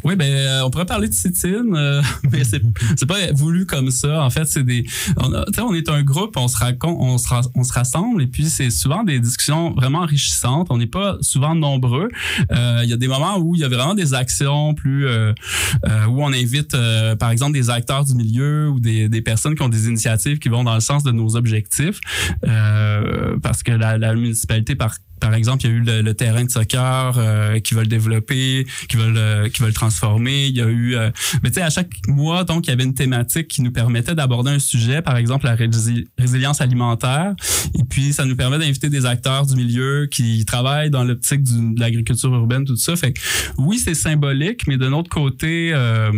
Oui, 0.04 0.16
ben 0.16 0.30
euh, 0.30 0.62
on 0.64 0.70
pourrait 0.70 0.86
parler 0.86 1.08
de 1.08 1.14
sit-in, 1.14 1.74
euh, 1.74 2.02
mais 2.32 2.42
c'est 2.44 3.06
pas 3.06 3.32
voulu 3.32 3.66
comme 3.66 3.90
ça. 3.90 4.22
En 4.22 4.30
fait, 4.30 4.46
c'est 4.46 4.64
des 4.64 4.84
on, 5.16 5.32
on 5.62 5.74
est 5.74 5.88
un 5.88 6.02
groupe, 6.02 6.36
on 6.36 6.48
se 6.48 6.56
raconte, 6.56 6.96
on 6.98 7.64
se 7.64 7.72
rassemble 7.72 8.22
et 8.22 8.26
puis 8.26 8.46
c'est 8.46 8.70
souvent 8.70 9.02
des 9.02 9.20
discussions 9.20 9.72
vraiment 9.72 10.00
enrichissantes. 10.00 10.68
On 10.70 10.78
n'est 10.78 10.86
pas 10.86 11.16
souvent 11.20 11.54
nombreux. 11.54 12.08
Il 12.50 12.88
y 12.88 12.92
a 12.92 12.96
des 12.96 13.08
moments 13.08 13.38
où 13.38 13.54
il 13.54 13.60
y 13.60 13.64
a 13.64 13.68
vraiment 13.68 13.94
des 13.94 14.14
actions 14.14 14.74
plus 14.74 15.06
où 15.08 16.22
on 16.22 16.32
invite 16.32 16.76
par 17.18 17.30
exemple 17.30 17.52
des 17.52 17.70
acteurs 17.70 18.04
du 18.04 18.14
milieu 18.14 18.68
ou 18.68 18.80
des, 18.80 19.08
des 19.08 19.20
personnes 19.28 19.54
qui 19.54 19.62
ont 19.62 19.68
des 19.68 19.88
initiatives 19.88 20.38
qui 20.38 20.48
vont 20.48 20.64
dans 20.64 20.74
le 20.74 20.80
sens 20.80 21.02
de 21.02 21.12
nos 21.12 21.36
objectifs 21.36 22.00
euh, 22.46 23.36
parce 23.42 23.62
que 23.62 23.72
la, 23.72 23.98
la 23.98 24.14
municipalité 24.14 24.74
par 24.74 24.96
par 25.20 25.34
exemple, 25.34 25.64
il 25.64 25.70
y 25.70 25.72
a 25.72 25.76
eu 25.76 26.02
le, 26.02 26.14
terrain 26.14 26.44
de 26.44 26.50
soccer 26.50 27.14
euh, 27.16 27.60
qui 27.60 27.74
veulent 27.74 27.88
développer, 27.88 28.66
qui 28.88 28.96
veulent 28.96 29.16
euh, 29.16 29.48
qui 29.48 29.62
veulent 29.62 29.72
transformer. 29.74 30.46
Il 30.46 30.56
y 30.56 30.60
a 30.60 30.66
eu, 30.66 30.96
euh, 30.96 31.10
mais 31.42 31.50
tu 31.50 31.56
sais, 31.56 31.62
à 31.62 31.70
chaque 31.70 31.90
mois, 32.08 32.44
donc 32.44 32.66
il 32.66 32.70
y 32.70 32.72
avait 32.72 32.84
une 32.84 32.94
thématique 32.94 33.48
qui 33.48 33.62
nous 33.62 33.70
permettait 33.70 34.14
d'aborder 34.14 34.50
un 34.50 34.58
sujet, 34.58 35.02
par 35.02 35.16
exemple 35.16 35.46
la 35.46 35.56
rési- 35.56 36.06
résilience 36.18 36.60
alimentaire. 36.60 37.34
Et 37.78 37.84
puis 37.84 38.12
ça 38.12 38.24
nous 38.24 38.36
permet 38.36 38.58
d'inviter 38.58 38.88
des 38.88 39.06
acteurs 39.06 39.46
du 39.46 39.56
milieu 39.56 40.06
qui 40.10 40.44
travaillent 40.44 40.90
dans 40.90 41.04
l'optique 41.04 41.42
de 41.42 41.80
l'agriculture 41.80 42.32
urbaine, 42.34 42.64
tout 42.64 42.76
ça. 42.76 42.96
Fait 42.96 43.12
que 43.12 43.20
oui, 43.58 43.78
c'est 43.78 43.94
symbolique, 43.94 44.66
mais 44.66 44.76
d'un 44.76 44.92
autre 44.92 45.10
côté, 45.10 45.72
euh, 45.74 46.10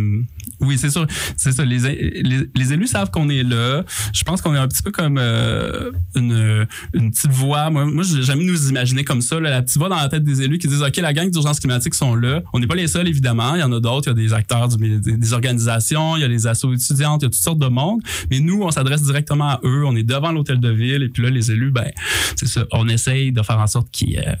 oui, 0.59 0.77
c'est 0.77 0.89
sûr, 0.89 1.07
c'est 1.37 1.51
ça. 1.51 1.65
Les, 1.65 1.79
les, 2.55 2.73
élus 2.73 2.87
savent 2.87 3.09
qu'on 3.09 3.29
est 3.29 3.43
là. 3.43 3.83
Je 4.13 4.23
pense 4.23 4.41
qu'on 4.41 4.53
est 4.53 4.59
un 4.59 4.67
petit 4.67 4.83
peu 4.83 4.91
comme 4.91 5.17
euh, 5.17 5.91
une, 6.15 6.67
une 6.93 7.11
petite 7.11 7.31
voix. 7.31 7.69
Moi, 7.69 7.85
moi 7.85 8.03
j'ai 8.03 8.21
jamais 8.23 8.43
nous 8.43 8.69
imaginer 8.69 8.90
comme 9.03 9.21
ça, 9.21 9.39
là, 9.39 9.49
la 9.49 9.61
petite 9.61 9.77
voix 9.77 9.89
dans 9.89 9.95
la 9.95 10.09
tête 10.09 10.23
des 10.23 10.41
élus 10.41 10.57
qui 10.57 10.67
disent 10.67 10.81
OK, 10.81 10.97
la 10.97 11.13
gang 11.13 11.29
d'urgence 11.29 11.59
climatique 11.59 11.93
sont 11.93 12.15
là. 12.15 12.41
On 12.53 12.59
n'est 12.59 12.67
pas 12.67 12.75
les 12.75 12.87
seuls, 12.87 13.07
évidemment. 13.07 13.55
Il 13.55 13.61
y 13.61 13.63
en 13.63 13.71
a 13.71 13.79
d'autres. 13.79 14.11
Il 14.11 14.19
y 14.19 14.23
a 14.23 14.27
des 14.27 14.33
acteurs, 14.33 14.67
des 14.67 15.33
organisations, 15.33 16.17
il 16.17 16.21
y 16.21 16.23
a 16.23 16.27
les 16.27 16.47
assos 16.47 16.73
étudiantes, 16.73 17.21
il 17.21 17.25
y 17.25 17.27
a 17.27 17.29
toutes 17.29 17.35
sortes 17.35 17.59
de 17.59 17.67
monde. 17.67 18.01
Mais 18.29 18.39
nous, 18.39 18.61
on 18.61 18.71
s'adresse 18.71 19.03
directement 19.03 19.49
à 19.49 19.59
eux. 19.63 19.83
On 19.85 19.95
est 19.95 20.03
devant 20.03 20.31
l'hôtel 20.31 20.59
de 20.59 20.69
ville. 20.69 21.03
Et 21.03 21.09
puis 21.09 21.23
là, 21.23 21.29
les 21.29 21.51
élus, 21.51 21.71
ben, 21.71 21.91
c'est 22.35 22.47
ça. 22.47 22.65
On 22.71 22.87
essaye 22.87 23.31
de 23.31 23.41
faire 23.41 23.59
en 23.59 23.67
sorte 23.67 23.89
qu'ils 23.91 24.17
euh, 24.19 24.33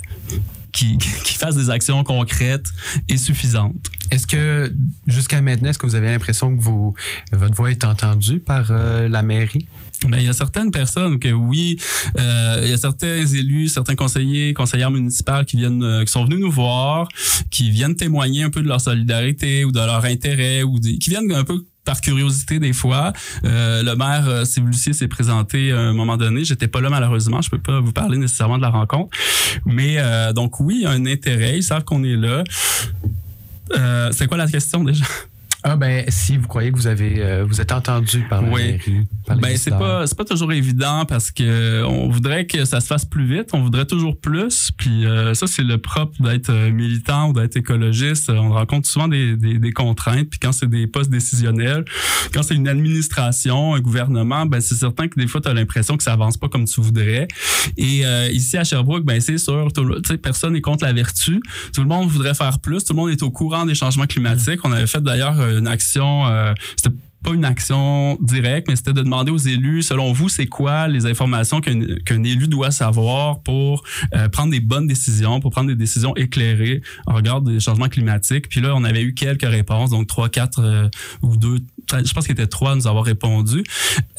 qui, 0.71 0.97
qui 0.97 1.33
fassent 1.35 1.55
des 1.55 1.69
actions 1.69 2.03
concrètes 2.03 2.67
et 3.09 3.17
suffisantes. 3.17 3.75
Est-ce 4.11 4.27
que, 4.27 4.73
jusqu'à 5.07 5.41
maintenant, 5.41 5.69
est-ce 5.69 5.79
que 5.79 5.85
vous 5.87 5.95
avez 5.95 6.07
l'impression 6.11 6.55
que 6.55 6.61
vos, 6.61 6.93
votre 7.31 7.55
voix 7.55 7.71
est 7.71 7.83
entendue 7.85 8.39
par 8.39 8.67
euh, 8.71 9.07
la 9.07 9.21
mairie? 9.23 9.67
Ben, 10.07 10.17
il 10.17 10.25
y 10.25 10.29
a 10.29 10.33
certaines 10.33 10.71
personnes 10.71 11.19
que 11.19 11.29
oui, 11.29 11.77
euh, 12.19 12.61
il 12.63 12.69
y 12.71 12.73
a 12.73 12.77
certains 12.77 13.23
élus, 13.25 13.67
certains 13.67 13.95
conseillers, 13.95 14.53
conseillères 14.53 14.89
municipales 14.91 15.45
qui 15.45 15.57
viennent, 15.57 15.83
euh, 15.83 16.03
qui 16.03 16.11
sont 16.11 16.25
venus 16.25 16.39
nous 16.39 16.51
voir, 16.51 17.07
qui 17.51 17.69
viennent 17.69 17.95
témoigner 17.95 18.43
un 18.43 18.49
peu 18.49 18.61
de 18.63 18.67
leur 18.67 18.81
solidarité 18.81 19.63
ou 19.63 19.71
de 19.71 19.77
leur 19.79 20.03
intérêt 20.03 20.63
ou 20.63 20.79
des- 20.79 20.97
qui 20.97 21.11
viennent 21.11 21.31
un 21.31 21.43
peu 21.43 21.63
par 21.85 22.01
curiosité 22.01 22.59
des 22.59 22.73
fois. 22.73 23.13
Euh, 23.43 23.83
le 23.83 23.95
maire 23.95 24.27
euh, 24.27 24.45
s'est 24.45 25.07
présenté 25.07 25.71
à 25.71 25.79
un 25.79 25.93
moment 25.93 26.17
donné. 26.17 26.43
J'étais 26.43 26.67
pas 26.67 26.81
là 26.81 26.89
malheureusement. 26.89 27.41
Je 27.41 27.49
peux 27.49 27.59
pas 27.59 27.79
vous 27.79 27.91
parler 27.91 28.17
nécessairement 28.17 28.57
de 28.57 28.63
la 28.63 28.69
rencontre. 28.69 29.17
Mais 29.65 29.95
euh, 29.97 30.33
donc 30.33 30.59
oui, 30.59 30.83
un 30.87 31.05
intérêt. 31.05 31.57
Ils 31.57 31.63
savent 31.63 31.83
qu'on 31.83 32.03
est 32.03 32.15
là. 32.15 32.43
Euh, 33.77 34.11
c'est 34.11 34.27
quoi 34.27 34.37
la 34.37 34.47
question 34.47 34.83
déjà? 34.83 35.05
Ah 35.63 35.75
ben, 35.75 36.03
si 36.09 36.37
vous 36.37 36.47
croyez 36.47 36.71
que 36.71 36.75
vous 36.77 36.87
avez, 36.87 37.15
euh, 37.23 37.45
vous 37.47 37.61
êtes 37.61 37.71
entendu 37.71 38.25
par 38.29 38.41
la 38.41 38.49
Oui. 38.49 38.61
mairie, 38.63 39.07
par 39.27 39.35
les 39.35 39.41
Ben 39.43 39.57
c'est 39.57 39.69
pas 39.69 40.07
c'est 40.07 40.17
pas 40.17 40.25
toujours 40.25 40.51
évident 40.53 41.05
parce 41.05 41.29
que 41.29 41.83
on 41.83 42.09
voudrait 42.09 42.47
que 42.47 42.65
ça 42.65 42.79
se 42.81 42.87
fasse 42.87 43.05
plus 43.05 43.25
vite, 43.25 43.49
on 43.53 43.61
voudrait 43.61 43.85
toujours 43.85 44.19
plus. 44.19 44.71
Puis 44.75 45.05
euh, 45.05 45.33
ça 45.35 45.45
c'est 45.45 45.61
le 45.63 45.77
propre 45.77 46.19
d'être 46.21 46.49
euh, 46.49 46.71
militant 46.71 47.29
ou 47.29 47.33
d'être 47.33 47.57
écologiste. 47.57 48.29
On 48.31 48.49
rencontre 48.53 48.87
souvent 48.87 49.07
des, 49.07 49.37
des, 49.37 49.59
des 49.59 49.71
contraintes. 49.71 50.29
Puis 50.31 50.39
quand 50.39 50.51
c'est 50.51 50.69
des 50.69 50.87
postes 50.87 51.11
décisionnels, 51.11 51.85
quand 52.33 52.41
c'est 52.41 52.55
une 52.55 52.67
administration, 52.67 53.75
un 53.75 53.79
gouvernement, 53.81 54.45
ben 54.47 54.61
c'est 54.61 54.75
certain 54.75 55.07
que 55.07 55.19
des 55.19 55.27
fois 55.27 55.41
tu 55.41 55.49
as 55.49 55.53
l'impression 55.53 55.95
que 55.95 56.03
ça 56.03 56.13
avance 56.13 56.37
pas 56.37 56.49
comme 56.49 56.65
tu 56.65 56.81
voudrais. 56.81 57.27
Et 57.77 58.05
euh, 58.05 58.29
ici 58.31 58.57
à 58.57 58.63
Sherbrooke, 58.63 59.03
ben 59.05 59.21
c'est 59.21 59.37
sûr, 59.37 59.67
tout 59.73 59.83
le- 59.83 60.01
tu 60.01 60.09
sais, 60.09 60.17
personne 60.17 60.53
n'est 60.53 60.61
contre 60.61 60.85
la 60.85 60.93
vertu. 60.93 61.39
Tout 61.73 61.81
le 61.81 61.87
monde 61.87 62.09
voudrait 62.09 62.33
faire 62.33 62.59
plus. 62.59 62.83
Tout 62.83 62.93
le 62.93 62.97
monde 62.97 63.09
est 63.11 63.21
au 63.21 63.29
courant 63.29 63.65
des 63.65 63.75
changements 63.75 64.07
climatiques. 64.07 64.59
On 64.63 64.71
avait 64.71 64.87
fait 64.87 65.01
d'ailleurs 65.03 65.39
euh, 65.39 65.50
une 65.59 65.67
action. 65.67 66.25
euh, 66.27 66.53
c'était 66.75 66.95
pas 67.23 67.33
une 67.33 67.45
action 67.45 68.17
directe, 68.21 68.67
mais 68.67 68.75
c'était 68.75 68.93
de 68.93 69.01
demander 69.01 69.31
aux 69.31 69.37
élus, 69.37 69.83
selon 69.83 70.11
vous, 70.11 70.27
c'est 70.27 70.47
quoi 70.47 70.87
les 70.87 71.05
informations 71.05 71.61
qu'un 71.61 72.23
élu 72.23 72.47
doit 72.47 72.71
savoir 72.71 73.41
pour 73.41 73.83
euh, 74.15 74.27
prendre 74.29 74.51
des 74.51 74.59
bonnes 74.59 74.87
décisions, 74.87 75.39
pour 75.39 75.51
prendre 75.51 75.67
des 75.67 75.75
décisions 75.75 76.15
éclairées 76.15 76.81
en 77.05 77.13
regard 77.13 77.41
des 77.41 77.59
changements 77.59 77.89
climatiques. 77.89 78.49
Puis 78.49 78.61
là, 78.61 78.73
on 78.75 78.83
avait 78.83 79.03
eu 79.03 79.13
quelques 79.13 79.47
réponses, 79.47 79.91
donc 79.91 80.07
trois, 80.07 80.29
quatre 80.29 80.61
euh, 80.63 80.89
ou 81.21 81.37
deux, 81.37 81.59
je 82.05 82.13
pense 82.13 82.25
qu'il 82.25 82.33
était 82.33 82.47
trois 82.47 82.73
à 82.73 82.75
nous 82.75 82.87
avoir 82.87 83.03
répondu. 83.03 83.63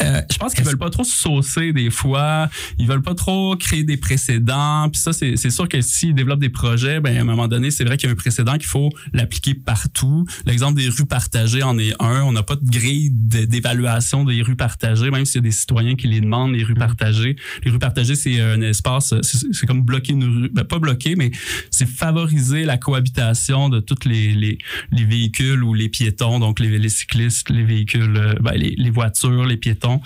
Euh, 0.02 0.20
je 0.30 0.38
pense 0.38 0.54
qu'ils 0.54 0.64
veulent 0.64 0.78
pas 0.78 0.90
trop 0.90 1.04
se 1.04 1.16
saucer 1.16 1.72
des 1.72 1.90
fois, 1.90 2.48
ils 2.78 2.87
veulent 2.87 3.02
pas 3.02 3.14
trop 3.14 3.56
créer 3.56 3.85
des 3.85 3.96
précédents. 3.96 4.88
Puis 4.90 5.00
ça, 5.00 5.12
c'est 5.12 5.50
sûr 5.50 5.68
que 5.68 5.80
s'ils 5.80 6.14
développent 6.14 6.40
des 6.40 6.48
projets, 6.48 7.00
ben 7.00 7.16
à 7.16 7.20
un 7.20 7.24
moment 7.24 7.48
donné, 7.48 7.70
c'est 7.70 7.85
vrai 7.85 7.96
qu'il 7.96 8.08
y 8.08 8.11
a 8.11 8.12
un 8.12 8.16
précédent 8.16 8.54
qu'il 8.54 8.66
faut 8.66 8.90
l'appliquer 9.12 9.54
partout. 9.54 10.26
L'exemple 10.46 10.80
des 10.80 10.88
rues 10.88 11.06
partagées 11.06 11.62
en 11.62 11.78
est 11.78 11.94
un. 12.00 12.22
On 12.22 12.32
n'a 12.32 12.42
pas 12.42 12.56
de 12.56 12.68
grille 12.68 13.11
d'évaluation 13.12 14.24
des 14.24 14.42
rues 14.42 14.56
partagées, 14.56 15.11
même 15.11 15.24
s'il 15.24 15.37
y 15.37 15.38
a 15.38 15.42
des 15.42 15.52
citoyens 15.52 15.94
qui 15.94 16.08
les 16.08 16.20
demandent, 16.20 16.52
les 16.52 16.64
rues 16.64 16.74
partagées. 16.74 17.37
Les 17.64 17.70
rues 17.70 17.78
partagées, 17.78 18.14
c'est 18.14 18.40
un 18.40 18.61
espace, 18.61 19.14
c'est 19.22 19.52
c'est 19.52 19.66
comme 19.66 19.82
bloquer 19.82 20.12
une 20.12 20.24
rue, 20.24 20.48
ben, 20.48 20.64
pas 20.64 20.78
bloquer, 20.78 21.16
mais 21.16 21.30
c'est 21.70 21.88
favoriser 21.88 22.64
la 22.64 22.78
cohabitation 22.78 23.68
de 23.68 23.80
tous 23.80 24.08
les, 24.08 24.32
les, 24.35 24.58
les 24.90 25.04
véhicules 25.04 25.62
ou 25.62 25.74
les 25.74 25.88
piétons, 25.88 26.38
donc 26.38 26.61
les, 26.61 26.78
les 26.78 26.88
cyclistes, 26.88 27.50
les 27.50 27.62
véhicules, 27.64 28.16
euh, 28.16 28.35
ben, 28.40 28.53
les, 28.53 28.75
les 28.77 28.90
voitures, 28.90 29.44
les 29.44 29.57
piétons. 29.57 30.01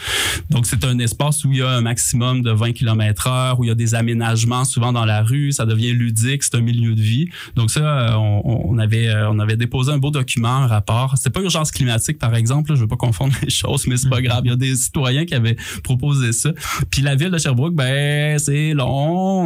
Donc, 0.50 0.66
c'est 0.66 0.84
un 0.84 0.98
espace 0.98 1.44
où 1.44 1.52
il 1.52 1.58
y 1.58 1.62
a 1.62 1.70
un 1.70 1.80
maximum 1.80 2.42
de 2.42 2.50
20 2.50 2.72
km 2.72 3.26
heure, 3.26 3.60
où 3.60 3.64
il 3.64 3.68
y 3.68 3.70
a 3.70 3.74
des 3.74 3.94
aménagements 3.94 4.64
souvent 4.64 4.92
dans 4.92 5.04
la 5.04 5.22
rue, 5.22 5.52
ça 5.52 5.66
devient 5.66 5.92
ludique, 5.92 6.42
c'est 6.42 6.54
un 6.56 6.60
milieu 6.60 6.94
de 6.94 7.00
vie. 7.00 7.28
Donc 7.54 7.70
ça, 7.70 7.80
euh, 7.80 8.14
on, 8.14 8.70
on 8.70 8.78
avait, 8.78 9.08
euh, 9.08 9.30
on 9.30 9.38
avait 9.38 9.56
déposé 9.56 9.92
un 9.92 9.98
beau 9.98 10.10
document, 10.10 10.56
un 10.56 10.66
rapport. 10.66 11.14
C'était 11.16 11.30
pas 11.30 11.40
urgence 11.40 11.70
climatique, 11.70 12.18
par 12.18 12.34
exemple, 12.34 12.70
là, 12.70 12.76
je 12.76 12.82
veux 12.82 12.88
pas 12.88 12.96
confondre 12.96 13.34
les 13.42 13.50
choses, 13.50 13.86
mais 13.86 13.96
c'est 13.96 14.08
pas 14.08 14.20
grave. 14.20 14.42
Il 14.44 14.50
y 14.50 14.52
a 14.52 14.56
des 14.56 14.74
citoyens 14.74 15.24
qui 15.24 15.34
avaient 15.34 15.56
proposé 15.82 16.32
ça. 16.32 16.50
Puis 16.90 17.02
la 17.02 17.14
ville 17.14 17.30
de 17.30 17.38
Sherbrooke, 17.38 17.74
ben, 17.74 18.38
c'est 18.38 18.74
long, 18.74 19.44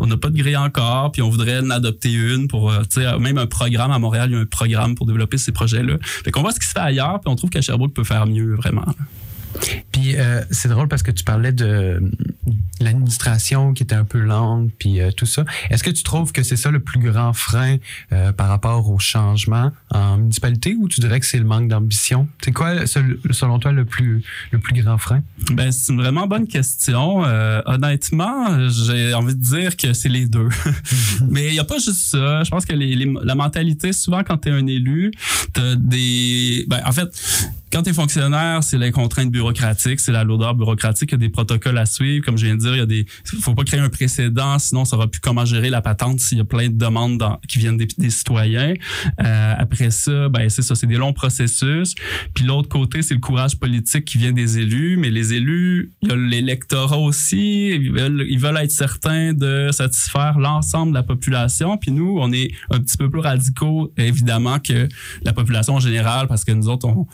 on 0.00 0.06
n'a 0.06 0.16
pas 0.16 0.30
de 0.30 0.36
grille 0.36 0.56
encore, 0.56 1.12
puis 1.12 1.22
on 1.22 1.30
voudrait 1.30 1.60
en 1.60 1.70
adopter 1.70 2.12
une 2.12 2.48
pour, 2.48 2.72
tu 2.90 3.00
sais, 3.00 3.18
même 3.18 3.38
un 3.38 3.46
programme 3.46 3.90
à 3.90 3.98
Montréal, 3.98 4.30
il 4.30 4.34
y 4.34 4.36
a 4.36 4.40
un 4.40 4.46
programme 4.46 4.94
pour 4.94 5.06
développer 5.06 5.38
ces 5.38 5.52
projets-là. 5.52 5.96
Fait 6.02 6.30
qu'on 6.30 6.42
voit 6.42 6.52
ce 6.52 6.60
qui 6.60 6.66
se 6.66 6.72
fait 6.72 6.80
ailleurs, 6.80 7.20
puis 7.20 7.32
on 7.32 7.36
trouve 7.38 7.50
que 7.50 7.60
Sherbrooke 7.60 7.94
peut 7.94 8.04
faire 8.04 8.26
mieux, 8.26 8.54
vraiment. 8.54 8.84
Puis 9.92 10.16
euh, 10.16 10.42
c'est 10.50 10.68
drôle 10.68 10.88
parce 10.88 11.02
que 11.02 11.10
tu 11.10 11.24
parlais 11.24 11.52
de 11.52 12.00
l'administration 12.80 13.74
qui 13.74 13.82
était 13.82 13.94
un 13.94 14.04
peu 14.04 14.18
lente, 14.20 14.70
puis 14.78 15.00
euh, 15.00 15.10
tout 15.10 15.26
ça. 15.26 15.44
Est-ce 15.70 15.82
que 15.82 15.90
tu 15.90 16.02
trouves 16.04 16.32
que 16.32 16.42
c'est 16.42 16.56
ça 16.56 16.70
le 16.70 16.78
plus 16.80 17.00
grand 17.00 17.32
frein 17.32 17.76
euh, 18.12 18.32
par 18.32 18.48
rapport 18.48 18.88
au 18.90 18.98
changement 18.98 19.72
en 19.90 20.18
municipalité 20.18 20.76
ou 20.78 20.88
tu 20.88 21.00
dirais 21.00 21.18
que 21.18 21.26
c'est 21.26 21.38
le 21.38 21.44
manque 21.44 21.68
d'ambition? 21.68 22.28
C'est 22.44 22.52
quoi, 22.52 22.86
sel- 22.86 23.18
selon 23.32 23.58
toi, 23.58 23.72
le 23.72 23.84
plus, 23.84 24.22
le 24.52 24.58
plus 24.60 24.80
grand 24.80 24.98
frein? 24.98 25.22
Ben, 25.50 25.72
c'est 25.72 25.92
une 25.92 26.00
vraiment 26.00 26.26
bonne 26.26 26.46
question. 26.46 27.22
Honnêtement, 27.66 28.68
j'ai 28.68 29.14
envie 29.14 29.34
de 29.34 29.42
dire 29.42 29.76
que 29.76 29.92
c'est 29.92 30.08
les 30.08 30.26
deux. 30.26 30.48
Mais 31.28 31.46
il 31.48 31.52
n'y 31.52 31.58
a 31.58 31.64
pas 31.64 31.78
juste 31.78 32.00
ça. 32.10 32.44
Je 32.44 32.50
pense 32.50 32.64
que 32.64 32.72
les, 32.74 32.94
les- 32.94 33.12
la 33.24 33.34
mentalité, 33.34 33.92
souvent, 33.92 34.22
quand 34.22 34.38
tu 34.38 34.48
es 34.48 34.52
un 34.52 34.66
élu, 34.66 35.10
t'as 35.52 35.74
des... 35.74 36.64
Ben, 36.68 36.80
en 36.86 36.92
fait, 36.92 37.08
quand 37.70 37.82
tu 37.82 37.90
es 37.90 37.92
fonctionnaire, 37.92 38.62
c'est 38.62 38.78
les 38.78 38.92
contraintes 38.92 39.30
bureaucratiques, 39.30 40.00
c'est 40.00 40.12
la 40.12 40.24
lourdeur 40.24 40.54
bureaucratique, 40.54 41.10
il 41.10 41.14
y 41.14 41.16
a 41.16 41.18
des 41.18 41.28
protocoles 41.28 41.76
à 41.78 41.86
suivre. 41.86 42.24
Comme 42.24 42.38
je 42.38 42.46
viens 42.46 42.54
de 42.54 42.60
dire, 42.60 42.74
il 42.74 42.78
y 42.78 42.82
a 42.82 42.86
des... 42.86 43.06
faut 43.40 43.54
pas 43.54 43.64
créer 43.64 43.80
un 43.80 43.88
précédent, 43.88 44.58
sinon 44.58 44.82
on 44.82 44.84
saura 44.84 45.06
plus 45.06 45.20
comment 45.20 45.44
gérer 45.44 45.70
la 45.70 45.82
patente 45.82 46.20
s'il 46.20 46.38
y 46.38 46.40
a 46.40 46.44
plein 46.44 46.68
de 46.68 46.78
demandes 46.78 47.22
qui 47.46 47.58
viennent 47.58 47.76
des, 47.76 48.10
citoyens. 48.10 48.74
Euh, 49.22 49.54
après 49.58 49.90
ça, 49.90 50.28
ben 50.28 50.48
c'est 50.48 50.62
ça, 50.62 50.74
c'est 50.74 50.86
des 50.86 50.96
longs 50.96 51.12
processus. 51.12 51.94
Puis 52.34 52.44
l'autre 52.44 52.68
côté, 52.68 53.02
c'est 53.02 53.14
le 53.14 53.20
courage 53.20 53.58
politique 53.58 54.04
qui 54.04 54.18
vient 54.18 54.32
des 54.32 54.58
élus. 54.58 54.96
Mais 54.96 55.10
les 55.10 55.34
élus, 55.34 55.92
il 56.02 56.08
y 56.08 56.12
a 56.12 56.16
l'électorat 56.16 56.98
aussi. 56.98 57.68
Ils 57.68 57.92
veulent, 57.92 58.26
ils 58.28 58.38
veulent 58.38 58.56
être 58.56 58.70
certains 58.70 59.34
de 59.34 59.70
satisfaire 59.72 60.38
l'ensemble 60.38 60.92
de 60.92 60.96
la 60.96 61.02
population. 61.02 61.76
Puis 61.76 61.90
nous, 61.90 62.18
on 62.20 62.32
est 62.32 62.50
un 62.70 62.80
petit 62.80 62.96
peu 62.96 63.10
plus 63.10 63.20
radicaux, 63.20 63.92
évidemment, 63.96 64.58
que 64.58 64.88
la 65.22 65.32
population 65.32 65.74
en 65.74 65.80
général, 65.80 66.28
parce 66.28 66.44
que 66.44 66.52
nous 66.52 66.68
autres, 66.68 66.86
on, 66.86 67.06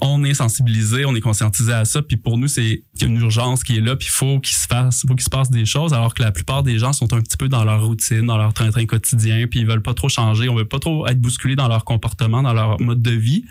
on 0.00 0.24
est 0.24 0.34
sensibilisés, 0.34 1.04
on 1.04 1.14
est 1.14 1.20
conscientisés 1.20 1.72
à 1.72 1.84
ça. 1.84 2.02
Puis 2.02 2.16
pour 2.16 2.38
nous, 2.38 2.48
c'est 2.48 2.82
une 3.02 3.16
urgence 3.20 3.62
qui 3.62 3.76
est 3.76 3.80
là. 3.80 3.96
Puis 3.96 4.08
il 4.08 4.12
faut 4.12 4.40
qu'il 4.40 4.54
se 4.54 4.66
fasse, 4.66 5.04
faut 5.06 5.14
qu'il 5.14 5.24
se 5.24 5.30
passe 5.30 5.50
des 5.50 5.66
choses. 5.66 5.92
Alors 5.92 6.14
que 6.14 6.22
la 6.22 6.32
plupart 6.32 6.62
des 6.62 6.78
gens 6.78 6.92
sont 6.92 7.12
un 7.12 7.20
petit 7.20 7.36
peu 7.36 7.48
dans 7.48 7.64
leur 7.64 7.84
routine, 7.84 8.26
dans 8.26 8.38
leur 8.38 8.52
train-train 8.54 8.86
quotidien. 8.86 9.46
Puis 9.48 9.60
ils 9.60 9.66
veulent 9.66 9.82
pas 9.82 9.94
trop 9.94 10.08
changer. 10.08 10.48
On 10.48 10.54
veut 10.54 10.64
pas 10.64 10.78
trop 10.78 11.06
être 11.06 11.20
bousculés 11.20 11.56
dans 11.56 11.68
leur 11.68 11.84
comportement, 11.84 12.42
dans 12.42 12.54
leur 12.54 12.80
mode 12.80 13.02
de 13.02 13.12
vie. 13.12 13.44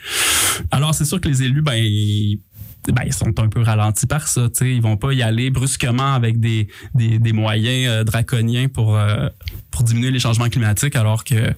Alors 0.72 0.96
c'est 0.96 1.06
sûr 1.06 1.22
que 1.22 1.28
les 1.28 1.44
élus, 1.44 1.62
ben 1.62 1.76
ils, 1.76 2.40
ben, 2.88 3.12
sont 3.12 3.40
un 3.40 3.48
peu 3.48 3.62
ralentis 3.62 4.08
par 4.08 4.28
ça. 4.28 4.50
Sais, 4.54 4.74
ils 4.74 4.82
vont 4.82 4.98
pas 4.98 5.14
y 5.14 5.22
aller 5.22 5.50
brusquement 5.50 6.14
avec 6.14 6.40
des, 6.40 6.68
moyens 7.34 7.88
euh, 7.90 8.04
draconiens 8.04 8.68
pour, 8.68 8.98
euh, 8.98 9.30
pour 9.72 9.84
diminuer 9.84 10.12
les 10.12 10.20
changements 10.20 10.50
climatiques 10.50 10.96
alors 10.96 11.24
que, 11.24 11.54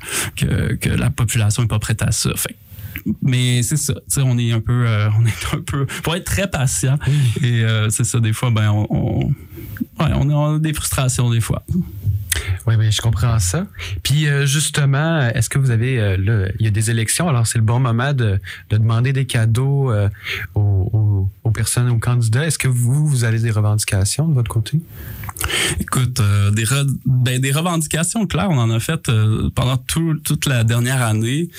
la 0.85 1.09
population 1.09 1.63
est 1.63 1.67
pas 1.67 1.79
prête 1.79 2.01
à 2.01 2.11
ça. 2.11 2.31
Mais 3.21 3.63
c'est 3.63 3.77
ça, 3.77 3.93
tu 3.93 4.01
sais, 4.07 4.21
on 4.23 4.37
est 4.37 4.51
un 4.51 4.59
peu, 4.61 4.85
euh, 4.87 5.09
on 5.19 5.25
est 5.25 5.55
un 5.55 5.61
peu, 5.61 5.85
faut 5.89 6.13
être 6.15 6.25
très 6.25 6.47
patient. 6.49 6.97
Et 7.41 7.63
euh, 7.63 7.89
c'est 7.89 8.03
ça, 8.03 8.19
des 8.19 8.33
fois, 8.33 8.51
ben, 8.51 8.69
on, 8.71 8.87
on, 8.89 9.25
ouais, 10.03 10.11
on 10.15 10.29
a- 10.29 10.33
on 10.33 10.55
a 10.55 10.59
des 10.59 10.73
frustrations 10.73 11.29
des 11.29 11.41
fois. 11.41 11.63
Oui, 12.65 12.75
oui, 12.77 12.91
je 12.91 13.01
comprends 13.01 13.39
ça. 13.39 13.65
Puis 14.03 14.27
euh, 14.27 14.45
justement, 14.45 15.19
est-ce 15.29 15.49
que 15.49 15.57
vous 15.59 15.69
avez, 15.71 15.99
euh, 15.99 16.17
là, 16.17 16.47
il 16.59 16.65
y 16.65 16.67
a 16.67 16.71
des 16.71 16.89
élections, 16.89 17.27
alors 17.27 17.45
c'est 17.45 17.57
le 17.57 17.63
bon 17.63 17.79
moment 17.79 18.13
de, 18.13 18.39
de 18.69 18.77
demander 18.77 19.13
des 19.13 19.25
cadeaux 19.25 19.91
euh, 19.91 20.07
aux, 20.55 20.89
aux- 20.93 21.29
aux 21.43 21.51
personnes, 21.51 21.89
aux 21.89 21.97
candidats. 21.99 22.45
Est-ce 22.45 22.57
que 22.57 22.67
vous, 22.69 23.05
vous 23.07 23.23
avez 23.25 23.39
des 23.39 23.51
revendications 23.51 24.27
de 24.27 24.33
votre 24.33 24.49
côté? 24.49 24.79
Écoute, 25.79 26.21
des, 26.53 26.63
re- 26.65 26.87
ben, 27.05 27.39
des 27.41 27.51
revendications 27.51 28.25
claires, 28.27 28.49
on 28.49 28.57
en 28.57 28.69
a 28.69 28.79
fait 28.79 29.09
pendant 29.55 29.77
tout- 29.77 30.17
toute 30.23 30.45
la 30.45 30.63
dernière 30.63 31.01
année. 31.01 31.49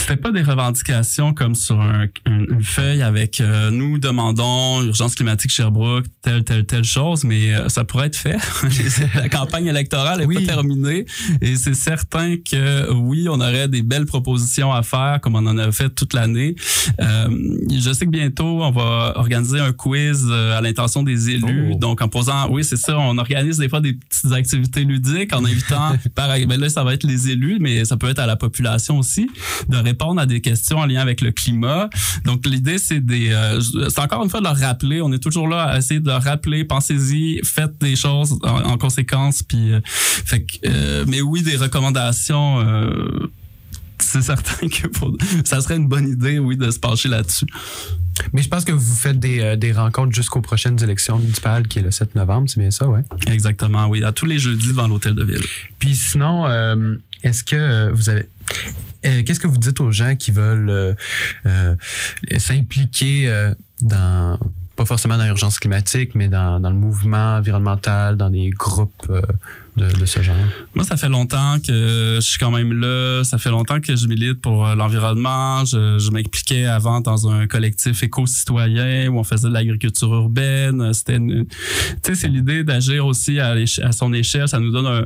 C'était 0.00 0.16
pas 0.16 0.32
des 0.32 0.42
revendications 0.42 1.32
comme 1.34 1.54
sur 1.54 1.80
un- 1.80 2.06
un- 2.26 2.44
une 2.50 2.62
feuille 2.62 3.02
avec 3.02 3.40
euh, 3.40 3.70
nous 3.70 3.98
demandons 3.98 4.82
urgence 4.82 5.14
climatique 5.14 5.50
Sherbrooke, 5.52 6.06
telle, 6.22 6.42
telle, 6.42 6.64
telle 6.66 6.84
chose, 6.84 7.22
mais 7.24 7.54
euh, 7.54 7.68
ça 7.68 7.84
pourrait 7.84 8.06
être 8.08 8.16
fait. 8.16 8.36
la 9.14 9.28
campagne 9.28 9.66
électorale 9.66 10.22
est 10.22 10.26
Oui. 10.26 10.34
pas 10.46 10.54
terminée 10.54 11.04
et 11.40 11.54
c'est 11.56 11.74
certain 11.74 12.36
que 12.38 12.92
oui, 12.92 13.28
on 13.28 13.40
aurait 13.40 13.68
des 13.68 13.82
belles 13.82 14.06
propositions 14.06 14.72
à 14.72 14.82
faire 14.82 15.20
comme 15.22 15.36
on 15.36 15.46
en 15.46 15.58
a 15.58 15.70
fait 15.70 15.90
toute 15.90 16.12
l'année. 16.14 16.56
Euh, 17.00 17.28
je 17.70 17.92
sais 17.92 18.04
que 18.06 18.10
bientôt, 18.10 18.62
on 18.64 18.70
va 18.72 19.12
organiser 19.16 19.60
un 19.60 19.72
quiz 19.72 20.26
euh, 20.28 20.58
à 20.58 20.60
l'intention 20.60 21.02
des 21.02 21.30
élus. 21.30 21.70
Oh. 21.74 21.78
Donc, 21.78 22.02
en 22.02 22.08
posant, 22.08 22.48
oui, 22.50 22.64
c'est 22.64 22.76
ça, 22.76 22.98
on 22.98 23.16
organise 23.18 23.58
des 23.58 23.68
fois 23.68 23.80
des 23.80 23.92
petites 23.92 24.32
activités 24.32 24.82
ludiques 24.84 25.32
en 25.34 25.44
invitant, 25.44 25.92
par, 26.14 26.28
ben 26.46 26.58
là, 26.60 26.68
ça 26.68 26.82
va 26.84 26.94
être 26.94 27.04
les 27.04 27.30
élus, 27.30 27.58
mais 27.60 27.84
ça 27.84 27.96
peut 27.96 28.08
être 28.08 28.18
à 28.18 28.26
la 28.26 28.36
population 28.36 28.98
aussi, 28.98 29.28
de 29.68 29.76
répondre 29.76 29.99
répondre 30.00 30.20
à 30.20 30.26
des 30.26 30.40
questions 30.40 30.78
en 30.78 30.86
lien 30.86 31.00
avec 31.00 31.20
le 31.20 31.30
climat. 31.30 31.90
Donc 32.24 32.46
l'idée 32.46 32.78
c'est 32.78 33.00
des, 33.00 33.30
euh, 33.32 33.60
c'est 33.60 33.98
encore 34.00 34.22
une 34.24 34.30
fois 34.30 34.40
de 34.40 34.44
leur 34.44 34.56
rappeler. 34.56 35.02
On 35.02 35.12
est 35.12 35.18
toujours 35.22 35.46
là 35.48 35.64
à 35.64 35.78
essayer 35.78 36.00
de 36.00 36.06
leur 36.06 36.22
rappeler. 36.22 36.64
Pensez-y, 36.64 37.40
faites 37.44 37.78
des 37.80 37.96
choses 37.96 38.38
en, 38.42 38.62
en 38.64 38.78
conséquence. 38.78 39.42
Puis, 39.42 39.72
euh, 39.72 39.80
fait 39.84 40.42
que, 40.42 40.56
euh, 40.66 41.04
mais 41.06 41.20
oui, 41.20 41.42
des 41.42 41.56
recommandations. 41.56 42.60
c'est 43.98 44.22
certain 44.22 44.68
que 44.68 44.86
pour- 44.88 45.14
ça 45.44 45.60
serait 45.60 45.76
une 45.76 45.86
bonne 45.88 46.08
idée, 46.08 46.38
oui, 46.38 46.56
de 46.56 46.70
se 46.70 46.78
pencher 46.78 47.08
là-dessus. 47.08 47.46
Mais 48.32 48.42
je 48.42 48.48
pense 48.48 48.64
que 48.64 48.72
vous 48.72 48.94
faites 48.94 49.18
des, 49.18 49.40
euh, 49.40 49.56
des 49.56 49.72
rencontres 49.72 50.14
jusqu'aux 50.14 50.40
prochaines 50.40 50.82
élections 50.82 51.18
municipales, 51.18 51.68
qui 51.68 51.78
est 51.78 51.82
le 51.82 51.90
7 51.90 52.14
novembre, 52.14 52.48
c'est 52.48 52.60
bien 52.60 52.70
ça, 52.70 52.88
ouais? 52.88 53.02
Exactement, 53.26 53.86
oui, 53.88 54.02
à 54.04 54.12
tous 54.12 54.26
les 54.26 54.38
jeudis 54.38 54.68
devant 54.68 54.88
l'hôtel 54.88 55.14
de 55.14 55.24
ville. 55.24 55.42
Puis 55.78 55.94
sinon, 55.94 56.46
euh, 56.46 56.96
est-ce 57.22 57.44
que 57.44 57.90
vous 57.92 58.08
avez. 58.08 58.26
Euh, 59.06 59.22
Qu'est-ce 59.24 59.40
que 59.40 59.46
vous 59.46 59.58
dites 59.58 59.80
aux 59.80 59.92
gens 59.92 60.16
qui 60.16 60.30
veulent 60.30 60.70
euh, 60.70 60.94
euh, 61.46 61.74
s'impliquer 62.38 63.32
dans. 63.82 64.38
Pas 64.76 64.86
forcément 64.86 65.18
dans 65.18 65.24
l'urgence 65.24 65.58
climatique, 65.58 66.14
mais 66.14 66.28
dans, 66.28 66.58
dans 66.58 66.70
le 66.70 66.76
mouvement 66.76 67.36
environnemental, 67.36 68.16
dans 68.16 68.30
des 68.30 68.48
groupes 68.48 69.12
de, 69.76 70.06
ce 70.06 70.22
genre? 70.22 70.34
Moi, 70.74 70.86
ça 70.86 70.96
fait 70.96 71.10
longtemps 71.10 71.58
que 71.58 72.16
je 72.16 72.20
suis 72.26 72.38
quand 72.38 72.50
même 72.50 72.72
là. 72.72 73.22
Ça 73.24 73.36
fait 73.36 73.50
longtemps 73.50 73.80
que 73.80 73.94
je 73.94 74.06
milite 74.06 74.40
pour 74.40 74.64
l'environnement. 74.68 75.66
Je, 75.66 76.10
m'impliquais 76.10 76.64
avant 76.64 77.02
dans 77.02 77.28
un 77.28 77.46
collectif 77.46 78.02
éco-citoyen 78.02 79.08
où 79.08 79.18
on 79.18 79.24
faisait 79.24 79.48
de 79.48 79.52
l'agriculture 79.52 80.14
urbaine. 80.14 80.94
C'était, 80.94 81.18
tu 81.18 81.46
sais, 82.02 82.14
c'est 82.14 82.28
l'idée 82.28 82.64
d'agir 82.64 83.04
aussi 83.04 83.38
à 83.38 83.92
son 83.92 84.14
échelle. 84.14 84.48
Ça 84.48 84.60
nous 84.60 84.70
donne 84.70 84.86
un- 84.86 85.04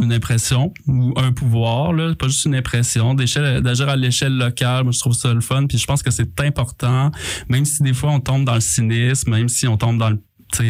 une 0.00 0.12
impression 0.12 0.72
ou 0.86 1.14
un 1.16 1.32
pouvoir, 1.32 1.92
là, 1.92 2.14
pas 2.14 2.26
juste 2.26 2.44
une 2.44 2.54
impression, 2.54 3.14
d'agir 3.14 3.88
à 3.88 3.96
l'échelle 3.96 4.36
locale. 4.36 4.84
Moi, 4.84 4.92
je 4.92 4.98
trouve 4.98 5.14
ça 5.14 5.32
le 5.32 5.40
fun. 5.40 5.66
Puis 5.66 5.78
je 5.78 5.86
pense 5.86 6.02
que 6.02 6.10
c'est 6.10 6.40
important, 6.40 7.10
même 7.48 7.64
si 7.64 7.82
des 7.82 7.94
fois 7.94 8.10
on 8.10 8.20
tombe 8.20 8.44
dans 8.44 8.54
le 8.54 8.60
cynisme, 8.60 9.30
même 9.30 9.48
si 9.48 9.68
on 9.68 9.76
tombe 9.76 9.98
dans 9.98 10.10
le 10.10 10.20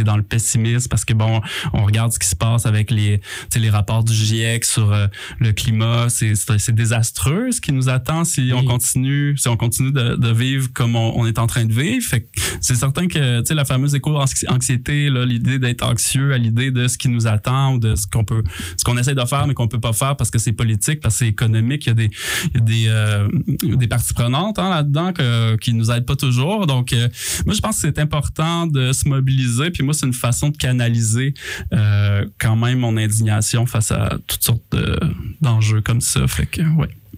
dans 0.04 0.16
le 0.16 0.22
pessimisme 0.22 0.88
parce 0.88 1.04
que 1.04 1.14
bon 1.14 1.40
on 1.72 1.84
regarde 1.84 2.12
ce 2.12 2.18
qui 2.18 2.28
se 2.28 2.36
passe 2.36 2.66
avec 2.66 2.90
les 2.90 3.20
les 3.54 3.70
rapports 3.70 4.04
du 4.04 4.12
GIEC 4.12 4.64
sur 4.64 4.92
euh, 4.92 5.06
le 5.38 5.52
climat. 5.52 6.08
C'est 6.08 6.72
désastreux 6.72 7.52
ce 7.52 7.60
qui 7.60 7.72
nous 7.72 7.88
attend 7.88 8.24
si 8.24 8.52
on 8.54 8.64
continue 8.64 9.36
si 9.36 9.48
on 9.48 9.56
continue 9.56 9.92
de, 9.92 10.16
de 10.16 10.32
vivre 10.32 10.68
comme 10.72 10.96
on, 10.96 11.18
on 11.18 11.26
est 11.26 11.38
en 11.38 11.46
train 11.46 11.64
de 11.64 11.72
vivre. 11.72 12.04
Fait 12.04 12.22
que 12.22 12.26
c'est 12.60 12.74
certain 12.74 13.06
que 13.06 13.40
tu 13.40 13.46
sais 13.46 13.54
la 13.54 13.64
fameuse 13.64 13.94
éco-anxiété 13.94 15.10
là 15.10 15.24
l'idée 15.24 15.58
d'être 15.58 15.84
anxieux 15.84 16.32
à 16.32 16.38
l'idée 16.38 16.70
de 16.70 16.88
ce 16.88 16.98
qui 16.98 17.08
nous 17.08 17.26
attend 17.26 17.74
ou 17.74 17.78
de 17.78 17.94
ce 17.94 18.06
qu'on 18.06 18.24
peut 18.24 18.42
ce 18.76 18.84
qu'on 18.84 18.96
essaie 18.96 19.14
de 19.14 19.24
faire 19.24 19.46
mais 19.46 19.54
qu'on 19.54 19.68
peut 19.68 19.80
pas 19.80 19.92
faire 19.92 20.16
parce 20.16 20.30
que 20.30 20.38
c'est 20.38 20.52
politique 20.52 21.00
parce 21.00 21.14
que 21.14 21.18
c'est 21.20 21.28
économique. 21.28 21.86
Il 21.86 21.88
y 21.88 21.92
a 21.92 21.94
des 21.94 22.10
il 22.54 22.54
y 22.54 22.58
a 22.58 22.60
des 22.60 22.84
euh, 22.88 23.28
des 23.76 23.88
parties 23.88 24.14
prenantes 24.14 24.58
hein, 24.58 24.70
là-dedans 24.70 25.12
que, 25.12 25.56
qui 25.56 25.72
nous 25.74 25.90
aident 25.90 26.06
pas 26.06 26.16
toujours. 26.16 26.66
Donc 26.66 26.92
euh, 26.92 27.08
moi 27.46 27.54
je 27.54 27.60
pense 27.60 27.76
que 27.76 27.82
c'est 27.82 27.98
important 27.98 28.66
de 28.66 28.92
se 28.92 29.08
mobiliser 29.08 29.70
puis 29.74 29.82
moi 29.82 29.92
c'est 29.92 30.06
une 30.06 30.14
façon 30.14 30.48
de 30.48 30.56
canaliser 30.56 31.34
euh, 31.74 32.24
quand 32.38 32.56
même 32.56 32.78
mon 32.78 32.96
indignation 32.96 33.66
face 33.66 33.90
à 33.92 34.16
toutes 34.26 34.42
sortes 34.42 34.62
de- 34.72 34.98
d'enjeux 35.42 35.82
comme 35.82 36.00
ça 36.00 36.26
fait 36.26 36.46
que 36.46 36.62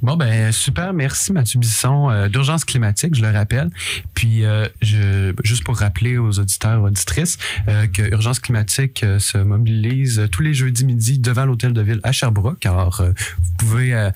Bon, 0.02 0.14
ben 0.14 0.52
super. 0.52 0.92
Merci, 0.92 1.32
Mathieu 1.32 1.58
Bisson, 1.58 2.10
euh, 2.10 2.28
d'urgence 2.28 2.66
climatique, 2.66 3.14
je 3.14 3.22
le 3.22 3.30
rappelle. 3.30 3.70
Puis, 4.12 4.44
euh, 4.44 4.66
je, 4.82 5.32
juste 5.42 5.64
pour 5.64 5.78
rappeler 5.78 6.18
aux 6.18 6.38
auditeurs, 6.38 6.82
auditrices, 6.82 7.38
euh, 7.68 7.86
que 7.86 8.02
Urgence 8.12 8.38
climatique 8.38 9.04
se 9.18 9.38
mobilise 9.38 10.28
tous 10.30 10.42
les 10.42 10.52
jeudis 10.52 10.84
midi 10.84 11.18
devant 11.18 11.46
l'hôtel 11.46 11.72
de 11.72 11.80
ville 11.80 12.00
à 12.02 12.12
Sherbrooke. 12.12 12.66
Alors, 12.66 13.02
vous 13.38 13.52
pouvez 13.58 14.10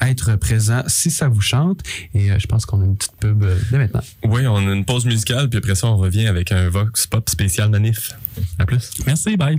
être 0.00 0.36
présent 0.36 0.82
si 0.86 1.10
ça 1.10 1.28
vous 1.28 1.40
chante. 1.40 1.80
Et 2.14 2.30
euh, 2.30 2.38
je 2.38 2.46
pense 2.46 2.66
qu'on 2.66 2.80
a 2.82 2.84
une 2.84 2.96
petite 2.96 3.16
pub 3.16 3.42
euh, 3.42 3.58
dès 3.70 3.78
maintenant. 3.78 4.02
Oui, 4.24 4.46
on 4.46 4.56
a 4.56 4.72
une 4.72 4.84
pause 4.84 5.04
musicale, 5.04 5.48
puis 5.48 5.58
après 5.58 5.74
ça, 5.74 5.88
on 5.88 5.96
revient 5.96 6.26
avec 6.26 6.52
un 6.52 6.68
Vox 6.68 7.06
Pop 7.06 7.28
spécial 7.28 7.70
manif. 7.70 8.12
À 8.58 8.66
plus. 8.66 8.90
merci 9.06 9.36
bye 9.36 9.58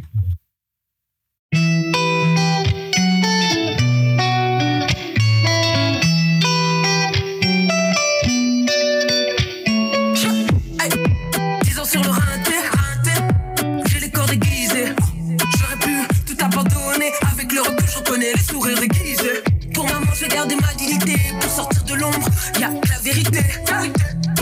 la 22.60 23.00
vérité. 23.02 23.40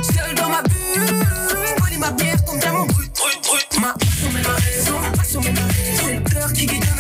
Seul 0.02 0.36
dans 0.36 0.50
ma 0.50 0.62
bulle, 0.64 1.24
Poli 1.78 1.98
ma 1.98 2.12
bière, 2.12 2.38
bien 2.60 2.74
mon 2.74 2.86
brut. 2.86 3.12
Passion, 3.14 4.30
mais 4.34 4.42
ma. 4.42 4.54
Passion, 5.16 5.42
ma 5.42 5.50
raison. 5.50 5.98
C'est 6.04 6.14
le 6.16 6.22
cœur 6.22 6.54
qui 6.54 6.66
guide 6.66 6.97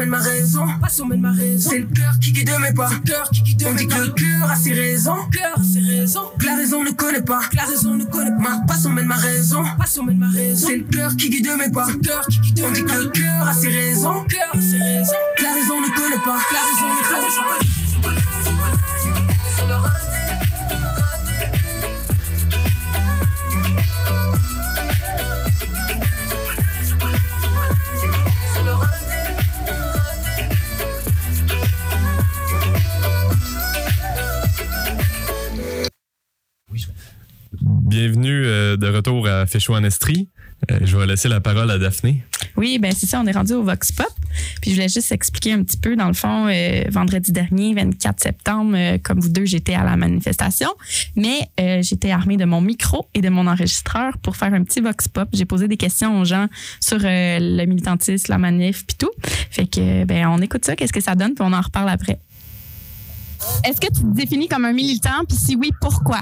ma 0.00 0.06
mène 0.06 1.26
raison. 1.36 1.70
C'est 1.70 1.78
le 1.78 1.86
cœur 1.86 2.12
qui 2.20 2.32
guide 2.32 2.50
mes 2.60 2.72
pas. 2.72 2.90
On 3.66 3.74
dit 3.74 3.86
que 3.86 3.94
le 3.94 4.08
cœur 4.12 4.50
a 4.50 4.56
ses 4.56 4.72
raisons. 4.72 5.16
La 6.44 6.56
raison 6.56 6.84
ne 6.84 6.90
connaît 6.90 7.22
pas. 7.22 7.40
Ne 7.52 8.04
connaît 8.04 8.30
pas. 8.30 8.36
Ma 8.38 8.60
passion 8.66 8.90
mène 8.90 9.06
ma 9.06 9.16
raison. 9.16 9.62
C'est 10.54 10.76
le 10.76 10.84
cœur 10.84 11.16
qui 11.16 11.30
guide 11.30 11.50
mes 11.58 11.70
pas. 11.70 11.86
Qui 11.86 12.62
On 12.62 12.70
dit 12.70 12.84
que 12.84 12.92
le 12.92 13.08
cœur 13.08 13.48
a 13.48 13.54
ses 13.54 13.68
raisons. 13.68 14.24
Raison 15.38 15.80
ne 15.80 15.96
connaît 15.96 16.22
pas. 16.24 16.38
La 16.52 16.60
raison 16.60 16.88
ne 16.88 17.08
connaît 17.08 17.34
pas. 17.36 17.79
Bienvenue 38.00 38.46
euh, 38.46 38.78
de 38.78 38.86
retour 38.86 39.28
à 39.28 39.44
Féchou 39.44 39.74
en 39.74 39.84
Estrie. 39.84 40.30
Euh, 40.70 40.78
je 40.84 40.96
vais 40.96 41.04
laisser 41.04 41.28
la 41.28 41.40
parole 41.40 41.70
à 41.70 41.76
Daphné. 41.76 42.24
Oui, 42.56 42.78
ben 42.78 42.92
c'est 42.96 43.04
ça, 43.04 43.20
on 43.20 43.26
est 43.26 43.32
rendu 43.32 43.52
au 43.52 43.62
Vox 43.62 43.92
Pop. 43.92 44.08
Puis 44.62 44.70
je 44.70 44.76
voulais 44.76 44.88
juste 44.88 45.12
expliquer 45.12 45.52
un 45.52 45.62
petit 45.62 45.76
peu, 45.76 45.96
dans 45.96 46.06
le 46.06 46.14
fond, 46.14 46.46
euh, 46.48 46.84
vendredi 46.88 47.30
dernier, 47.30 47.74
24 47.74 48.18
septembre, 48.18 48.96
comme 49.02 49.20
vous 49.20 49.28
deux, 49.28 49.44
j'étais 49.44 49.74
à 49.74 49.84
la 49.84 49.98
manifestation, 49.98 50.70
mais 51.14 51.50
j'étais 51.82 52.10
armée 52.10 52.38
de 52.38 52.46
mon 52.46 52.62
micro 52.62 53.06
et 53.12 53.20
de 53.20 53.28
mon 53.28 53.46
enregistreur 53.46 54.16
pour 54.16 54.36
faire 54.38 54.54
un 54.54 54.64
petit 54.64 54.80
Vox 54.80 55.06
Pop. 55.06 55.28
J'ai 55.34 55.44
posé 55.44 55.68
des 55.68 55.76
questions 55.76 56.22
aux 56.22 56.24
gens 56.24 56.46
sur 56.80 56.98
le 57.02 57.64
militantisme, 57.66 58.32
la 58.32 58.38
manif, 58.38 58.86
puis 58.86 58.96
tout. 58.98 59.12
Fait 59.50 59.66
que, 59.66 60.04
ben, 60.04 60.26
on 60.28 60.40
écoute 60.40 60.64
ça, 60.64 60.74
qu'est-ce 60.74 60.92
que 60.94 61.02
ça 61.02 61.14
donne, 61.14 61.34
puis 61.34 61.44
on 61.46 61.52
en 61.52 61.60
reparle 61.60 61.90
après. 61.90 62.18
Est-ce 63.64 63.80
que 63.80 63.86
tu 63.86 64.02
te 64.02 64.14
définis 64.14 64.48
comme 64.48 64.64
un 64.64 64.72
militant, 64.72 65.24
puis 65.28 65.36
si 65.36 65.56
oui, 65.56 65.70
pourquoi? 65.80 66.20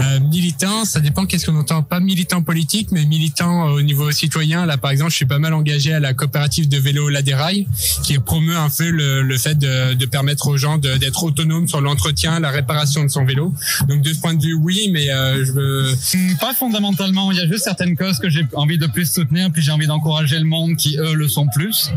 Euh, 0.00 0.18
militant, 0.18 0.84
ça 0.84 0.98
dépend 0.98 1.24
qu'est-ce 1.24 1.46
qu'on 1.46 1.56
entend. 1.56 1.84
Pas 1.84 2.00
militant 2.00 2.42
politique, 2.42 2.88
mais 2.90 3.04
militant 3.04 3.68
euh, 3.68 3.74
au 3.74 3.82
niveau 3.82 4.10
citoyen. 4.10 4.66
Là, 4.66 4.76
par 4.76 4.90
exemple, 4.90 5.12
je 5.12 5.16
suis 5.16 5.24
pas 5.24 5.38
mal 5.38 5.54
engagé 5.54 5.94
à 5.94 6.00
la 6.00 6.14
coopérative 6.14 6.68
de 6.68 6.76
vélo 6.78 7.08
La 7.08 7.22
Déraille, 7.22 7.68
qui 8.02 8.18
promeut 8.18 8.56
un 8.56 8.68
peu 8.70 8.90
le, 8.90 9.22
le 9.22 9.38
fait 9.38 9.54
de, 9.54 9.94
de 9.94 10.06
permettre 10.06 10.48
aux 10.48 10.56
gens 10.56 10.78
d'être 10.78 11.22
autonomes 11.22 11.68
sur 11.68 11.80
l'entretien, 11.80 12.40
la 12.40 12.50
réparation 12.50 13.04
de 13.04 13.08
son 13.08 13.24
vélo. 13.24 13.54
Donc 13.88 14.02
de 14.02 14.12
ce 14.12 14.20
point 14.20 14.34
de 14.34 14.42
vue, 14.42 14.54
oui, 14.54 14.88
mais 14.92 15.10
euh, 15.10 15.44
je 15.44 15.52
veux... 15.52 15.92
Hmm, 15.92 16.38
Pas 16.40 16.54
fondamentalement, 16.54 17.30
il 17.30 17.38
y 17.38 17.40
a 17.40 17.46
juste 17.46 17.62
certaines 17.62 17.96
causes 17.96 18.18
que 18.18 18.28
j'ai 18.28 18.44
envie 18.54 18.78
de 18.78 18.88
plus 18.88 19.08
soutenir, 19.08 19.52
puis 19.52 19.62
j'ai 19.62 19.70
envie 19.70 19.86
d'encourager 19.86 20.40
le 20.40 20.44
monde 20.44 20.74
qui, 20.76 20.96
eux, 20.98 21.14
le 21.14 21.28
sont 21.28 21.46
plus. 21.54 21.92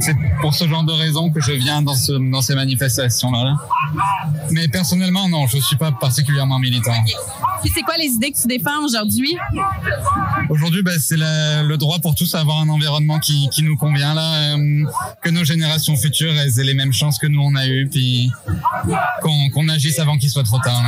C'est 0.00 0.14
pour 0.40 0.54
ce 0.54 0.68
genre 0.68 0.84
de 0.84 0.92
raisons 0.92 1.30
que 1.30 1.40
je 1.40 1.52
viens 1.52 1.82
dans, 1.82 1.96
ce, 1.96 2.12
dans 2.12 2.40
ces 2.40 2.54
manifestations-là. 2.54 3.51
Mais 4.50 4.68
personnellement, 4.68 5.28
non, 5.28 5.46
je 5.46 5.58
suis 5.58 5.76
pas 5.76 5.92
particulièrement 5.92 6.58
militant. 6.58 6.92
Puis 7.62 7.70
c'est 7.74 7.82
quoi 7.82 7.96
les 7.96 8.06
idées 8.06 8.32
que 8.32 8.40
tu 8.40 8.48
défends 8.48 8.84
aujourd'hui? 8.84 9.36
Aujourd'hui, 10.48 10.82
ben, 10.82 10.98
c'est 10.98 11.16
le 11.16 11.76
droit 11.76 11.98
pour 12.00 12.14
tous 12.14 12.34
à 12.34 12.40
avoir 12.40 12.58
un 12.58 12.68
environnement 12.68 13.18
qui, 13.18 13.48
qui 13.50 13.62
nous 13.62 13.76
convient, 13.76 14.14
là, 14.14 14.54
euh, 14.56 14.84
que 15.22 15.30
nos 15.30 15.44
générations 15.44 15.96
futures 15.96 16.34
elles 16.36 16.58
aient 16.58 16.64
les 16.64 16.74
mêmes 16.74 16.92
chances 16.92 17.18
que 17.18 17.26
nous 17.26 17.40
on 17.40 17.54
a 17.54 17.66
eu, 17.66 17.88
puis 17.88 18.30
qu'on 19.22 19.50
qu'on 19.50 19.68
agisse 19.68 19.98
avant 19.98 20.18
qu'il 20.18 20.30
soit 20.30 20.42
trop 20.42 20.58
tard. 20.58 20.82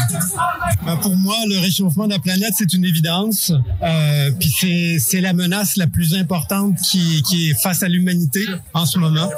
Ben, 0.84 0.96
Pour 0.96 1.16
moi, 1.16 1.37
le 1.48 1.58
réchauffement 1.58 2.06
de 2.06 2.12
la 2.12 2.18
planète, 2.18 2.54
c'est 2.56 2.72
une 2.72 2.84
évidence. 2.84 3.52
Euh, 3.82 4.30
puis 4.38 4.50
c'est, 4.50 4.98
c'est 4.98 5.20
la 5.20 5.32
menace 5.32 5.76
la 5.76 5.87
plus 5.87 6.14
importante 6.14 6.76
qui, 6.90 7.22
qui 7.22 7.50
est 7.50 7.62
face 7.62 7.82
à 7.82 7.88
l'humanité 7.88 8.44
en 8.72 8.87
ce 8.87 8.98
moment. 8.98 9.30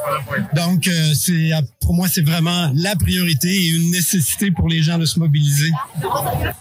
Donc, 0.55 0.89
euh, 0.89 1.13
c'est, 1.15 1.51
pour 1.81 1.95
moi, 1.95 2.09
c'est 2.09 2.25
vraiment 2.25 2.71
la 2.75 2.97
priorité 2.97 3.49
et 3.49 3.69
une 3.69 3.91
nécessité 3.91 4.51
pour 4.51 4.69
les 4.69 4.83
gens 4.83 4.99
de 4.99 5.05
se 5.05 5.19
mobiliser. 5.19 5.71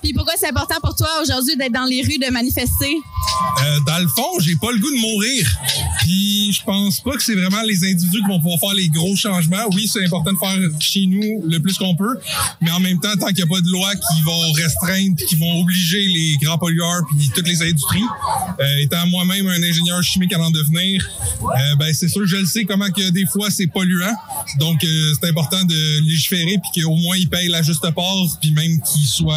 Puis 0.02 0.14
pourquoi 0.14 0.34
c'est 0.38 0.50
important 0.50 0.65
pour 0.82 0.96
toi 0.96 1.08
aujourd'hui 1.22 1.56
d'être 1.56 1.74
dans 1.74 1.86
les 1.86 2.02
rues, 2.02 2.18
de 2.18 2.32
manifester? 2.32 2.96
Euh, 3.62 3.80
dans 3.88 4.00
le 4.00 4.08
fond, 4.08 4.40
j'ai 4.40 4.56
pas 4.56 4.72
le 4.72 4.80
goût 4.80 4.92
de 4.92 5.00
mourir. 5.00 5.60
Puis 6.00 6.54
je 6.54 6.64
pense 6.64 7.00
pas 7.00 7.12
que 7.12 7.24
c'est 7.24 7.36
vraiment 7.36 7.62
les 7.64 7.84
individus 7.84 8.22
qui 8.22 8.28
vont 8.28 8.40
pouvoir 8.40 8.60
faire 8.60 8.74
les 8.74 8.90
gros 8.90 9.16
changements. 9.16 9.66
Oui, 9.74 9.90
c'est 9.92 10.06
important 10.06 10.32
de 10.34 10.38
faire 10.38 10.70
chez 10.80 11.06
nous 11.08 11.44
le 11.48 11.60
plus 11.60 11.78
qu'on 11.78 11.96
peut, 11.96 12.18
mais 12.62 12.72
en 12.72 12.80
même 12.80 13.00
temps, 13.00 13.14
tant 13.20 13.28
qu'il 13.28 13.38
n'y 13.38 13.44
a 13.44 13.48
pas 13.48 13.62
de 13.62 13.70
loi 13.70 13.92
qui 13.96 14.22
vont 14.22 14.52
restreindre 14.54 15.16
qui 15.28 15.36
vont 15.36 15.62
obliger 15.62 16.06
les 16.06 16.38
grands 16.42 16.58
pollueurs 16.58 17.02
puis 17.10 17.30
toutes 17.34 17.48
les 17.48 17.62
industries, 17.62 18.04
euh, 18.60 18.78
étant 18.80 19.06
moi-même 19.08 19.48
un 19.48 19.64
ingénieur 19.64 20.02
chimique 20.04 20.34
à 20.34 20.40
en 20.40 20.52
devenir, 20.52 21.08
euh, 21.42 21.76
ben 21.78 21.94
c'est 21.94 22.08
sûr 22.08 22.26
je 22.26 22.38
le 22.38 22.46
sais 22.46 22.66
comment 22.66 22.90
que 22.90 23.10
des 23.10 23.26
fois 23.26 23.50
c'est 23.50 23.68
polluant. 23.68 24.14
Donc 24.60 24.84
euh, 24.84 25.14
c'est 25.20 25.30
important 25.30 25.64
de 25.64 26.02
légiférer 26.02 26.58
puis 26.62 26.82
qu'au 26.82 26.96
moins 26.96 27.18
ils 27.18 27.30
payent 27.30 27.50
la 27.50 27.62
juste 27.62 27.90
part 27.92 28.06
puis 28.42 28.52
même 28.52 28.82
qu'ils 28.82 29.08
soient 29.08 29.36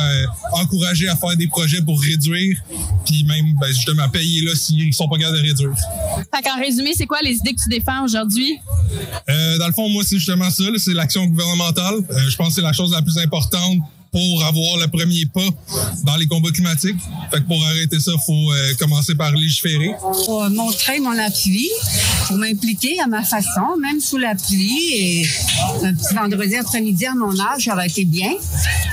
encouragés 0.52 1.08
à 1.08 1.16
faire 1.18 1.36
des 1.36 1.46
projets 1.46 1.82
pour 1.82 2.00
réduire 2.00 2.56
puis 3.04 3.24
même 3.24 3.54
ben, 3.60 3.68
justement 3.68 4.08
payer 4.08 4.42
là 4.42 4.54
s'ils 4.54 4.92
sont 4.94 5.08
pas 5.08 5.18
capables 5.18 5.38
de 5.38 5.42
réduire. 5.42 5.74
Fait 6.34 6.42
qu'en 6.42 6.58
résumé, 6.58 6.92
c'est 6.94 7.06
quoi 7.06 7.18
les 7.22 7.36
idées 7.36 7.54
que 7.54 7.62
tu 7.62 7.68
défends 7.68 8.04
aujourd'hui? 8.04 8.58
Euh, 9.28 9.58
dans 9.58 9.66
le 9.66 9.72
fond, 9.72 9.88
moi, 9.88 10.02
c'est 10.06 10.16
justement 10.16 10.50
ça, 10.50 10.64
c'est 10.76 10.94
l'action 10.94 11.26
gouvernementale. 11.26 11.96
Euh, 12.10 12.30
je 12.30 12.36
pense 12.36 12.48
que 12.48 12.54
c'est 12.54 12.62
la 12.62 12.72
chose 12.72 12.92
la 12.92 13.02
plus 13.02 13.18
importante 13.18 13.78
pour 14.12 14.44
avoir 14.44 14.78
le 14.78 14.86
premier 14.88 15.26
pas 15.26 15.48
dans 16.04 16.16
les 16.16 16.26
combats 16.26 16.50
climatiques. 16.50 17.00
Fait 17.30 17.38
que 17.38 17.46
pour 17.46 17.62
arrêter 17.66 18.00
ça, 18.00 18.12
faut 18.24 18.52
euh, 18.52 18.74
commencer 18.78 19.14
par 19.14 19.32
légiférer. 19.32 19.90
pour 20.24 20.48
montrer 20.50 21.00
mon 21.00 21.16
appui, 21.18 21.68
pour 22.26 22.36
m'impliquer 22.36 23.00
à 23.00 23.06
ma 23.06 23.22
façon, 23.22 23.76
même 23.80 24.00
sous 24.00 24.18
la 24.18 24.34
pluie. 24.34 24.94
Et 24.94 25.26
un 25.84 25.94
petit 25.94 26.14
vendredi 26.14 26.56
après-midi 26.56 27.06
à 27.06 27.14
mon 27.14 27.38
âge, 27.38 27.64
ça 27.64 27.74
aurait 27.74 27.88
été 27.88 28.04
bien. 28.04 28.32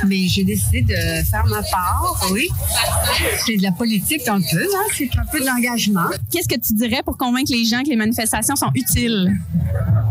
Mais 0.08 0.28
j'ai 0.28 0.44
décidé 0.44 0.82
de 0.82 1.24
faire 1.24 1.46
ma 1.48 1.62
part, 1.64 2.28
oui. 2.32 2.48
C'est 3.46 3.58
de 3.58 3.64
la 3.64 3.72
politique 3.72 4.28
un 4.28 4.42
peu, 4.42 4.64
hein? 4.64 4.88
c'est 4.98 5.10
un 5.18 5.26
peu 5.32 5.40
de 5.40 5.46
l'engagement. 5.46 6.10
Qu'est-ce 6.32 6.48
que 6.48 6.60
tu 6.60 6.74
dirais 6.74 7.02
pour 7.04 7.18
convaincre 7.18 7.52
les 7.52 7.66
gens 7.66 7.84
que 7.84 7.90
les 7.90 7.96
manifestations 7.96 8.56
sont 8.56 8.72
utiles? 8.76 9.34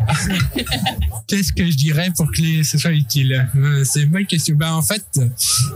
Qu'est-ce 1.26 1.52
que 1.52 1.64
je 1.64 1.76
dirais 1.76 2.10
pour 2.16 2.30
que 2.30 2.62
ce 2.62 2.76
soit 2.78 2.90
utile? 2.92 3.48
Euh, 3.56 3.82
C'est 3.84 4.02
une 4.02 4.10
bonne 4.10 4.26
question. 4.26 4.54
Ben 4.56 4.72
en 4.72 4.82
fait, 4.82 5.02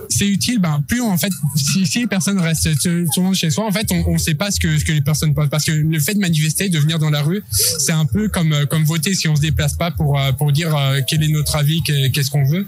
c'est 0.08 0.26
utile. 0.26 0.58
Ben 0.58 0.82
plus 0.86 1.00
en 1.00 1.16
fait, 1.16 1.30
si, 1.56 1.84
les 2.00 2.06
personnes 2.06 2.38
restent 2.38 2.70
tout, 2.82 2.88
le 2.88 3.22
monde 3.22 3.34
chez 3.34 3.50
soi, 3.50 3.66
en 3.66 3.72
fait, 3.72 3.90
on 3.90 4.12
ne 4.12 4.18
sait 4.18 4.34
pas 4.34 4.50
ce 4.50 4.60
que 4.60 4.78
ce 4.78 4.84
que 4.84 4.92
les 4.92 5.00
personnes 5.00 5.34
pensent 5.34 5.48
parce 5.48 5.64
que 5.64 5.72
le 5.72 5.98
fait 6.00 6.14
de 6.14 6.20
manifester, 6.20 6.68
de 6.68 6.78
venir 6.78 6.98
dans 6.98 7.10
la 7.10 7.22
rue, 7.22 7.42
c'est 7.50 7.92
un 7.92 8.04
peu 8.04 8.28
comme 8.28 8.52
euh, 8.52 8.66
comme 8.66 8.84
voter 8.84 9.14
si 9.14 9.26
on 9.28 9.36
se 9.36 9.40
déplace 9.40 9.74
pas 9.74 9.90
pour 9.90 10.18
euh, 10.20 10.32
pour 10.32 10.52
dire 10.52 10.76
quel 11.06 11.22
est 11.22 11.28
notre 11.28 11.56
avis, 11.56 11.82
que- 11.82 12.08
qu'est-ce 12.08 12.30
qu'on 12.30 12.44
veut. 12.44 12.66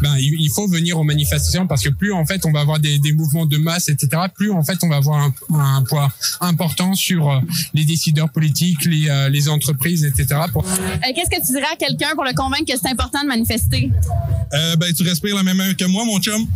Ben 0.00 0.16
il, 0.18 0.50
faut 0.50 0.66
venir 0.68 0.98
aux 0.98 1.04
manifestations 1.04 1.66
parce 1.66 1.82
que 1.82 1.88
plus 1.90 2.12
en 2.12 2.24
fait 2.24 2.44
on 2.46 2.52
va 2.52 2.60
avoir 2.60 2.78
des, 2.78 2.98
des 2.98 3.12
mouvements 3.12 3.46
de 3.46 3.58
masse, 3.58 3.88
etc. 3.88 4.22
Plus 4.34 4.50
en 4.50 4.62
fait 4.62 4.78
on 4.82 4.88
va 4.88 4.96
avoir 4.96 5.20
un, 5.22 5.34
un 5.58 5.82
poids 5.82 6.12
important 6.40 6.94
sur 6.94 7.42
les 7.74 7.84
décideurs 7.84 8.30
politiques, 8.30 8.84
les 8.86 9.28
les 9.30 9.48
entreprises, 9.48 10.04
etc. 10.04 10.40
Pour 10.52 10.64
Qu'est-ce 10.64 11.30
que 11.30 11.44
tu 11.46 11.52
dirais 11.52 11.66
à 11.72 11.76
quelqu'un 11.76 12.14
pour 12.22 12.28
le 12.28 12.34
convaincre 12.34 12.72
que 12.72 12.78
c'est 12.78 12.88
important 12.88 13.20
de 13.22 13.26
manifester? 13.26 13.90
Euh, 14.52 14.76
ben, 14.76 14.92
tu 14.94 15.02
respires 15.02 15.34
la 15.34 15.42
même 15.42 15.58
heure 15.60 15.76
que 15.76 15.84
moi, 15.86 16.04
mon 16.04 16.20
chum. 16.20 16.46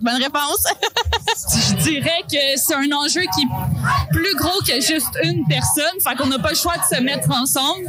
Bonne 0.00 0.22
réponse. 0.22 0.64
Je 1.52 1.74
dirais 1.82 2.22
que 2.30 2.38
c'est 2.56 2.74
un 2.74 2.90
enjeu 2.92 3.22
qui 3.34 3.42
est 3.42 4.12
plus 4.12 4.34
gros 4.36 4.60
que 4.60 4.80
juste 4.80 5.18
une 5.22 5.46
personne. 5.46 5.98
Fait 6.02 6.14
qu'on 6.16 6.26
n'a 6.26 6.38
pas 6.38 6.50
le 6.50 6.56
choix 6.56 6.74
de 6.76 6.96
se 6.96 7.02
mettre 7.02 7.30
ensemble. 7.30 7.84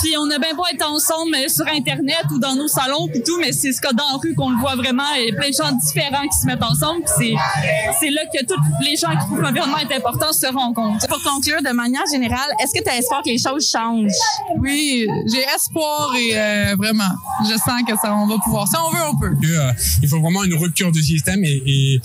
Puis 0.00 0.16
on 0.18 0.30
a 0.30 0.38
bien 0.38 0.54
beau 0.54 0.64
être 0.72 0.88
ensemble 0.88 1.34
euh, 1.34 1.48
sur 1.48 1.66
Internet 1.66 2.24
ou 2.32 2.38
dans 2.38 2.54
nos 2.54 2.68
salons 2.68 3.08
puis 3.08 3.22
tout, 3.22 3.38
mais 3.38 3.52
c'est 3.52 3.72
ce 3.72 3.80
cas 3.80 3.92
dans 3.92 4.04
la 4.12 4.18
rue 4.22 4.34
qu'on 4.34 4.50
le 4.50 4.58
voit 4.58 4.74
vraiment. 4.74 5.04
Il 5.18 5.28
y 5.28 5.32
a 5.32 5.34
plein 5.34 5.50
de 5.50 5.54
gens 5.54 5.72
différents 5.72 6.26
qui 6.26 6.38
se 6.38 6.46
mettent 6.46 6.62
ensemble. 6.62 7.02
Puis 7.02 7.36
c'est, 7.36 8.00
c'est 8.00 8.10
là 8.10 8.22
que 8.32 8.44
tous 8.44 8.60
les 8.82 8.96
gens 8.96 9.10
qui 9.10 9.26
trouvent 9.26 9.38
que 9.38 9.42
l'environnement 9.42 9.78
est 9.78 9.94
important 9.94 10.32
se 10.32 10.46
rencontrent. 10.46 11.06
Pour 11.06 11.22
conclure, 11.22 11.62
de 11.62 11.72
manière 11.72 12.06
générale, 12.10 12.50
est-ce 12.60 12.78
que 12.78 12.82
tu 12.82 12.90
as 12.90 12.98
espoir 12.98 13.22
que 13.22 13.30
les 13.30 13.38
choses 13.38 13.68
changent? 13.68 14.10
Oui, 14.58 15.06
j'ai 15.30 15.42
espoir 15.54 16.01
et 16.16 16.32
euh, 16.36 16.74
vraiment, 16.76 17.10
je 17.42 17.56
sens 17.56 17.82
que 17.86 17.96
ça, 18.00 18.14
on 18.14 18.26
va 18.26 18.36
pouvoir. 18.42 18.68
Si 18.68 18.74
on 18.76 18.90
veut, 18.90 19.02
on 19.10 19.16
peut. 19.16 19.32
euh, 19.44 19.72
il 20.02 20.08
faut 20.08 20.20
vraiment 20.20 20.44
une 20.44 20.54
rupture 20.54 20.92
du 20.92 21.02
système 21.02 21.44
et, 21.44 22.00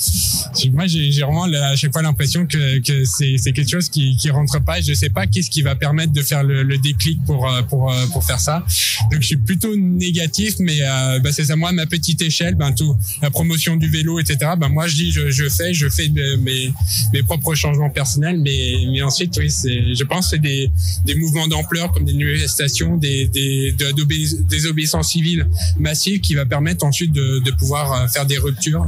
moi 0.74 0.88
j'ai 0.88 1.22
vraiment 1.22 1.44
à 1.44 1.76
chaque 1.76 1.94
fois 1.94 2.02
l'impression 2.02 2.46
que, 2.46 2.82
c'est 3.06 3.54
quelque 3.54 3.70
chose 3.70 3.90
qui 3.90 4.16
qui 4.18 4.30
rentre 4.30 4.60
pas. 4.64 4.82
Je 4.82 4.94
sais 4.94 5.10
pas 5.10 5.28
qu'est-ce 5.28 5.50
qui 5.50 5.62
va 5.62 5.76
permettre 5.76 6.14
de 6.14 6.22
faire 6.22 6.44
le, 6.44 6.78
déclic 6.78 7.24
pour 7.26 7.50
euh, 7.50 7.62
pour 7.64 7.94
pour 8.12 8.24
faire 8.24 8.40
ça. 8.40 8.66
Donc 9.12 9.22
je 9.22 9.28
suis 9.28 9.38
plutôt 9.38 9.76
négatif, 9.76 10.56
mais 10.60 10.80
bah, 11.24 11.32
c'est 11.32 11.46
ça 11.46 11.56
moi 11.56 11.70
à 11.70 11.72
ma 11.72 11.86
petite 11.86 12.22
échelle, 12.22 12.56
ben 12.56 12.72
tout 12.72 12.96
la 13.22 13.30
promotion 13.30 13.76
du 13.76 13.90
vélo, 13.90 14.20
etc. 14.20 14.52
Ben 14.58 14.70
moi 14.70 14.88
je 14.88 14.96
dis 14.96 15.12
je, 15.12 15.50
fais 15.50 15.74
je 15.74 15.90
fais 15.90 16.10
mes 16.40 16.72
mes 17.14 17.24
propres 17.24 17.56
changements 17.56 17.90
personnels, 17.90 18.40
mais 18.40 19.02
ensuite 19.02 19.38
oui 19.38 19.50
je 19.50 20.04
pense 20.04 20.26
que 20.26 20.30
c'est 20.32 20.42
des 20.42 20.72
des 21.06 21.16
mouvements 21.16 21.48
d'ampleur 21.48 21.92
comme 21.92 22.06
des 22.06 22.14
manifestations, 22.14 22.98
des 22.98 23.28
des 23.28 23.72
de- 23.72 23.87
des 23.92 24.66
obéissances 24.66 25.10
civiles 25.10 25.48
massives 25.78 26.20
qui 26.22 26.36
va 26.36 26.46
permettre 26.46 26.86
ensuite 26.86 27.12
de, 27.12 27.40
de 27.40 27.52
pouvoir 27.52 27.94
euh, 27.94 28.08
faire 28.08 28.26
des 28.26 28.38
ruptures. 28.38 28.86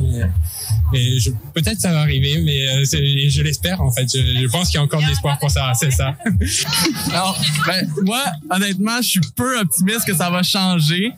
Et, 0.93 1.17
peut-être 1.53 1.79
ça 1.79 1.91
va 1.91 2.01
arriver, 2.01 2.41
mais 2.43 2.67
euh, 2.67 2.83
je 3.29 3.41
l'espère 3.41 3.81
en 3.81 3.91
fait. 3.91 4.07
Je, 4.11 4.41
je 4.41 4.47
pense 4.47 4.69
qu'il 4.69 4.77
y 4.77 4.81
a 4.81 4.83
encore 4.83 5.01
de 5.01 5.07
l'espoir 5.07 5.37
pour 5.39 5.51
ça. 5.51 5.71
C'est 5.79 5.91
ça. 5.91 6.15
Alors, 7.11 7.39
ben, 7.65 7.87
moi, 8.03 8.23
honnêtement, 8.49 9.01
je 9.01 9.07
suis 9.07 9.21
peu 9.35 9.59
optimiste 9.59 10.05
que 10.05 10.15
ça 10.15 10.29
va 10.29 10.43
changer. 10.43 11.11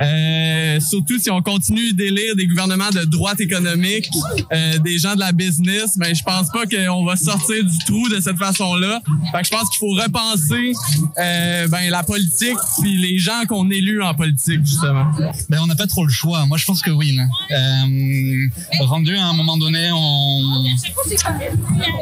Euh, 0.00 0.80
surtout 0.80 1.18
si 1.18 1.30
on 1.30 1.42
continue 1.42 1.92
d'élire 1.92 2.36
des 2.36 2.46
gouvernements 2.46 2.90
de 2.90 3.04
droite 3.04 3.40
économique, 3.40 4.08
euh, 4.52 4.78
des 4.78 4.98
gens 4.98 5.14
de 5.14 5.20
la 5.20 5.32
business, 5.32 5.96
mais 5.96 6.14
je 6.14 6.22
pense 6.22 6.48
pas 6.50 6.64
qu'on 6.66 7.04
va 7.04 7.16
sortir 7.16 7.64
du 7.64 7.78
trou 7.84 8.08
de 8.08 8.20
cette 8.20 8.38
façon-là. 8.38 9.00
Fait 9.32 9.40
que 9.40 9.46
je 9.46 9.50
pense 9.50 9.68
qu'il 9.70 9.78
faut 9.78 9.94
repenser 9.94 10.72
euh, 11.18 11.68
ben, 11.68 11.90
la 11.90 12.02
politique 12.02 12.56
puis 12.80 12.96
les 12.96 13.09
gens 13.18 13.44
qu'on 13.48 13.70
élue 13.70 14.02
en 14.02 14.14
politique, 14.14 14.60
justement. 14.64 15.06
Ben, 15.48 15.58
on 15.62 15.66
n'a 15.66 15.74
pas 15.76 15.86
trop 15.86 16.04
le 16.04 16.10
choix. 16.10 16.44
Moi, 16.46 16.58
je 16.58 16.64
pense 16.64 16.82
que 16.82 16.90
oui. 16.90 17.18
Euh, 17.50 18.48
rendu 18.86 19.16
à 19.16 19.26
un 19.26 19.32
moment 19.32 19.56
donné, 19.56 19.90
on, 19.92 20.64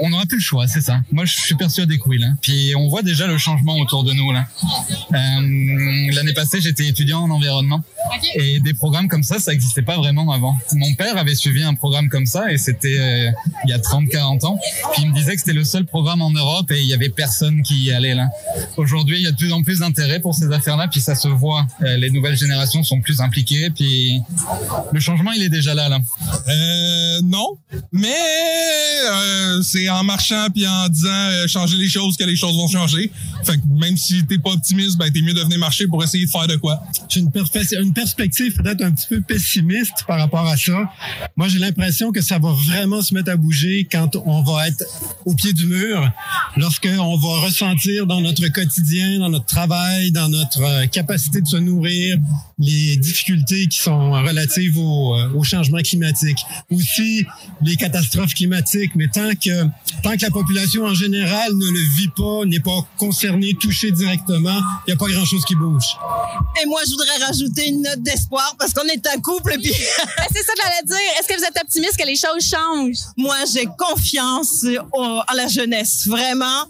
On 0.03 0.09
n'aura 0.11 0.27
plus 0.27 0.39
le 0.39 0.43
choix, 0.43 0.67
c'est 0.67 0.81
ça. 0.81 1.01
Moi, 1.13 1.25
je 1.25 1.33
suis 1.33 1.55
persuadé 1.55 1.99
que 1.99 2.09
oui. 2.09 2.19
Là. 2.19 2.29
Puis 2.41 2.75
on 2.77 2.89
voit 2.89 3.03
déjà 3.03 3.27
le 3.27 3.39
changement 3.39 3.77
autour 3.79 4.05
de 4.05 4.13
nous. 4.13 4.33
là. 4.33 4.47
Euh, 5.13 6.13
L'année 6.13 6.33
passée, 6.35 6.61
j'étais 6.61 6.87
étudiant 6.89 7.21
en 7.21 7.31
environnement. 7.31 7.83
Et 8.35 8.61
des 8.61 8.75
programmes 8.75 9.09
comme 9.09 9.23
ça, 9.23 9.39
ça 9.39 9.51
n'existait 9.53 9.83
pas 9.83 9.97
vraiment 9.97 10.31
avant. 10.33 10.57
Mon 10.73 10.95
père 10.95 11.17
avait 11.17 11.35
suivi 11.35 11.63
un 11.63 11.75
programme 11.75 12.09
comme 12.09 12.27
ça 12.27 12.51
et 12.51 12.59
c'était 12.59 12.97
euh, 12.99 13.31
il 13.65 13.71
y 13.71 13.73
a 13.73 13.79
30-40 13.79 14.47
ans. 14.47 14.59
Puis 14.93 15.03
il 15.03 15.11
me 15.11 15.15
disait 15.15 15.35
que 15.35 15.41
c'était 15.41 15.53
le 15.53 15.65
seul 15.65 15.85
programme 15.85 16.23
en 16.23 16.31
Europe 16.31 16.71
et 16.71 16.81
il 16.81 16.87
y 16.87 16.95
avait 16.95 17.09
personne 17.11 17.63
qui 17.63 17.85
y 17.85 17.93
allait 17.93 18.15
là. 18.15 18.29
Aujourd'hui, 18.77 19.19
il 19.19 19.25
y 19.25 19.27
a 19.27 19.33
de 19.33 19.37
plus 19.37 19.53
en 19.53 19.63
plus 19.63 19.81
d'intérêt 19.81 20.21
pour 20.21 20.35
ces 20.35 20.51
affaires-là, 20.53 20.89
puis 20.99 21.05
ça 21.05 21.15
se 21.15 21.29
voit. 21.29 21.65
Euh, 21.83 21.97
les 21.97 22.11
nouvelles 22.11 22.37
générations 22.37 22.83
sont 22.83 23.01
plus 23.01 23.21
impliquées, 23.21 23.71
puis 23.71 24.21
le 24.93 24.99
changement, 24.99 25.31
il 25.31 25.45
est 25.45 25.49
déjà 25.49 25.73
là. 25.73 25.89
là. 25.89 26.01
Euh, 26.49 27.21
non, 27.23 27.57
mais 27.93 28.09
euh, 28.09 29.63
c'est 29.63 29.89
en 29.89 30.03
marchant 30.03 30.49
puis 30.53 30.67
en 30.67 30.89
disant 30.89 31.09
euh, 31.09 31.47
changer 31.47 31.77
les 31.77 31.89
choses 31.89 32.17
que 32.17 32.25
les 32.25 32.35
choses 32.35 32.57
vont 32.57 32.67
changer. 32.67 33.13
Fait 33.45 33.57
que 33.59 33.63
même 33.69 33.97
si 33.97 34.27
t'es 34.27 34.39
pas 34.39 34.51
optimiste, 34.51 34.99
ben 34.99 35.09
t'es 35.13 35.21
mieux 35.21 35.35
de 35.35 35.41
venir 35.41 35.61
marcher 35.61 35.87
pour 35.87 36.03
essayer 36.03 36.27
de 36.27 36.31
faire 36.31 36.49
de 36.49 36.57
quoi. 36.57 36.83
J'ai 37.09 37.21
une, 37.21 37.31
une 37.81 37.93
perspective 37.93 38.57
peut-être 38.57 38.83
un 38.83 38.91
petit 38.91 39.07
peu 39.07 39.21
pessimiste 39.21 40.05
par 40.09 40.19
rapport 40.19 40.49
à 40.49 40.57
ça. 40.57 40.91
Moi, 41.37 41.47
j'ai 41.47 41.61
l'impression 41.61 42.11
que 42.11 42.21
ça 42.21 42.41
va 42.41 42.51
vraiment 42.51 43.03
se 43.03 43.15
mettre 43.15 43.31
à 43.31 43.37
bouger 43.37 43.87
quand 43.91 44.17
on 44.17 44.43
va 44.43 44.67
être 44.67 44.85
au 45.25 45.35
pied 45.35 45.53
du 45.53 45.67
mur, 45.67 46.11
lorsqu'on 46.57 47.17
va 47.17 47.41
ressentir 47.41 48.07
dans 48.07 48.21
notre 48.21 48.49
quotidien, 48.49 49.21
dans 49.21 49.31
notre 49.31 49.47
travail, 49.47 50.11
dans 50.11 50.29
notre 50.29 50.88
capacité 50.89 51.41
de 51.41 51.47
se 51.47 51.57
nourrir, 51.57 52.19
les 52.59 52.97
difficultés 52.97 53.67
qui 53.69 53.79
sont 53.79 54.13
relatives 54.13 54.79
au, 54.79 55.15
euh, 55.15 55.33
au 55.35 55.45
changement 55.45 55.79
climatique. 55.79 56.39
Aussi, 56.71 57.25
les 57.63 57.77
catastrophes 57.77 58.35
climatiques. 58.35 58.93
Mais 58.97 59.09
tant 59.09 59.31
que, 59.31 59.65
tant 60.03 60.17
que 60.17 60.23
la 60.23 60.31
population 60.31 60.85
en 60.85 60.95
général 60.95 61.53
ne 61.55 61.71
le 61.71 61.81
vit 61.97 62.11
pas, 62.17 62.45
n'est 62.47 62.61
pas 62.61 62.87
concernée, 62.97 63.55
touchée 63.61 63.91
directement, 63.93 64.61
il 64.87 64.91
n'y 64.91 64.93
a 64.95 64.97
pas 64.97 65.09
grand-chose 65.09 65.45
qui 65.45 65.55
bouge. 65.55 65.85
Et 66.63 66.67
moi, 66.67 66.81
je 66.87 66.91
voudrais 66.91 67.27
rajouter 67.27 67.69
une 67.69 67.83
note 67.83 68.03
d'espoir 68.03 68.55
parce 68.59 68.73
qu'on 68.73 68.87
est 68.89 69.07
un 69.07 69.21
couple. 69.21 69.57
Puis... 69.63 69.73
c'est 70.33 70.43
ça 70.43 70.53
que 70.53 70.61
j'allais 70.63 70.87
dire. 70.87 70.97
Est-ce 71.19 71.29
que 71.29 71.39
vous 71.39 71.45
êtes 71.45 71.61
optimiste 71.61 71.97
que 71.97 72.07
les 72.07 72.17
choses 72.17 72.45
changent? 72.45 73.13
Moi, 73.17 73.37
j'ai 73.53 73.67
confiance 73.79 74.65
à 75.27 75.35
la 75.35 75.49
jeunesse, 75.49 76.07
vraiment. 76.07 76.65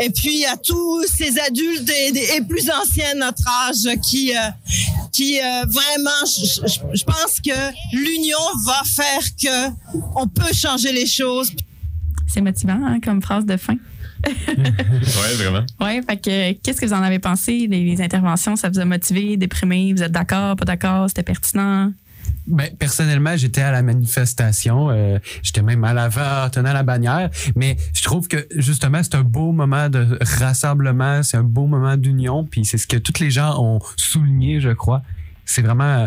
Et 0.00 0.10
puis, 0.10 0.44
à 0.46 0.56
tous 0.56 1.04
ces 1.06 1.38
adultes 1.38 1.90
et, 1.90 2.36
et 2.36 2.40
plus 2.42 2.70
anciens 2.70 3.14
de 3.14 3.20
notre 3.20 3.46
âge 3.46 3.63
qui, 4.02 4.32
euh, 4.36 4.40
qui 5.12 5.38
euh, 5.40 5.64
vraiment, 5.66 6.24
je, 6.26 6.66
je- 6.66 6.96
je 6.98 7.04
pense 7.04 7.40
que 7.44 7.72
l'union 7.92 8.38
va 8.66 8.82
faire 8.84 9.22
que 9.42 9.70
on 10.16 10.26
peut 10.26 10.52
changer 10.52 10.92
les 10.92 11.06
choses. 11.06 11.50
C'est 12.26 12.40
motivant 12.40 12.80
hein, 12.84 12.98
comme 13.02 13.22
phrase 13.22 13.44
de 13.46 13.56
fin. 13.56 13.76
ouais, 14.26 15.34
vraiment. 15.36 15.64
Oui, 15.80 16.00
fait 16.08 16.16
que 16.16 16.52
qu'est-ce 16.62 16.80
que 16.80 16.86
vous 16.86 16.92
en 16.94 17.02
avez 17.02 17.18
pensé? 17.18 17.66
Les, 17.68 17.84
les 17.84 18.00
interventions, 18.00 18.56
ça 18.56 18.70
vous 18.70 18.78
a 18.80 18.84
motivé, 18.84 19.36
déprimé? 19.36 19.92
Vous 19.92 20.02
êtes 20.02 20.12
d'accord, 20.12 20.56
pas 20.56 20.64
d'accord? 20.64 21.08
C'était 21.08 21.22
pertinent? 21.22 21.92
Ben, 22.46 22.76
personnellement, 22.76 23.36
j'étais 23.36 23.62
à 23.62 23.72
la 23.72 23.82
manifestation. 23.82 24.90
euh, 24.90 25.18
j'étais 25.42 25.62
même 25.62 25.82
à 25.84 25.94
l'avant, 25.94 26.48
tenant 26.50 26.72
la 26.72 26.82
bannière. 26.82 27.30
Mais 27.56 27.76
je 27.94 28.02
trouve 28.02 28.28
que, 28.28 28.46
justement, 28.56 29.02
c'est 29.02 29.14
un 29.14 29.22
beau 29.22 29.52
moment 29.52 29.88
de 29.88 30.18
rassemblement, 30.20 31.22
c'est 31.22 31.38
un 31.38 31.42
beau 31.42 31.66
moment 31.66 31.96
d'union. 31.96 32.44
Puis 32.44 32.64
c'est 32.64 32.78
ce 32.78 32.86
que 32.86 32.96
tous 32.98 33.20
les 33.20 33.30
gens 33.30 33.58
ont 33.62 33.80
souligné, 33.96 34.60
je 34.60 34.70
crois. 34.70 35.02
C'est 35.46 35.62
vraiment 35.62 35.84
euh, 35.84 36.06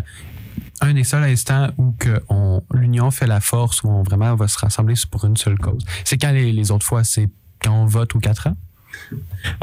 un 0.81 0.93
des 0.93 1.03
seuls 1.03 1.23
instants 1.23 1.69
où 1.77 1.91
que 1.97 2.21
on- 2.29 2.61
l'union 2.73 3.09
fait 3.09 3.27
la 3.27 3.39
force, 3.39 3.81
où 3.83 3.89
on 3.89 4.03
vraiment 4.03 4.35
va 4.35 4.47
se 4.47 4.59
rassembler 4.59 4.93
pour 5.09 5.25
une 5.25 5.37
seule 5.37 5.57
cause. 5.57 5.83
C'est 6.03 6.17
quand 6.17 6.31
les, 6.31 6.71
autres 6.71 6.85
fois, 6.85 7.03
c'est 7.03 7.29
quand 7.61 7.73
on 7.73 7.85
vote 7.85 8.15
aux 8.15 8.19
quatre 8.19 8.47
ans? 8.47 8.57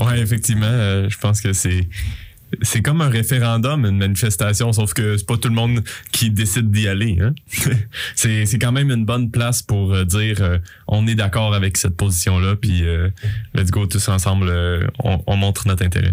Ouais, 0.04 0.20
effectivement, 0.20 0.66
euh, 0.66 1.08
je 1.08 1.18
pense 1.18 1.40
que 1.40 1.52
c'est 1.52 1.88
c'est 2.62 2.82
comme 2.82 3.00
un 3.00 3.08
référendum, 3.08 3.84
une 3.84 3.98
manifestation, 3.98 4.72
sauf 4.72 4.94
que 4.94 5.16
c'est 5.16 5.26
pas 5.26 5.36
tout 5.36 5.48
le 5.48 5.54
monde 5.54 5.82
qui 6.12 6.30
décide 6.30 6.70
d'y 6.70 6.88
aller. 6.88 7.18
Hein? 7.20 7.34
c'est 8.14 8.58
quand 8.58 8.72
même 8.72 8.90
une 8.90 9.04
bonne 9.04 9.30
place 9.30 9.62
pour 9.62 9.92
euh, 9.92 10.04
dire 10.04 10.38
euh, 10.40 10.58
on 10.86 11.06
est 11.06 11.14
d'accord 11.14 11.54
avec 11.54 11.76
cette 11.76 11.96
position-là, 11.96 12.56
puis 12.56 12.84
euh, 12.84 13.08
let's 13.54 13.70
go 13.70 13.86
tous 13.86 14.08
ensemble, 14.08 14.52
on, 15.02 15.22
on 15.26 15.36
montre 15.36 15.66
notre 15.66 15.84
intérêt. 15.84 16.12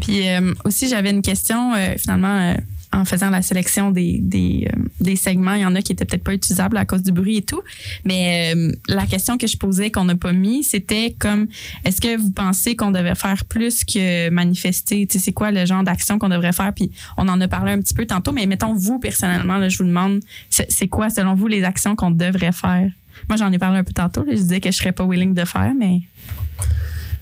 Puis 0.00 0.22
aussi, 0.64 0.88
j'avais 0.88 1.10
une 1.10 1.22
question, 1.22 1.72
finalement, 1.96 2.56
en 2.92 3.04
faisant 3.04 3.30
la 3.30 3.42
sélection 3.42 3.92
euh, 3.96 4.68
des 5.00 5.16
segments, 5.16 5.54
il 5.54 5.62
y 5.62 5.64
en 5.64 5.74
a 5.74 5.82
qui 5.82 5.92
étaient 5.92 6.04
peut-être 6.04 6.24
pas 6.24 6.34
utilisables 6.34 6.76
à 6.76 6.84
cause 6.84 7.02
du 7.02 7.12
bruit 7.12 7.38
et 7.38 7.42
tout. 7.42 7.62
Mais 8.04 8.52
euh, 8.54 8.72
la 8.88 9.06
question 9.06 9.38
que 9.38 9.46
je 9.46 9.56
posais 9.56 9.90
qu'on 9.90 10.04
n'a 10.04 10.14
pas 10.14 10.32
mis, 10.32 10.62
c'était 10.62 11.14
comme 11.18 11.46
est-ce 11.84 12.00
que 12.00 12.16
vous 12.18 12.30
pensez 12.30 12.76
qu'on 12.76 12.90
devait 12.90 13.14
faire 13.14 13.44
plus 13.46 13.84
que 13.84 14.30
manifester? 14.30 15.06
Tu 15.06 15.18
sais, 15.18 15.24
c'est 15.24 15.32
quoi 15.32 15.50
le 15.50 15.64
genre 15.64 15.82
d'action 15.82 16.18
qu'on 16.18 16.28
devrait 16.28 16.52
faire? 16.52 16.72
Puis 16.74 16.90
on 17.16 17.28
en 17.28 17.40
a 17.40 17.48
parlé 17.48 17.72
un 17.72 17.80
petit 17.80 17.94
peu 17.94 18.06
tantôt, 18.06 18.32
mais 18.32 18.46
mettons 18.46 18.74
vous, 18.74 18.98
personnellement, 18.98 19.68
je 19.68 19.78
vous 19.78 19.88
demande, 19.88 20.20
c'est 20.50 20.88
quoi, 20.88 21.10
selon 21.10 21.34
vous, 21.34 21.46
les 21.46 21.64
actions 21.64 21.96
qu'on 21.96 22.10
devrait 22.10 22.52
faire? 22.52 22.90
Moi, 23.28 23.36
j'en 23.36 23.52
ai 23.52 23.58
parlé 23.58 23.78
un 23.78 23.84
peu 23.84 23.92
tantôt. 23.92 24.24
je 24.28 24.34
disais 24.34 24.60
que 24.60 24.70
je 24.70 24.76
serais 24.76 24.92
pas 24.92 25.04
willing 25.04 25.34
de 25.34 25.44
faire, 25.44 25.72
mais 25.78 26.00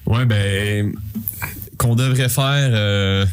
Ouais, 0.07 0.25
ben, 0.25 0.93
qu'on 1.77 1.95
devrait 1.95 2.29
faire 2.29 2.71
euh, 2.73 3.27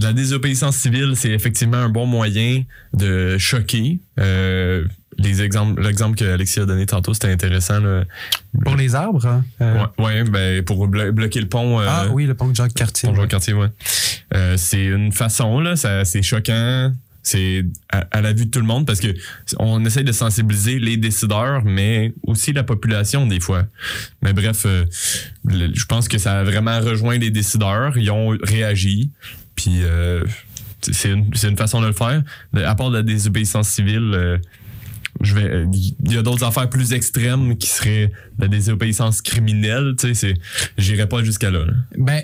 la 0.00 0.12
désobéissance 0.12 0.76
civile, 0.76 1.12
c'est 1.16 1.30
effectivement 1.30 1.76
un 1.78 1.88
bon 1.88 2.06
moyen 2.06 2.62
de 2.92 3.38
choquer. 3.38 4.00
Euh, 4.18 4.84
les 5.18 5.42
exemples, 5.42 5.80
l'exemple 5.80 6.16
que 6.18 6.24
Alexis 6.24 6.58
a 6.60 6.66
donné 6.66 6.86
tantôt, 6.86 7.14
c'était 7.14 7.30
intéressant. 7.30 7.78
Là. 7.78 8.04
Pour 8.64 8.74
les 8.74 8.94
arbres? 8.96 9.24
hein, 9.26 9.44
euh, 9.60 9.84
Ouais, 9.98 10.04
ouais, 10.04 10.24
ben, 10.24 10.62
pour 10.64 10.88
blo- 10.88 11.12
bloquer 11.12 11.40
le 11.40 11.48
pont. 11.48 11.80
euh, 11.80 11.86
Ah 11.88 12.06
oui, 12.10 12.26
le 12.26 12.34
pont 12.34 12.48
de 12.48 12.56
Jacques-Cartier. 12.56 13.08
pont 13.08 13.14
Jacques-Cartier, 13.14 13.52
ouais. 13.54 13.68
Euh, 14.34 14.56
c'est 14.56 14.84
une 14.84 15.12
façon, 15.12 15.60
là, 15.60 15.74
c'est 15.76 16.22
choquant. 16.22 16.92
C'est 17.26 17.64
à, 17.90 18.00
à 18.10 18.20
la 18.20 18.34
vue 18.34 18.44
de 18.44 18.50
tout 18.50 18.58
le 18.60 18.66
monde 18.66 18.86
parce 18.86 19.00
que 19.00 19.08
on 19.58 19.82
essaye 19.86 20.04
de 20.04 20.12
sensibiliser 20.12 20.78
les 20.78 20.98
décideurs, 20.98 21.64
mais 21.64 22.12
aussi 22.26 22.52
la 22.52 22.64
population 22.64 23.26
des 23.26 23.40
fois. 23.40 23.64
Mais 24.20 24.34
bref, 24.34 24.66
le- 24.66 25.70
je 25.74 25.86
pense 25.86 26.06
que 26.08 26.18
ça 26.18 26.40
a 26.40 26.44
vraiment 26.44 26.78
rejoint 26.80 27.16
les 27.16 27.30
décideurs. 27.30 27.96
Ils 27.96 28.10
ont 28.10 28.36
réagi. 28.42 29.10
Puis 29.54 29.82
euh, 29.82 30.24
c'est 30.92 31.10
une, 31.10 31.56
façon 31.56 31.80
de 31.80 31.86
le 31.86 31.92
faire. 31.92 32.22
À 32.54 32.74
part 32.74 32.90
de 32.90 32.96
la 32.96 33.02
désobéissance 33.02 33.68
civile, 33.68 34.12
euh, 34.14 34.38
je 35.20 35.34
vais. 35.34 35.66
Il 36.04 36.12
y 36.12 36.18
a 36.18 36.22
d'autres 36.22 36.44
affaires 36.44 36.68
plus 36.68 36.92
extrêmes 36.92 37.56
qui 37.56 37.68
seraient 37.68 38.12
la 38.38 38.48
désobéissance 38.48 39.22
criminelle. 39.22 39.94
Tu 39.98 40.14
sais, 40.14 40.34
pas 41.06 41.22
jusqu'à 41.22 41.50
là. 41.50 41.64
là. 41.64 41.72
Ben, 41.96 42.22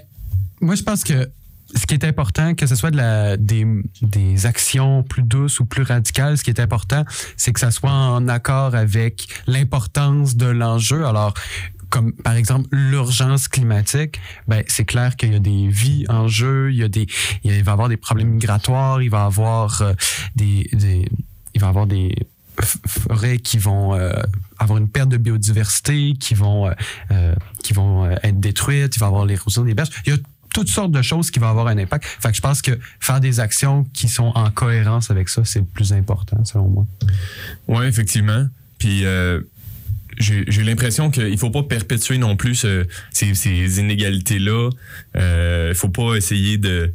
moi, 0.61 0.75
je 0.75 0.83
pense 0.83 1.05
que 1.05 1.31
ce 1.75 1.87
qui 1.87 1.95
est 1.95 2.05
important, 2.05 2.55
que 2.55 2.67
ce 2.67 2.75
soit 2.75 2.91
de 2.91 2.97
la, 2.97 3.37
des, 3.37 3.65
des 4.03 4.47
actions 4.47 5.03
plus 5.03 5.23
douces 5.23 5.61
ou 5.61 5.65
plus 5.65 5.83
radicales, 5.83 6.37
ce 6.37 6.43
qui 6.43 6.51
est 6.51 6.61
important, 6.61 7.05
c'est 7.37 7.53
que 7.53 7.61
ça 7.61 7.71
soit 7.71 7.93
en 7.93 8.27
accord 8.29 8.75
avec 8.75 9.29
l'importance 9.47 10.37
de 10.37 10.47
l'enjeu. 10.47 11.07
Alors, 11.07 11.35
comme 11.91 12.13
par 12.13 12.35
exemple 12.35 12.69
l'urgence 12.71 13.49
climatique, 13.49 14.21
ben 14.49 14.63
c'est 14.69 14.85
clair 14.85 15.17
qu'il 15.17 15.33
y 15.33 15.37
a 15.37 15.41
des 15.41 15.69
vies 15.69 16.07
en 16.09 16.29
jeu, 16.29 16.73
il 16.73 16.79
y 16.79 16.83
a 16.83 16.89
des, 16.89 17.07
il 17.45 17.51
va 17.51 17.71
y 17.71 17.73
avoir 17.73 17.89
des 17.89 17.97
problèmes 17.97 18.31
migratoires, 18.31 19.03
il 19.03 19.11
va 19.11 19.25
y 19.25 19.27
avoir 19.27 19.83
euh, 19.83 19.93
des, 20.37 20.71
il 21.55 21.61
va 21.61 21.69
avoir 21.69 21.87
des 21.87 22.15
forêts 22.87 23.39
qui 23.39 23.59
vont 23.59 23.95
euh, 23.95 24.13
avoir 24.59 24.79
une 24.79 24.89
perte 24.89 25.09
de 25.09 25.17
biodiversité, 25.17 26.15
qui 26.15 26.35
vont, 26.35 26.71
euh, 27.11 27.35
qui 27.63 27.73
vont 27.73 28.09
être 28.11 28.39
détruites, 28.39 28.97
il 28.97 29.01
va 29.01 29.07
y 29.07 29.09
avoir 29.09 29.25
l'érosion 29.25 29.65
des 29.65 29.75
berges. 29.75 29.91
Il 30.07 30.13
y 30.13 30.17
a 30.17 30.19
toutes 30.53 30.69
sortes 30.69 30.93
de 30.93 31.03
choses 31.03 31.31
qui 31.31 31.39
vont 31.39 31.49
avoir 31.49 31.69
un 31.69 31.79
impact. 31.79 32.05
Fait 32.05 32.31
que 32.31 32.37
je 32.37 32.41
pense 32.41 32.61
que 32.61 32.79
faire 32.99 33.21
des 33.21 33.41
actions 33.41 33.85
qui 33.93 34.09
sont 34.09 34.33
en 34.35 34.51
cohérence 34.51 35.11
avec 35.11 35.29
ça, 35.29 35.45
c'est 35.45 35.61
le 35.61 35.65
plus 35.65 35.93
important, 35.93 36.45
selon 36.45 36.69
moi. 36.69 36.87
Oui, 37.69 37.87
effectivement. 37.87 38.47
Puis 38.79 39.05
j'ai 40.21 40.63
l'impression 40.63 41.11
qu'il 41.11 41.37
faut 41.39 41.51
pas 41.51 41.63
perpétuer 41.63 42.19
non 42.19 42.37
plus 42.37 42.55
ce- 42.55 42.85
ces, 43.11 43.35
ces 43.35 43.81
inégalités-là. 43.81 44.71
Euh, 45.17 45.75
faut 45.75 45.89
pas 45.89 46.15
essayer 46.17 46.59
de... 46.59 46.93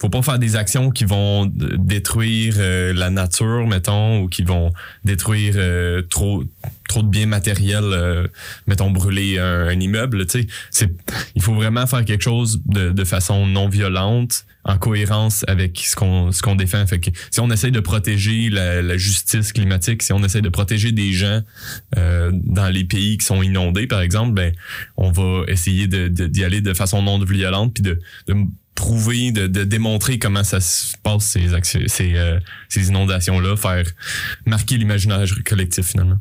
faut 0.00 0.08
pas 0.10 0.22
faire 0.22 0.38
des 0.38 0.56
actions 0.56 0.90
qui 0.90 1.04
vont 1.04 1.46
détruire 1.46 2.54
euh, 2.58 2.92
la 2.92 3.10
nature, 3.10 3.66
mettons, 3.66 4.20
ou 4.22 4.28
qui 4.28 4.42
vont 4.42 4.72
détruire 5.04 5.54
euh, 5.56 6.02
trop 6.02 6.44
trop 6.88 7.02
de 7.02 7.08
biens 7.08 7.26
matériels, 7.26 7.84
euh, 7.84 8.28
mettons, 8.66 8.90
brûler 8.90 9.38
un, 9.38 9.68
un 9.68 9.80
immeuble. 9.80 10.26
Tu 10.26 10.46
sais, 10.70 10.88
il 11.34 11.42
faut 11.42 11.54
vraiment 11.54 11.86
faire 11.86 12.04
quelque 12.04 12.22
chose 12.24 12.60
de, 12.66 12.90
de 12.90 13.04
façon 13.04 13.46
non 13.46 13.68
violente, 13.68 14.44
en 14.64 14.78
cohérence 14.78 15.44
avec 15.46 15.78
ce 15.78 15.94
qu'on 15.94 16.32
ce 16.32 16.42
qu'on 16.42 16.56
défend. 16.56 16.84
Fait 16.86 16.98
que 16.98 17.10
si 17.30 17.38
on 17.40 17.50
essaie 17.50 17.70
de 17.70 17.78
protéger 17.80 18.50
la, 18.50 18.82
la 18.82 18.96
justice 18.96 19.52
climatique, 19.52 20.02
si 20.02 20.12
on 20.12 20.22
essaie 20.24 20.42
de 20.42 20.48
protéger 20.48 20.90
des 20.92 21.12
gens 21.12 21.40
euh, 21.96 22.30
dans 22.32 22.68
les 22.68 22.84
pays 22.84 23.16
qui 23.18 23.24
sont 23.26 23.42
inondés, 23.42 23.86
par 23.86 24.00
exemple, 24.00 24.32
ben 24.34 24.52
on 24.96 25.12
va 25.12 25.44
essayer 25.46 25.86
de 25.86 26.08
de- 26.08 26.26
d'y 26.26 26.42
aller 26.44 26.60
de 26.60 26.74
façon 26.74 27.02
non 27.02 27.18
violente, 27.20 27.74
puis 27.74 27.82
de, 27.82 28.00
de 28.26 28.34
prouver, 28.74 29.30
de, 29.30 29.46
de 29.46 29.64
démontrer 29.64 30.18
comment 30.18 30.44
ça 30.44 30.60
se 30.60 30.96
passe 31.02 31.24
ces 31.30 31.48
ces, 31.86 32.14
euh, 32.16 32.38
ces 32.68 32.88
inondations 32.88 33.38
là, 33.40 33.56
faire 33.56 33.84
marquer 34.46 34.76
l'imaginaire 34.78 35.24
collectif 35.44 35.86
finalement. 35.86 36.18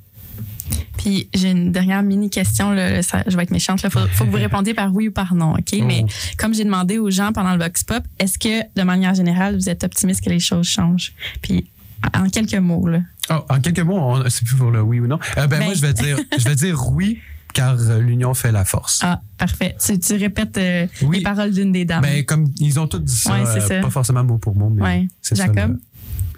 Puis 0.98 1.30
j'ai 1.34 1.52
une 1.52 1.72
dernière 1.72 2.02
mini 2.04 2.30
question. 2.30 2.72
Là, 2.72 3.02
ça- 3.04 3.24
je 3.28 3.36
vais 3.38 3.44
être 3.44 3.52
méchante. 3.52 3.82
Il 3.84 3.90
faut, 3.90 4.00
faut 4.14 4.26
que 4.26 4.30
vous 4.30 4.38
répondiez 4.38 4.74
par 4.74 4.94
oui 4.94 5.10
ou 5.10 5.12
par 5.12 5.34
non. 5.36 5.54
OK? 5.54 5.76
Mais 5.86 6.02
Oh. 6.04 6.08
comme 6.38 6.54
j'ai 6.54 6.64
demandé 6.64 6.98
aux 6.98 7.10
gens 7.12 7.32
pendant 7.34 7.54
le 7.56 7.60
Vox 7.64 7.84
Pop, 7.84 8.04
est-ce 8.20 8.40
que 8.40 8.62
de 8.76 8.84
manière 8.84 9.14
générale, 9.14 9.56
vous 9.56 9.70
êtes 9.70 9.84
optimiste 9.84 10.24
que 10.24 10.30
les 10.30 10.40
choses 10.40 10.68
changent? 10.68 11.14
Puis 11.42 11.70
en 12.14 12.30
quelques 12.30 12.56
mots, 12.56 12.88
là. 12.88 13.00
Oh, 13.30 13.44
en 13.50 13.60
quelques 13.60 13.80
mots, 13.80 13.98
on- 14.00 14.30
c'est 14.30 14.46
plus 14.46 14.56
pour 14.56 14.72
le 14.72 14.82
oui 14.82 15.00
ou 15.00 15.08
non. 15.08 15.20
Euh, 15.38 15.48
ben, 15.48 15.60
Ben- 15.60 15.66
moi, 15.66 15.74
je 15.74 15.82
vais 15.82 15.94
dire, 15.94 16.18
je 16.38 16.44
vais 16.44 16.56
dire 16.56 16.80
oui, 16.92 17.20
car 17.54 17.76
euh, 17.80 18.00
l'union 18.00 18.34
fait 18.34 18.52
la 18.52 18.66
force. 18.66 19.00
Ah, 19.04 19.22
parfait. 19.38 19.76
Tu, 19.84 19.98
tu 20.00 20.14
répètes 20.16 20.58
euh, 20.58 20.88
les 21.12 21.22
paroles 21.22 21.52
d'une 21.52 21.72
des 21.72 21.86
dames. 21.86 22.02
Ben, 22.02 22.24
comme 22.26 22.48
ils 22.60 22.80
ont 22.80 22.88
tous 22.88 23.00
dit 23.00 23.14
ça, 23.16 23.34
Ouais, 23.34 23.44
c'est 23.46 23.62
euh, 23.64 23.68
ça. 23.68 23.80
pas 23.82 23.90
forcément 23.90 24.24
mot 24.24 24.38
pour 24.38 24.56
mot, 24.56 24.70
mais 24.70 24.82
Ouais. 24.82 25.08
c'est 25.22 25.36
ça. 25.36 25.46
Jacob? 25.48 25.78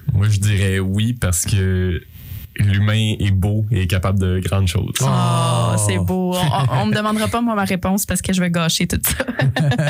le- 0.08 0.14
Moi, 0.18 0.30
je 0.30 0.40
dirais 0.40 0.80
oui 0.80 1.14
parce 1.14 1.44
que 1.46 2.02
l'humain 2.60 3.16
est 3.20 3.32
beau 3.32 3.66
et 3.72 3.84
est 3.84 3.88
capable 3.88 4.20
de 4.20 4.40
grandes 4.40 4.68
choses. 4.68 4.94
Oh, 5.02 5.76
c'est 5.88 5.98
beau. 6.00 6.34
On, 6.36 6.82
on 6.82 6.86
me 6.88 6.96
demandera 6.96 7.28
pas, 7.28 7.42
moi, 7.42 7.56
ma 7.56 7.66
réponse 7.66 8.06
parce 8.06 8.22
que 8.22 8.34
je 8.34 8.40
vais 8.42 8.50
gâcher 8.52 8.88
tout 8.88 9.00
ça. 9.04 9.26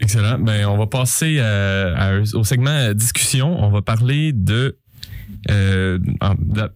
Excellent. 0.00 0.38
Ben, 0.38 0.66
on 0.66 0.76
va 0.76 0.86
passer 0.86 1.36
euh, 1.38 1.94
à 1.96 2.20
au 2.36 2.44
segment 2.44 2.70
euh, 2.70 2.94
discussion. 2.94 3.62
On 3.62 3.70
va 3.70 3.80
parler 3.82 4.32
de. 4.32 4.76
euh, 5.50 5.98
en- 6.20 6.34
de- 6.38 6.70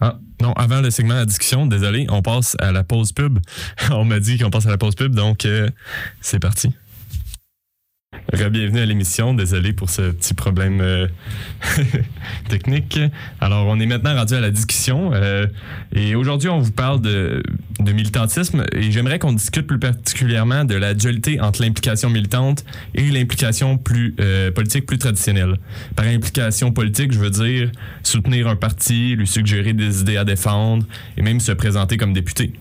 ah, 0.00 0.18
non, 0.42 0.52
avant 0.54 0.80
le 0.80 0.90
segment 0.90 1.14
à 1.14 1.24
discussion, 1.24 1.66
désolé, 1.66 2.06
on 2.10 2.20
passe 2.20 2.56
à 2.58 2.72
la 2.72 2.82
pause 2.84 3.12
pub. 3.12 3.38
on 3.90 4.04
m'a 4.04 4.20
dit 4.20 4.36
qu'on 4.38 4.50
passe 4.50 4.66
à 4.66 4.70
la 4.70 4.76
pause 4.78 4.94
pub, 4.96 5.14
donc 5.14 5.46
euh, 5.46 5.70
c'est 6.20 6.40
parti. 6.40 6.70
Bienvenue 8.36 8.80
à 8.80 8.86
l'émission. 8.86 9.32
Désolé 9.32 9.72
pour 9.72 9.90
ce 9.90 10.10
petit 10.10 10.34
problème 10.34 10.80
euh, 10.80 11.06
technique. 12.48 12.98
Alors, 13.40 13.66
on 13.68 13.78
est 13.78 13.86
maintenant 13.86 14.12
rendu 14.14 14.34
à 14.34 14.40
la 14.40 14.50
discussion. 14.50 15.12
euh, 15.14 15.46
et 15.94 16.16
aujourd'hui, 16.16 16.48
on 16.48 16.58
vous 16.58 16.72
parle 16.72 17.00
de, 17.00 17.42
militantisme. 17.80 18.64
Et 18.72 18.90
j'aimerais 18.90 19.20
qu'on 19.20 19.32
discute 19.32 19.68
plus 19.68 19.78
particulièrement 19.78 20.64
de 20.64 20.74
la 20.74 20.94
dualité 20.94 21.40
entre 21.40 21.62
l'implication 21.62 22.10
militante 22.10 22.64
et 22.96 23.02
l'implication 23.10 23.78
plus 23.78 24.16
euh, 24.18 24.50
politique 24.50 24.86
plus 24.86 24.98
traditionnelle. 24.98 25.56
Par 25.94 26.06
implication 26.06 26.72
politique, 26.72 27.12
je 27.12 27.20
veux 27.20 27.30
dire 27.30 27.70
soutenir 28.02 28.48
un 28.48 28.56
parti, 28.56 29.14
lui 29.14 29.28
suggérer 29.28 29.74
des 29.74 30.00
idées 30.00 30.16
à 30.16 30.24
défendre 30.24 30.84
et 31.16 31.22
même 31.22 31.38
se 31.38 31.52
présenter 31.52 31.96
comme 31.96 32.12
député. 32.12 32.52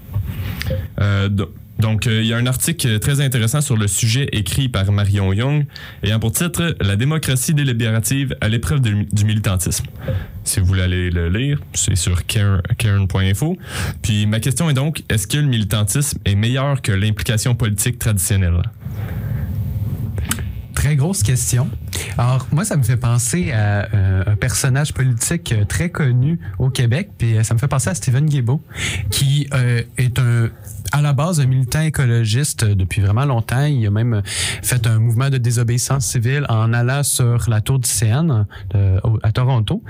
Euh, 1.01 1.29
do- 1.29 1.51
donc, 1.83 2.07
euh, 2.07 2.21
il 2.21 2.27
y 2.27 2.33
a 2.33 2.37
un 2.37 2.45
article 2.45 2.97
très 2.99 3.19
intéressant 3.19 3.59
sur 3.59 3.75
le 3.75 3.89
sujet 3.89 4.29
écrit 4.31 4.69
par 4.69 4.89
Marion 4.89 5.33
Young, 5.33 5.65
ayant 6.01 6.17
pour 6.17 6.31
titre 6.31 6.77
La 6.79 6.95
démocratie 6.95 7.53
délibérative 7.53 8.37
à 8.39 8.47
l'épreuve 8.47 8.79
du 8.79 9.25
militantisme. 9.25 9.83
Si 10.45 10.61
vous 10.61 10.65
voulez 10.65 10.83
aller 10.83 11.09
le 11.09 11.27
lire, 11.27 11.59
c'est 11.73 11.97
sur 11.97 12.25
cairn.info. 12.25 13.57
Puis 14.01 14.27
ma 14.27 14.39
question 14.39 14.69
est 14.69 14.73
donc 14.73 15.03
est-ce 15.09 15.27
que 15.27 15.35
le 15.35 15.47
militantisme 15.47 16.19
est 16.23 16.35
meilleur 16.35 16.81
que 16.81 16.93
l'implication 16.93 17.53
politique 17.53 17.99
traditionnelle? 17.99 18.61
Très 20.73 20.95
grosse 20.95 21.21
question. 21.21 21.69
Alors, 22.17 22.47
moi, 22.51 22.65
ça 22.65 22.77
me 22.77 22.83
fait 22.83 22.97
penser 22.97 23.51
à 23.51 23.87
euh, 23.93 24.23
un 24.25 24.35
personnage 24.35 24.93
politique 24.93 25.53
euh, 25.53 25.65
très 25.65 25.89
connu 25.89 26.39
au 26.59 26.69
Québec, 26.69 27.09
puis 27.17 27.37
euh, 27.37 27.43
ça 27.43 27.53
me 27.53 27.59
fait 27.59 27.67
penser 27.67 27.89
à 27.89 27.95
Stephen 27.95 28.25
Guilbeault, 28.25 28.61
qui 29.09 29.47
euh, 29.53 29.83
est 29.97 30.19
un 30.19 30.49
à 30.93 31.01
la 31.01 31.11
base 31.13 31.39
un 31.39 31.45
militant 31.47 31.81
écologiste 31.81 32.63
depuis 32.65 33.01
vraiment 33.01 33.25
longtemps. 33.25 33.65
Il 33.65 33.85
a 33.85 33.89
même 33.91 34.21
fait 34.25 34.85
un 34.87 34.99
mouvement 34.99 35.29
de 35.31 35.37
désobéissance 35.37 36.05
civile 36.05 36.45
en 36.49 36.71
allant 36.71 37.01
sur 37.03 37.49
la 37.49 37.61
tour 37.61 37.79
du 37.79 37.89
CN 37.89 38.45
de- 38.73 38.99
à 39.23 39.31
Toronto. 39.31 39.83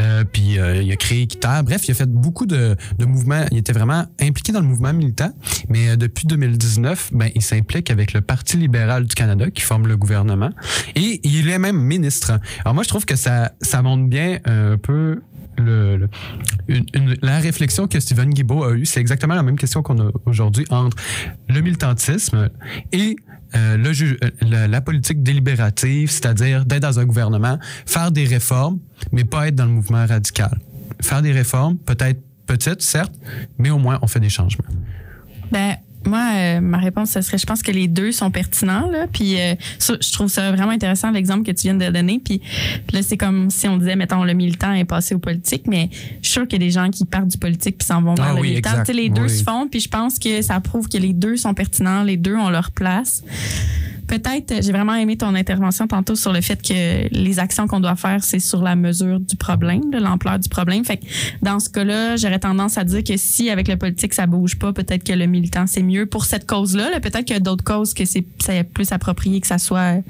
Euh, 0.00 0.24
puis 0.30 0.58
euh, 0.58 0.82
il 0.82 0.90
a 0.92 0.96
créé 0.96 1.22
Équiterre. 1.22 1.62
Bref, 1.64 1.86
il 1.86 1.92
a 1.92 1.94
fait 1.94 2.10
beaucoup 2.10 2.44
de, 2.46 2.76
de 2.98 3.04
mouvements. 3.06 3.44
Il 3.52 3.58
était 3.58 3.72
vraiment 3.72 4.04
impliqué 4.20 4.52
dans 4.52 4.60
le 4.60 4.66
mouvement 4.66 4.92
militant. 4.92 5.30
Mais 5.68 5.90
euh, 5.90 5.96
depuis 5.96 6.26
2019, 6.26 7.10
ben, 7.12 7.30
il 7.36 7.42
s'implique 7.42 7.90
avec 7.92 8.12
le 8.12 8.20
Parti 8.20 8.56
libéral 8.56 9.06
du 9.06 9.14
Canada 9.14 9.50
qui 9.50 9.62
forme 9.62 9.86
le 9.86 9.96
gouvernement. 9.96 10.50
Et 10.96 11.20
il 11.22 11.48
est 11.48 11.58
même 11.60 11.78
ministre. 11.80 12.32
Alors 12.64 12.74
moi, 12.74 12.82
je 12.82 12.88
trouve 12.88 13.04
que 13.06 13.16
ça, 13.16 13.52
ça 13.62 13.80
montre 13.82 14.08
bien 14.08 14.38
euh, 14.48 14.74
un 14.74 14.78
peu 14.78 15.22
la 15.58 17.38
réflexion 17.38 17.86
que 17.86 18.00
Stephen 18.00 18.30
Guilbeault 18.30 18.64
a 18.64 18.72
eue, 18.72 18.86
c'est 18.86 19.00
exactement 19.00 19.34
la 19.34 19.42
même 19.42 19.58
question 19.58 19.82
qu'on 19.82 20.00
a 20.00 20.10
aujourd'hui 20.26 20.64
entre 20.70 20.96
le 21.48 21.60
militantisme 21.60 22.50
et 22.92 23.16
euh, 23.56 23.76
euh, 23.78 24.14
la, 24.42 24.68
la 24.68 24.80
politique 24.80 25.22
délibérative, 25.22 26.10
c'est-à-dire 26.10 26.64
d'être 26.64 26.82
dans 26.82 27.00
un 27.00 27.04
gouvernement, 27.04 27.58
faire 27.86 28.12
des 28.12 28.24
réformes, 28.24 28.78
mais 29.12 29.24
pas 29.24 29.48
être 29.48 29.54
dans 29.54 29.64
le 29.64 29.72
mouvement 29.72 30.04
radical. 30.06 30.58
Faire 31.00 31.22
des 31.22 31.32
réformes, 31.32 31.78
peut-être 31.78 32.20
petites, 32.46 32.82
certes, 32.82 33.14
mais 33.58 33.70
au 33.70 33.78
moins 33.78 33.98
on 34.02 34.06
fait 34.06 34.20
des 34.20 34.28
changements. 34.28 34.68
Ben, 35.50 35.76
moi, 36.08 36.24
euh, 36.34 36.60
ma 36.60 36.78
réponse, 36.78 37.10
ce 37.10 37.20
serait, 37.20 37.38
je 37.38 37.46
pense 37.46 37.62
que 37.62 37.70
les 37.70 37.88
deux 37.88 38.12
sont 38.12 38.30
pertinents. 38.30 38.88
Là, 38.90 39.06
puis 39.12 39.40
euh, 39.40 39.54
je 39.78 40.12
trouve 40.12 40.28
ça 40.28 40.50
vraiment 40.52 40.72
intéressant, 40.72 41.10
l'exemple 41.10 41.44
que 41.44 41.52
tu 41.52 41.62
viens 41.62 41.74
de 41.74 41.88
donner. 41.88 42.20
Puis 42.24 42.40
là, 42.92 43.02
c'est 43.02 43.16
comme 43.16 43.50
si 43.50 43.68
on 43.68 43.76
disait, 43.76 43.96
mettons, 43.96 44.24
le 44.24 44.32
militant 44.32 44.72
est 44.72 44.84
passé 44.84 45.14
au 45.14 45.18
politique, 45.18 45.64
mais 45.66 45.90
je 46.22 46.28
suis 46.28 46.32
sûre 46.32 46.48
qu'il 46.48 46.60
y 46.60 46.64
a 46.64 46.66
des 46.66 46.72
gens 46.72 46.90
qui 46.90 47.04
partent 47.04 47.28
du 47.28 47.38
politique 47.38 47.78
puis 47.78 47.86
s'en 47.86 48.02
vont 48.02 48.14
vers 48.14 48.26
Ah 48.30 48.34
le 48.34 48.40
oui, 48.40 48.50
militant. 48.50 48.70
Tu 48.80 48.86
sais, 48.86 48.92
les 48.92 49.08
deux 49.08 49.28
se 49.28 49.42
font, 49.42 49.68
puis 49.68 49.80
je 49.80 49.88
pense 49.88 50.18
que 50.18 50.42
ça 50.42 50.58
prouve 50.60 50.88
que 50.88 50.98
les 50.98 51.12
deux 51.12 51.36
sont 51.36 51.54
pertinents, 51.54 52.02
les 52.02 52.16
deux 52.16 52.34
ont 52.36 52.50
leur 52.50 52.70
place. 52.70 53.22
Peut-être, 54.08 54.52
euh, 54.52 54.60
j'ai 54.62 54.72
vraiment 54.72 54.94
aimé 54.94 55.16
ton 55.16 55.34
intervention 55.34 55.86
tantôt 55.86 56.16
sur 56.16 56.32
le 56.32 56.40
fait 56.40 56.60
que 56.60 57.08
les 57.14 57.38
actions 57.38 57.66
qu'on 57.66 57.80
doit 57.80 57.96
faire, 57.96 58.24
c'est 58.24 58.38
sur 58.38 58.62
la 58.62 58.74
mesure 58.74 59.20
du 59.20 59.36
problème, 59.36 59.90
de 59.90 59.98
l'ampleur 59.98 60.38
du 60.38 60.48
problème. 60.48 60.84
Fait 60.84 60.96
que 60.96 61.04
dans 61.42 61.60
ce 61.60 61.68
cas-là, 61.70 62.16
j'aurais 62.16 62.38
tendance 62.38 62.78
à 62.78 62.84
dire 62.84 63.04
que 63.04 63.16
si 63.16 63.50
avec 63.50 63.68
le 63.68 63.76
politique 63.76 64.14
ça 64.14 64.26
bouge 64.26 64.58
pas, 64.58 64.72
peut-être 64.72 65.04
que 65.04 65.12
le 65.12 65.26
militant 65.26 65.66
c'est 65.66 65.82
mieux 65.82 66.06
pour 66.06 66.24
cette 66.24 66.46
cause-là. 66.46 66.90
là. 66.90 67.00
Peut-être 67.00 67.24
qu'il 67.24 67.36
y 67.36 67.36
a 67.36 67.40
d'autres 67.40 67.64
causes 67.64 67.94
que 67.94 68.04
c'est 68.04 68.24
c'est 68.38 68.64
plus 68.64 68.92
approprié 68.92 69.40
que 69.40 69.46
ça 69.46 69.58
soit 69.58 70.02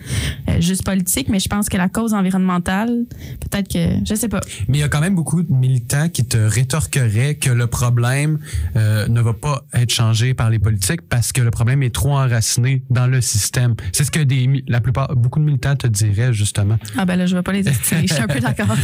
euh, 0.49 0.61
juste 0.61 0.85
politique, 0.85 1.29
mais 1.29 1.41
je 1.41 1.49
pense 1.49 1.69
que 1.69 1.77
la 1.77 1.89
cause 1.89 2.15
environnementale, 2.15 3.05
peut-être 3.41 3.69
que 3.69 4.05
je 4.09 4.15
sais 4.15 4.29
pas. 4.29 4.41
Mais 4.69 4.79
il 4.79 4.81
y 4.81 4.85
a 4.85 4.89
quand 4.89 5.01
même 5.01 5.15
beaucoup 5.15 5.43
de 5.43 5.53
militants 5.53 6.09
qui 6.09 6.25
te 6.25 6.37
rétorqueraient 6.37 7.35
que 7.35 7.51
le 7.51 7.67
problème 7.67 8.39
euh, 8.77 9.09
ne 9.09 9.21
va 9.21 9.33
pas 9.33 9.65
être 9.75 9.91
changé 9.91 10.35
par 10.35 10.51
les 10.51 10.59
politiques 10.59 11.03
parce 11.03 11.33
que 11.33 11.41
le 11.41 11.51
problème 11.51 11.83
est 11.83 11.95
trop 11.95 12.13
enraciné 12.13 12.83
dans 12.91 13.07
le 13.07 13.21
système. 13.21 13.75
C'est 13.93 14.05
ce 14.05 14.11
que 14.11 14.21
des, 14.21 14.63
la 14.69 14.81
plupart, 14.81 15.15
beaucoup 15.15 15.39
de 15.39 15.45
militants 15.45 15.77
te 15.77 15.87
diraient 15.87 16.33
justement. 16.33 16.79
Ah 16.97 17.05
ben 17.05 17.17
là, 17.17 17.27
je 17.27 17.35
vais 17.37 17.43
pas 17.43 17.53
les 17.53 17.69
estimer. 17.69 18.07
Je 18.07 18.15
suis 18.15 18.23
un 18.23 18.27
peu 18.27 18.41
d'accord. 18.41 18.77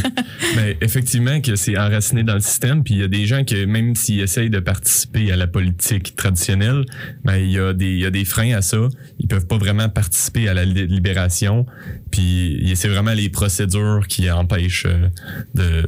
Mais 0.55 0.77
effectivement 0.81 1.41
que 1.41 1.55
c'est 1.55 1.77
enraciné 1.77 2.23
dans 2.23 2.33
le 2.35 2.39
système, 2.39 2.83
puis 2.83 2.95
il 2.95 2.99
y 3.01 3.03
a 3.03 3.07
des 3.07 3.25
gens 3.25 3.43
que 3.43 3.65
même 3.65 3.95
s'ils 3.95 4.19
essayent 4.21 4.49
de 4.49 4.59
participer 4.59 5.31
à 5.31 5.35
la 5.35 5.47
politique 5.47 6.15
traditionnelle, 6.15 6.85
ben 7.23 7.35
il 7.37 7.51
y 7.51 7.59
a 7.59 7.73
des 7.73 7.91
il 7.93 7.99
y 7.99 8.05
a 8.05 8.11
des 8.11 8.25
freins 8.25 8.53
à 8.55 8.61
ça. 8.61 8.77
Ils 9.19 9.27
peuvent 9.27 9.47
pas 9.47 9.57
vraiment 9.57 9.89
participer 9.89 10.47
à 10.49 10.53
la 10.53 10.65
li- 10.65 10.87
libération, 10.87 11.65
puis 12.11 12.71
c'est 12.75 12.87
vraiment 12.89 13.13
les 13.13 13.29
procédures 13.29 14.05
qui 14.07 14.29
empêchent 14.29 14.85
euh, 14.87 15.07
de 15.53 15.85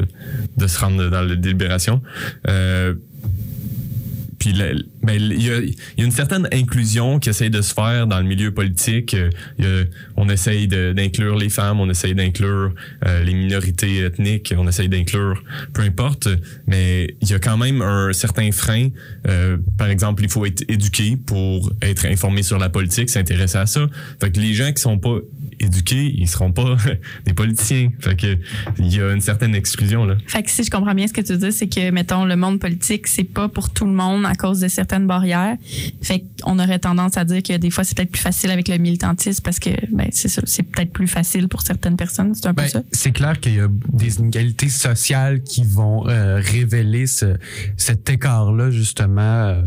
de 0.57 0.67
se 0.67 0.79
rendre 0.79 1.09
dans 1.09 1.21
la 1.21 1.35
délibération. 1.35 2.01
Euh, 2.47 2.93
puis 4.39 4.53
ben, 5.01 5.15
il 5.15 5.41
y, 5.41 5.49
a, 5.49 5.59
y 5.59 6.01
a 6.01 6.05
une 6.05 6.11
certaine 6.11 6.47
inclusion 6.53 7.19
qui 7.19 7.29
essaye 7.29 7.49
de 7.49 7.61
se 7.61 7.73
faire 7.73 8.07
dans 8.07 8.19
le 8.19 8.25
milieu 8.25 8.51
politique. 8.51 9.15
Euh, 9.59 9.85
on 10.15 10.29
essaye 10.29 10.67
d'inclure 10.67 11.37
les 11.37 11.49
femmes, 11.49 11.79
on 11.79 11.89
essaye 11.89 12.13
d'inclure 12.13 12.73
euh, 13.05 13.23
les 13.23 13.33
minorités 13.33 13.99
ethniques, 13.99 14.53
on 14.57 14.67
essaye 14.67 14.89
d'inclure 14.89 15.43
peu 15.73 15.81
importe, 15.81 16.27
mais 16.67 17.15
il 17.21 17.29
y 17.29 17.33
a 17.33 17.39
quand 17.39 17.57
même 17.57 17.81
un 17.81 18.13
certain 18.13 18.51
frein. 18.51 18.89
Euh, 19.27 19.57
par 19.77 19.89
exemple, 19.89 20.23
il 20.23 20.29
faut 20.29 20.45
être 20.45 20.63
éduqué 20.69 21.17
pour 21.17 21.71
être 21.81 22.05
informé 22.05 22.43
sur 22.43 22.59
la 22.59 22.69
politique, 22.69 23.09
s'intéresser 23.09 23.57
à 23.57 23.65
ça. 23.65 23.87
Fait 24.21 24.35
les 24.37 24.53
gens 24.53 24.71
qui 24.71 24.81
sont 24.81 24.99
pas 24.99 25.17
éduqués, 25.59 26.13
ils 26.15 26.27
seront 26.27 26.51
pas 26.51 26.77
des 27.25 27.33
politiciens. 27.33 27.91
Fait 27.99 28.15
que 28.15 28.37
il 28.79 28.95
y 28.95 29.01
a 29.01 29.11
une 29.13 29.21
certaine 29.21 29.55
exclusion 29.55 30.05
là. 30.05 30.15
Fait 30.27 30.43
que 30.43 30.49
si 30.51 30.63
je 30.63 30.69
comprends 30.71 30.93
bien 30.93 31.07
ce 31.07 31.13
que 31.13 31.21
tu 31.21 31.37
dis, 31.37 31.51
c'est 31.51 31.67
que, 31.67 31.91
mettons, 31.91 32.25
le 32.25 32.35
monde 32.35 32.59
politique, 32.59 33.07
c'est 33.07 33.23
pas 33.23 33.47
pour 33.49 33.69
tout 33.69 33.85
le 33.85 33.91
monde 33.91 34.25
à 34.25 34.35
cause 34.35 34.59
de 34.59 34.67
certaines 34.67 35.07
barrières. 35.07 35.57
Fait 36.01 36.23
qu'on 36.41 36.59
aurait 36.59 36.79
tendance 36.79 37.17
à 37.17 37.25
dire 37.25 37.43
que 37.43 37.57
des 37.57 37.69
fois, 37.71 37.83
c'est 37.83 37.95
peut-être 37.95 38.11
plus 38.11 38.21
facile 38.21 38.51
avec 38.51 38.67
le 38.67 38.77
militantisme 38.77 39.41
parce 39.43 39.59
que, 39.59 39.69
ben, 39.91 40.07
c'est 40.11 40.27
ça, 40.27 40.41
c'est 40.45 40.63
peut-être 40.63 40.91
plus 40.91 41.07
facile 41.07 41.47
pour 41.47 41.61
certaines 41.61 41.97
personnes. 41.97 42.33
C'est 42.35 42.47
un 42.47 42.53
peu 42.53 42.63
Ben, 42.63 42.69
ça. 42.69 42.81
c'est 42.91 43.11
clair 43.11 43.39
qu'il 43.39 43.55
y 43.55 43.59
a 43.59 43.67
des 43.93 44.17
inégalités 44.19 44.69
sociales 44.69 45.41
qui 45.43 45.63
vont 45.63 46.07
euh, 46.07 46.41
révéler 46.43 47.07
ce, 47.07 47.37
cet 47.77 48.09
écart-là, 48.09 48.71
justement, 48.71 49.21
euh, 49.21 49.61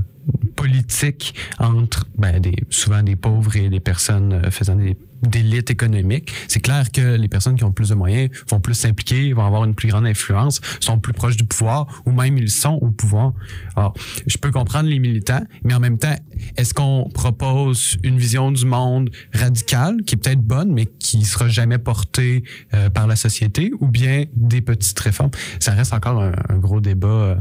politique 0.56 1.34
entre 1.58 2.06
ben, 2.18 2.38
des, 2.40 2.56
souvent 2.70 3.02
des 3.02 3.16
pauvres 3.16 3.56
et 3.56 3.68
des 3.68 3.80
personnes 3.80 4.32
euh, 4.32 4.50
faisant 4.50 4.76
des 4.76 4.96
d'élite 5.22 5.70
économique. 5.70 6.32
C'est 6.48 6.60
clair 6.60 6.90
que 6.90 7.16
les 7.16 7.28
personnes 7.28 7.56
qui 7.56 7.64
ont 7.64 7.72
plus 7.72 7.90
de 7.90 7.94
moyens 7.94 8.30
vont 8.48 8.60
plus 8.60 8.74
s'impliquer, 8.74 9.32
vont 9.32 9.44
avoir 9.44 9.64
une 9.64 9.74
plus 9.74 9.88
grande 9.88 10.06
influence, 10.06 10.60
sont 10.80 10.98
plus 10.98 11.12
proches 11.12 11.36
du 11.36 11.44
pouvoir 11.44 12.02
ou 12.06 12.12
même 12.12 12.38
ils 12.38 12.50
sont 12.50 12.78
au 12.80 12.90
pouvoir. 12.90 13.32
Alors, 13.76 13.94
je 14.26 14.36
peux 14.38 14.50
comprendre 14.50 14.88
les 14.88 14.98
militants, 14.98 15.44
mais 15.64 15.74
en 15.74 15.80
même 15.80 15.98
temps, 15.98 16.16
est-ce 16.56 16.74
qu'on 16.74 17.08
propose 17.12 17.98
une 18.02 18.18
vision 18.18 18.50
du 18.52 18.64
monde 18.66 19.10
radicale 19.34 20.02
qui 20.06 20.14
est 20.14 20.18
peut-être 20.18 20.40
bonne, 20.40 20.72
mais 20.72 20.86
qui 20.86 21.24
sera 21.24 21.48
jamais 21.48 21.78
portée 21.78 22.44
euh, 22.74 22.90
par 22.90 23.06
la 23.06 23.16
société 23.16 23.72
ou 23.80 23.88
bien 23.88 24.24
des 24.34 24.60
petites 24.60 24.98
réformes? 25.00 25.30
Ça 25.58 25.72
reste 25.72 25.92
encore 25.92 26.22
un, 26.22 26.32
un 26.48 26.56
gros 26.58 26.80
débat. 26.80 27.08
euh, 27.08 27.34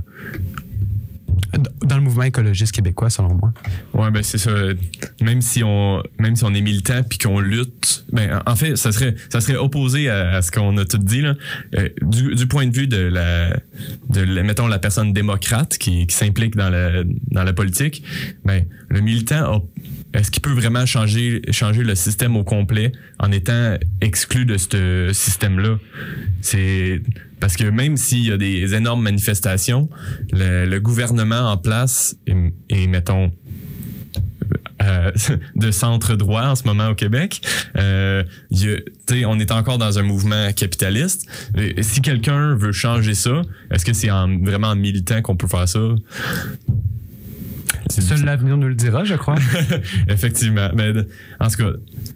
dans 1.85 1.95
le 1.97 2.01
mouvement 2.01 2.23
écologiste 2.23 2.73
québécois, 2.73 3.09
selon 3.09 3.33
moi. 3.33 3.53
Ouais, 3.93 4.11
ben 4.11 4.23
c'est 4.23 4.37
ça. 4.37 4.51
Même 5.21 5.41
si 5.41 5.63
on, 5.63 6.01
même 6.19 6.35
si 6.35 6.43
on 6.43 6.53
est 6.53 6.61
militant 6.61 7.03
puis 7.03 7.17
qu'on 7.17 7.39
lutte, 7.39 8.05
ben 8.11 8.41
en 8.45 8.55
fait, 8.55 8.75
ça 8.75 8.91
serait, 8.91 9.15
ça 9.29 9.41
serait 9.41 9.57
opposé 9.57 10.09
à, 10.09 10.41
ce 10.41 10.51
qu'on 10.51 10.77
a 10.77 10.85
tout 10.85 10.97
dit 10.97 11.21
là. 11.21 11.35
Euh, 11.77 11.89
du, 12.01 12.47
point 12.47 12.67
de 12.67 12.75
vue 12.75 12.87
de 12.87 12.97
la, 12.97 13.55
de 14.09 14.23
mettons 14.41 14.67
la 14.67 14.79
personne 14.79 15.13
démocrate 15.13 15.77
qui, 15.77 16.07
qui 16.07 16.15
s'implique 16.15 16.55
dans 16.55 16.69
la, 16.69 17.03
dans 17.31 17.43
la 17.43 17.53
politique, 17.53 18.03
ben 18.45 18.65
le 18.89 19.01
militant 19.01 19.55
a- 19.55 19.63
est-ce 20.13 20.31
qu'il 20.31 20.41
peut 20.41 20.53
vraiment 20.53 20.85
changer, 20.85 21.41
le 21.43 21.95
système 21.95 22.35
au 22.35 22.43
complet 22.43 22.91
en 23.19 23.31
étant 23.31 23.75
exclu 24.01 24.45
de 24.45 24.57
ce 24.57 25.11
système-là? 25.13 25.77
C'est 26.41 27.01
parce 27.39 27.55
que 27.55 27.65
même 27.65 27.95
s'il 27.95 28.25
y 28.25 28.31
a 28.31 28.37
des 28.37 28.73
énormes 28.73 29.03
manifestations, 29.03 29.89
le, 30.31 30.79
gouvernement 30.79 31.51
en 31.51 31.57
place 31.57 32.15
est, 32.27 32.87
mettons, 32.87 33.31
euh, 34.81 35.11
de 35.55 35.71
centre 35.71 36.15
droit 36.15 36.43
en 36.43 36.55
ce 36.55 36.63
moment 36.63 36.89
au 36.89 36.95
Québec. 36.95 37.41
Euh, 37.77 38.23
on 39.25 39.39
est 39.39 39.51
encore 39.51 39.77
dans 39.77 39.99
un 39.99 40.03
mouvement 40.03 40.51
capitaliste. 40.53 41.27
Et 41.55 41.83
si 41.83 42.01
quelqu'un 42.01 42.55
veut 42.55 42.71
changer 42.71 43.13
ça, 43.13 43.41
est-ce 43.71 43.85
que 43.85 43.93
c'est 43.93 44.09
en, 44.09 44.39
vraiment 44.39 44.69
en 44.69 44.75
militant 44.75 45.21
qu'on 45.21 45.35
peut 45.35 45.47
faire 45.47 45.67
ça? 45.67 45.79
Seul 47.89 48.23
l'avenir 48.23 48.57
nous 48.57 48.67
le 48.67 48.75
dira, 48.75 49.03
je 49.03 49.15
crois. 49.15 49.35
Effectivement. 50.07 50.69
Mais 50.75 50.91
en 51.39 51.47
tout 51.49 51.57
cas, 51.57 51.71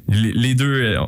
les, 0.09 0.31
les 0.31 0.55
deux, 0.55 0.81
euh, 0.81 0.99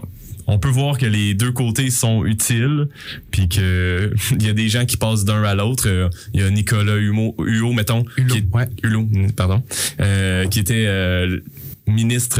on 0.47 0.59
peut 0.59 0.69
voir 0.69 0.97
que 0.97 1.05
les 1.05 1.33
deux 1.33 1.51
côtés 1.51 1.89
sont 1.89 2.25
utiles, 2.25 2.87
puis 3.31 3.47
que 3.47 4.11
il 4.31 4.43
y 4.45 4.49
a 4.49 4.53
des 4.53 4.67
gens 4.69 4.85
qui 4.85 4.97
passent 4.97 5.25
d'un 5.25 5.43
à 5.43 5.55
l'autre. 5.55 5.87
Euh, 5.87 6.09
Il 6.33 6.41
y 6.41 6.43
a 6.43 6.49
Nicolas 6.49 6.97
Humeau, 6.97 7.35
Huot, 7.39 7.73
mettons, 7.73 8.03
qui 8.27 8.37
est- 8.39 8.45
Hulot, 8.83 9.07
pardon, 9.35 9.63
euh, 9.99 10.45
qui 10.47 10.59
était 10.59 10.85
euh, 10.87 11.39
ministre 11.87 12.39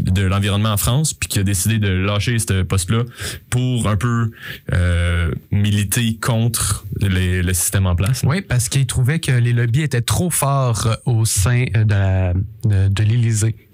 de 0.00 0.22
l'environnement 0.22 0.72
en 0.72 0.76
France, 0.76 1.14
puis 1.14 1.28
qui 1.28 1.38
a 1.38 1.44
décidé 1.44 1.78
de 1.78 1.88
lâcher 1.88 2.38
ce 2.38 2.62
poste-là 2.62 3.04
pour 3.50 3.88
un 3.88 3.96
peu 3.96 4.30
euh, 4.72 5.32
militer 5.50 6.16
contre 6.20 6.84
le 7.00 7.52
système 7.52 7.86
en 7.86 7.94
place. 7.94 8.22
Oui, 8.26 8.40
parce 8.40 8.68
qu'il 8.68 8.86
trouvait 8.86 9.20
que 9.20 9.32
les 9.32 9.52
lobbies 9.52 9.82
étaient 9.82 10.02
trop 10.02 10.30
forts 10.30 10.86
euh, 10.86 10.94
au 11.06 11.24
sein 11.24 11.64
euh, 11.76 12.32
de, 12.64 12.68
de, 12.68 12.88
de. 12.88 13.04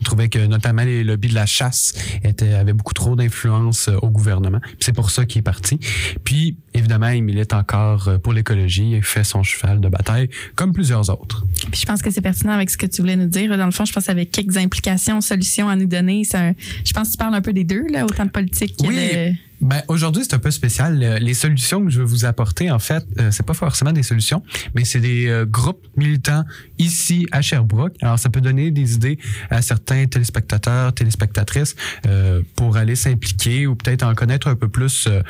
Il 0.01 0.05
trouvait 0.05 0.29
que 0.29 0.39
notamment 0.47 0.83
les 0.83 1.05
lobbies 1.05 1.29
de 1.29 1.35
la 1.35 1.47
chasse 1.47 1.93
étaient, 2.25 2.55
avaient 2.55 2.73
beaucoup 2.73 2.95
trop 2.95 3.17
d'influence 3.17 3.89
euh, 3.89 3.97
au 4.03 4.09
gouvernement. 4.11 4.61
C'est 4.79 4.95
pour 4.95 5.11
ça 5.11 5.25
qu'il 5.27 5.41
est 5.41 5.43
parti. 5.43 5.79
Puis, 6.25 6.57
évidemment, 6.75 7.09
il 7.09 7.23
milite 7.23 7.53
encore 7.53 8.09
euh, 8.09 8.19
pour 8.19 8.33
l'écologie. 8.33 8.93
Il 8.93 9.03
fait 9.03 9.25
son 9.25 9.43
cheval 9.43 9.81
de 9.81 9.89
bataille, 9.89 10.29
comme 10.55 10.73
plusieurs 10.73 11.09
autres. 11.11 11.45
Puis 11.71 11.81
je 11.83 11.87
pense 11.87 12.03
que 12.03 12.11
c'est 12.11 12.21
pertinent 12.23 12.53
avec 12.53 12.71
ce 12.71 12.79
que 12.79 12.87
tu 12.87 13.03
voulais 13.03 13.17
nous 13.17 13.27
dire. 13.29 13.57
Dans 13.59 13.67
le 13.67 13.73
fond, 13.73 13.85
je 13.85 13.93
pense 13.93 14.09
avec 14.09 14.31
quelques 14.31 14.57
implications, 14.57 15.21
solutions 15.21 15.69
à 15.69 15.77
nous 15.77 15.87
donner. 15.87 16.23
Un- 16.35 16.55
je 16.85 16.93
pense 16.93 17.09
que 17.09 17.13
tu 17.13 17.19
parles 17.19 17.35
un 17.35 17.43
peu 17.43 17.53
des 17.53 17.65
deux, 17.65 17.87
là, 17.91 18.05
autant 18.07 18.25
de 18.25 18.31
politique 18.31 18.77
que 18.77 18.87
Oui. 18.87 18.95
de... 18.97 19.33
Ben, 19.61 19.83
aujourd'hui, 19.89 20.23
c'est 20.25 20.35
un 20.35 20.39
peu 20.39 20.51
spécial. 20.51 21.03
Euh, 21.03 21.19
Les 21.19 21.35
solutions 21.35 21.85
que 21.85 21.91
je 21.91 22.01
veux 22.01 22.07
vous 22.07 22.25
apporter, 22.25 22.71
en 22.71 22.79
fait, 22.79 23.05
euh, 23.19 23.31
c'est 23.31 23.45
pas 23.45 23.55
forcément 23.55 23.93
des 23.93 24.03
solutions, 24.03 24.43
mais 24.75 24.85
c'est 24.85 25.01
des 25.01 25.29
euh, 25.29 25.45
groupes 25.45 25.87
militants 25.97 26.45
ici 26.79 27.27
à 27.31 27.43
Sherbrooke. 27.43 27.95
Alors, 28.01 28.19
ça 28.19 28.31
peut 28.31 28.41
donner 28.41 28.71
des 28.71 28.95
idées 28.95 29.19
à 29.51 29.61
certains 29.61 30.07
téléspectateurs, 30.07 30.95
téléspectatrices 30.95 31.77
euh, 32.07 32.43
pour 32.57 32.77
aller 32.79 32.97
s'impliquer 32.97 33.67
ou 33.67 33.77
peut-être 33.77 34.03
en 34.03 34.15
connaître 34.15 34.49
un 34.49 34.57
peu 34.57 34.69
plus 34.69 35.07
euh, 35.07 35.23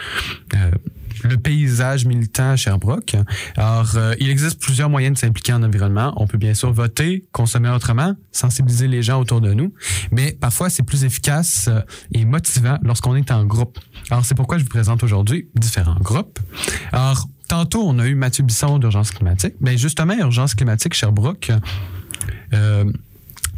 euh, 0.55 0.71
le 1.23 1.37
paysage 1.37 2.05
militant 2.05 2.51
à 2.51 2.57
Sherbrooke. 2.57 3.17
Alors, 3.57 3.97
euh, 3.97 4.15
il 4.21 4.31
existe 4.31 4.61
plusieurs 4.61 4.91
moyens 4.91 5.15
de 5.15 5.19
s'impliquer 5.19 5.53
en 5.53 5.63
environnement. 5.63 6.13
On 6.17 6.27
peut 6.27 6.39
bien 6.39 6.55
sûr 6.55 6.73
voter, 6.73 7.27
consommer 7.33 7.69
autrement, 7.69 8.15
sensibiliser 8.33 8.89
les 8.89 9.03
gens 9.03 9.21
autour 9.21 9.41
de 9.41 9.53
nous, 9.53 9.73
mais 10.11 10.33
parfois 10.33 10.71
c'est 10.71 10.83
plus 10.83 11.05
efficace 11.05 11.69
euh, 11.69 11.81
et 12.13 12.25
motivant 12.25 12.79
lorsqu'on 12.83 13.17
est 13.17 13.31
en 13.31 13.45
groupe. 13.45 13.79
Alors, 14.11 14.25
c'est 14.25 14.35
pourquoi 14.35 14.59
je 14.59 14.65
vous 14.65 14.71
présente 14.71 15.03
aujourd'hui 15.03 15.49
différents 15.55 15.99
groupes. 16.01 16.39
Alors, 16.93 17.29
tantôt, 17.49 17.83
on 17.87 17.99
a 17.99 18.07
eu 18.07 18.15
Mathieu 18.15 18.45
Bisson 18.45 18.79
d'Urgence 18.79 19.11
climatique. 19.11 19.55
Mais 19.61 19.77
justement, 19.77 20.15
Urgence 20.15 20.55
climatique 20.55 20.95
Sherbrooke, 20.95 21.53
euh, 22.55 22.85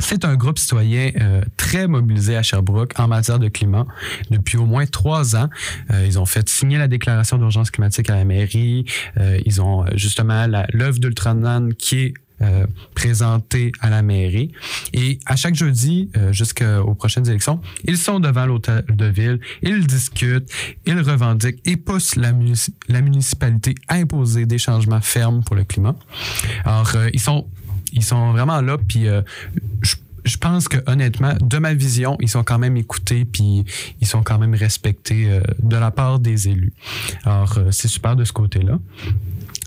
c'est 0.02 0.24
un 0.24 0.36
groupe 0.36 0.58
citoyen 0.58 1.10
euh, 1.20 1.42
très 1.56 1.86
mobilisé 1.86 2.36
à 2.36 2.42
Sherbrooke 2.42 2.98
en 2.98 3.08
matière 3.08 3.38
de 3.38 3.48
climat 3.48 3.86
depuis 4.30 4.58
au 4.58 4.66
moins 4.66 4.86
trois 4.86 5.36
ans. 5.36 5.48
Euh, 5.90 6.04
ils 6.06 6.18
ont 6.18 6.26
fait 6.26 6.48
signer 6.48 6.78
la 6.78 6.88
déclaration 6.88 7.38
d'urgence 7.38 7.70
climatique 7.70 8.10
à 8.10 8.16
la 8.16 8.24
mairie. 8.24 8.84
Euh, 9.18 9.38
ils 9.46 9.60
ont 9.60 9.84
justement 9.94 10.46
l'œuvre 10.72 10.98
d'Ultranan 10.98 11.72
qui 11.74 11.98
est 12.00 12.14
euh, 12.40 12.66
présentée 12.94 13.70
à 13.80 13.88
la 13.88 14.02
mairie. 14.02 14.50
Et 14.92 15.20
à 15.26 15.36
chaque 15.36 15.54
jeudi, 15.54 16.10
jusqu'aux 16.32 16.94
prochaines 16.94 17.28
élections, 17.28 17.60
ils 17.84 17.96
sont 17.96 18.18
devant 18.18 18.46
l'hôtel 18.46 18.84
de 18.88 19.06
ville, 19.06 19.38
ils 19.62 19.86
discutent, 19.86 20.50
ils 20.84 21.00
revendiquent 21.00 21.60
et 21.64 21.76
poussent 21.76 22.16
la, 22.16 22.32
munici- 22.32 22.74
la 22.88 23.00
municipalité 23.00 23.76
à 23.86 23.94
imposer 23.94 24.44
des 24.44 24.58
changements 24.58 25.00
fermes 25.00 25.44
pour 25.44 25.54
le 25.54 25.62
climat. 25.64 25.94
Alors, 26.64 26.92
ils 27.12 27.20
sont 27.20 27.46
ils 27.92 28.04
sont 28.04 28.32
vraiment 28.32 28.60
là, 28.60 28.78
puis 28.78 29.08
euh, 29.08 29.22
je 30.24 30.36
pense 30.36 30.68
que 30.68 30.78
honnêtement, 30.86 31.34
de 31.40 31.58
ma 31.58 31.74
vision, 31.74 32.16
ils 32.20 32.28
sont 32.28 32.44
quand 32.44 32.58
même 32.58 32.76
écoutés 32.76 33.24
puis 33.24 33.64
ils 34.00 34.06
sont 34.06 34.22
quand 34.22 34.38
même 34.38 34.54
respectés 34.54 35.30
euh, 35.30 35.40
de 35.62 35.76
la 35.76 35.90
part 35.90 36.18
des 36.18 36.48
élus. 36.48 36.72
Alors 37.24 37.58
euh, 37.58 37.70
c'est 37.70 37.88
super 37.88 38.16
de 38.16 38.24
ce 38.24 38.32
côté-là. 38.32 38.78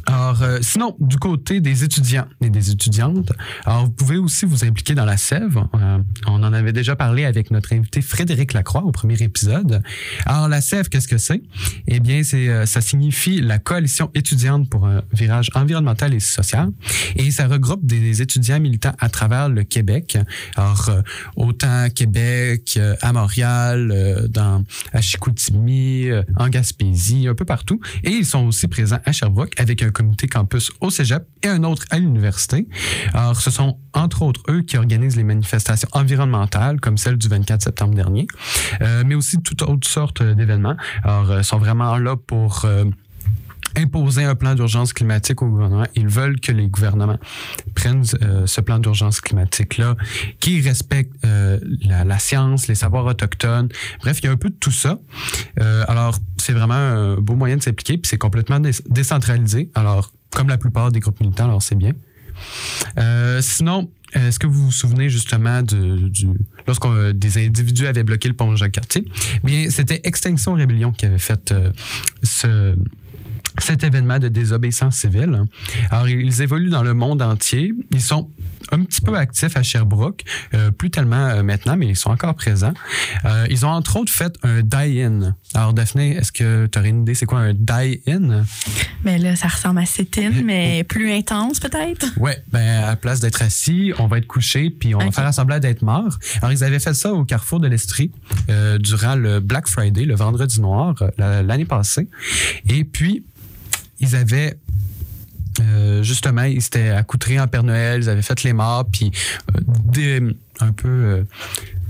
Alors, 0.06 0.42
euh, 0.44 0.60
sinon, 0.62 0.96
du 1.00 1.18
côté 1.18 1.62
des 1.62 1.84
étudiants 1.84 2.28
et 2.42 2.50
des 2.50 2.72
étudiantes, 2.72 3.32
alors 3.66 3.86
vous 3.86 3.92
pouvez 3.92 4.18
aussi 4.18 4.46
vous 4.46 4.64
impliquer 4.64 4.94
dans 4.94 5.06
la 5.06 5.18
sève. 5.18 5.58
Euh, 5.76 5.98
on 6.28 6.44
en 6.44 6.54
avait 6.54 6.74
déjà 6.74 6.96
parlé 6.96 7.26
avec 7.26 7.52
notre 7.52 7.74
invité 7.74 8.02
Frédéric 8.02 8.54
Lacroix 8.54 8.84
au 8.84 8.92
premier 8.92 9.22
épisode. 9.22 9.82
Alors, 10.26 10.48
la 10.48 10.62
sève, 10.62 10.90
qu'est-ce 10.90 11.08
que 11.08 11.18
c'est? 11.18 11.42
Eh 11.88 12.00
bien, 12.00 12.24
c'est, 12.24 12.50
euh, 12.50 12.66
ça 12.66 12.82
signifie 12.82 13.42
la 13.42 13.60
coalition 13.60 14.12
étudiante 14.14 14.70
pour 14.70 14.86
un 14.88 15.02
virage 15.14 15.50
environnemental 15.56 16.14
et 16.14 16.20
social. 16.20 16.70
Et 17.16 17.32
ça 17.32 17.48
regroupe 17.48 17.86
des 17.86 18.22
étudiants 18.22 18.60
militants 18.60 18.94
à 19.00 19.10
travers 19.10 19.50
le 19.50 19.64
Québec. 19.64 20.18
Alors, 20.56 20.90
euh, 20.90 21.02
autant 21.36 21.90
Québec, 21.90 22.76
euh, 22.78 22.96
à 23.02 23.14
Montréal, 23.14 23.92
euh, 23.92 24.28
dans, 24.28 24.64
à 24.94 25.02
Chicoutimi, 25.02 26.08
en 26.38 26.50
Gaspésie, 26.50 27.28
un 27.28 27.36
peu 27.36 27.46
partout. 27.46 27.80
Et 28.04 28.12
ils 28.12 28.26
sont 28.26 28.46
aussi 28.46 28.68
présents 28.68 29.00
à 29.06 29.12
Sherbrooke 29.12 29.54
avec 29.58 29.82
un 29.84 29.92
comité 29.96 30.28
campus 30.28 30.72
au 30.82 30.90
cégep 30.90 31.24
et 31.42 31.48
un 31.48 31.64
autre 31.64 31.84
à 31.90 31.98
l'université. 31.98 32.68
Alors, 33.14 33.40
ce 33.40 33.50
sont 33.50 33.80
entre 33.94 34.22
autres 34.22 34.42
eux 34.50 34.62
qui 34.62 34.78
organisent 34.78 35.16
les 35.16 35.24
manifestations 35.24 35.90
environnementales, 35.94 36.80
comme 36.80 36.98
celle 36.98 37.18
du 37.18 37.28
24 37.28 37.62
septembre 37.64 37.96
dernier, 37.96 38.28
euh, 38.82 39.04
mais 39.06 39.16
aussi 39.16 39.42
toutes 39.42 39.62
autres 39.64 39.88
sortes 39.88 40.22
d'événements. 40.22 40.76
Alors, 41.04 41.32
euh, 41.32 41.42
sont 41.42 41.58
vraiment 41.58 41.98
là 41.98 42.16
pour... 42.16 42.66
euh, 42.66 42.86
imposer 43.78 44.24
un 44.24 44.36
plan 44.36 44.56
d'urgence 44.56 44.94
climatique 44.94 45.42
au 45.42 45.48
gouvernement. 45.48 45.88
Ils 45.96 46.08
veulent 46.08 46.40
que 46.40 46.52
les 46.52 46.68
gouvernements 46.68 47.20
prennent 47.76 48.04
euh, 48.22 48.46
ce 48.48 48.62
plan 48.62 48.80
d'urgence 48.80 49.22
climatique-là, 49.22 49.96
qui 50.40 50.62
respecte 50.62 51.14
euh, 51.26 51.60
la, 51.84 52.20
science, 52.20 52.68
les 52.68 52.76
savoirs 52.76 53.06
autochtones. 53.06 53.70
Bref, 54.02 54.20
il 54.22 54.26
y 54.26 54.30
a 54.30 54.32
un 54.32 54.38
peu 54.38 54.50
de 54.50 54.56
tout 54.56 54.72
ça. 54.72 55.00
Euh, 55.60 55.84
alors, 55.88 56.18
c'est 56.38 56.54
vraiment 56.54 56.74
un 56.74 57.16
beau 57.16 57.36
moyen 57.36 57.58
de 57.58 57.64
s'impliquer, 57.64 57.98
puis 57.98 58.10
c'est 58.10 58.18
complètement 58.18 58.60
dé- 58.60 58.72
décentralisé. 58.90 59.70
Alors, 59.76 60.12
comme 60.32 60.48
la 60.50 60.58
plupart 60.58 60.92
des 60.92 61.00
groupes 61.00 61.20
militants, 61.20 61.46
alors 61.46 61.62
c'est 61.62 61.76
bien. 61.76 61.94
Sinon, 63.42 63.90
est-ce 64.14 64.40
que 64.40 64.48
vous 64.48 64.66
vous 64.66 64.72
souvenez 64.72 65.10
justement 65.10 65.62
de, 65.62 66.10
du 66.10 66.28
lorsqu'on 66.68 67.12
des 67.14 67.46
individus 67.46 67.88
avaient 67.88 68.04
bloqué 68.04 68.28
le 68.28 68.34
pont 68.34 68.56
Jacques-Cartier? 68.56 69.06
Bien, 69.44 69.70
c'était 69.70 70.02
Extinction 70.04 70.54
Rébellion 70.54 70.92
qui 70.92 71.06
avait 71.06 71.18
fait 71.18 71.54
ce 72.24 72.76
cet 73.60 73.84
événement 73.84 74.20
de 74.20 74.28
désobéissance 74.28 74.98
civile. 74.98 75.44
Alors, 75.92 76.08
ils 76.10 76.42
évoluent 76.42 76.70
dans 76.70 76.84
le 76.84 76.94
monde 76.94 77.22
entier. 77.22 77.74
Ils 77.92 78.02
sont 78.02 78.30
un 78.72 78.84
petit 78.84 79.02
peu 79.02 79.16
actifs 79.16 79.56
à 79.58 79.64
Sherbrooke, 79.64 80.24
euh, 80.54 80.72
plus 80.72 80.90
tellement 80.90 81.28
euh, 81.28 81.44
maintenant, 81.44 81.78
mais 81.78 81.88
ils 81.88 81.96
sont 81.96 82.10
encore 82.10 82.34
présents. 82.34 82.74
Euh, 83.24 83.46
ils 83.50 83.66
ont 83.66 83.70
entre 83.70 83.98
autres 83.98 84.12
fait 84.12 84.34
un 84.44 84.62
die-in. 84.62 85.36
Alors, 85.54 85.74
Daphné, 85.74 86.16
est-ce 86.18 86.32
que 86.32 86.66
tu 86.66 86.80
aurais 86.80 86.90
une 86.90 87.02
idée, 87.04 87.14
c'est 87.14 87.28
quoi 87.28 87.40
un 87.40 87.54
die-in? 87.54 88.44
Mais 89.04 89.20
là, 89.20 89.36
ça 89.36 89.48
ressemble 89.48 89.80
à 89.80 89.86
sit-in, 89.86 90.32
mais 90.44 90.84
plus 90.84 91.12
intense 91.12 91.60
peut-être? 91.60 92.08
Ouais, 92.18 92.44
ben 92.52 92.84
à 92.84 92.88
la 92.88 92.96
place 92.96 93.20
d'être 93.20 93.42
assis, 93.44 93.94
on 94.00 94.08
va 94.08 94.18
être 94.18 94.28
couché, 94.28 94.70
puis 94.72 94.96
on 94.96 95.00
va 95.00 95.12
faire 95.12 95.32
semblant 95.34 95.60
d'être 95.60 95.84
mort. 95.84 96.18
Alors, 96.42 96.52
ils 96.52 96.64
avaient 96.64 96.80
fait 96.80 96.94
ça 96.96 97.14
au 97.14 97.24
carrefour 97.24 97.60
de 97.60 97.68
l'Estrie 97.68 98.12
durant 98.80 99.16
le 99.16 99.40
Black 99.40 99.68
Friday, 99.68 100.06
le 100.06 100.16
vendredi 100.16 100.60
noir, 100.60 100.96
la- 101.18 101.44
l'année 101.44 101.66
passée. 101.66 102.08
Et 102.68 102.84
puis, 102.84 103.24
ils 104.00 104.16
avaient 104.16 104.58
euh, 105.62 106.04
justement, 106.04 106.44
ils 106.44 106.62
s'étaient 106.62 106.90
accoutrés 106.90 107.40
en 107.40 107.48
Père 107.48 107.64
Noël, 107.64 108.02
ils 108.04 108.10
avaient 108.10 108.22
fait 108.22 108.44
les 108.44 108.54
morts, 108.54 108.86
puis 108.92 109.12
euh, 109.98 110.32
un 110.60 110.72
peu 110.72 110.90
euh, 110.90 111.24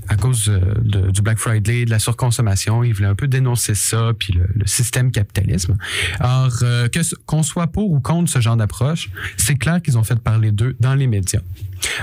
à 0.08 0.16
cause 0.16 0.52
du 0.84 1.22
Black 1.24 1.40
Friday, 1.40 1.86
de 1.86 1.90
la 1.90 1.98
surconsommation, 1.98 2.84
ils 2.84 2.94
voulaient 2.94 3.08
un 3.08 3.16
peu 3.16 3.28
dénoncer 3.28 3.74
ça, 3.74 4.12
puis 4.18 4.34
le, 4.34 4.68
système 4.68 5.12
capitalisme. 5.12 5.78
Ce- 6.22 7.16
qu'on 7.26 7.42
soit 7.42 7.68
pour 7.68 7.92
ou 7.92 8.00
contre 8.00 8.32
ce 8.32 8.40
genre 8.40 8.56
d'approche, 8.56 9.10
c'est 9.38 9.56
clair 9.56 9.82
qu'ils 9.82 9.98
ont 9.98 10.04
fait 10.04 10.20
parler 10.20 10.52
d'eux 10.52 10.76
dans 10.80 10.94
les 10.94 11.08
médias. 11.08 11.42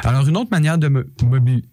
Alors, 0.02 0.26
une 0.26 0.36
autre 0.36 0.50
manière 0.50 0.78
de, 0.78 0.88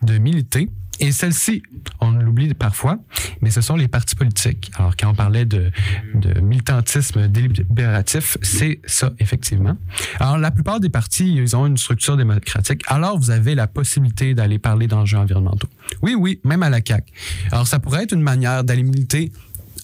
de 0.03 0.17
militer, 0.19 0.69
et 0.99 1.11
celle-ci, 1.11 1.63
on 2.01 2.11
l'oublie 2.11 2.53
parfois, 2.53 2.99
mais 3.41 3.51
ce 3.51 3.61
sont 3.61 3.75
les 3.75 3.87
partis 3.87 4.15
politiques. 4.15 4.71
Alors, 4.75 4.95
quand 4.97 5.09
on 5.09 5.15
parlait 5.15 5.45
de, 5.45 5.71
de 6.13 6.39
militantisme 6.41 7.27
délibératif, 7.27 8.37
c'est 8.41 8.79
ça, 8.85 9.11
effectivement. 9.19 9.77
Alors, 10.19 10.37
la 10.37 10.51
plupart 10.51 10.79
des 10.79 10.89
partis, 10.89 11.33
ils 11.33 11.55
ont 11.55 11.65
une 11.65 11.77
structure 11.77 12.17
démocratique. 12.17 12.81
Alors, 12.87 13.17
vous 13.17 13.31
avez 13.31 13.55
la 13.55 13.67
possibilité 13.67 14.33
d'aller 14.33 14.59
parler 14.59 14.87
d'enjeux 14.87 15.17
environnementaux. 15.17 15.69
Oui, 16.01 16.15
oui, 16.15 16.39
même 16.43 16.63
à 16.63 16.69
la 16.69 16.79
CAQ. 16.85 17.11
Alors, 17.51 17.67
ça 17.67 17.79
pourrait 17.79 18.03
être 18.03 18.13
une 18.13 18.21
manière 18.21 18.63
d'aller 18.63 18.83
militer 18.83 19.31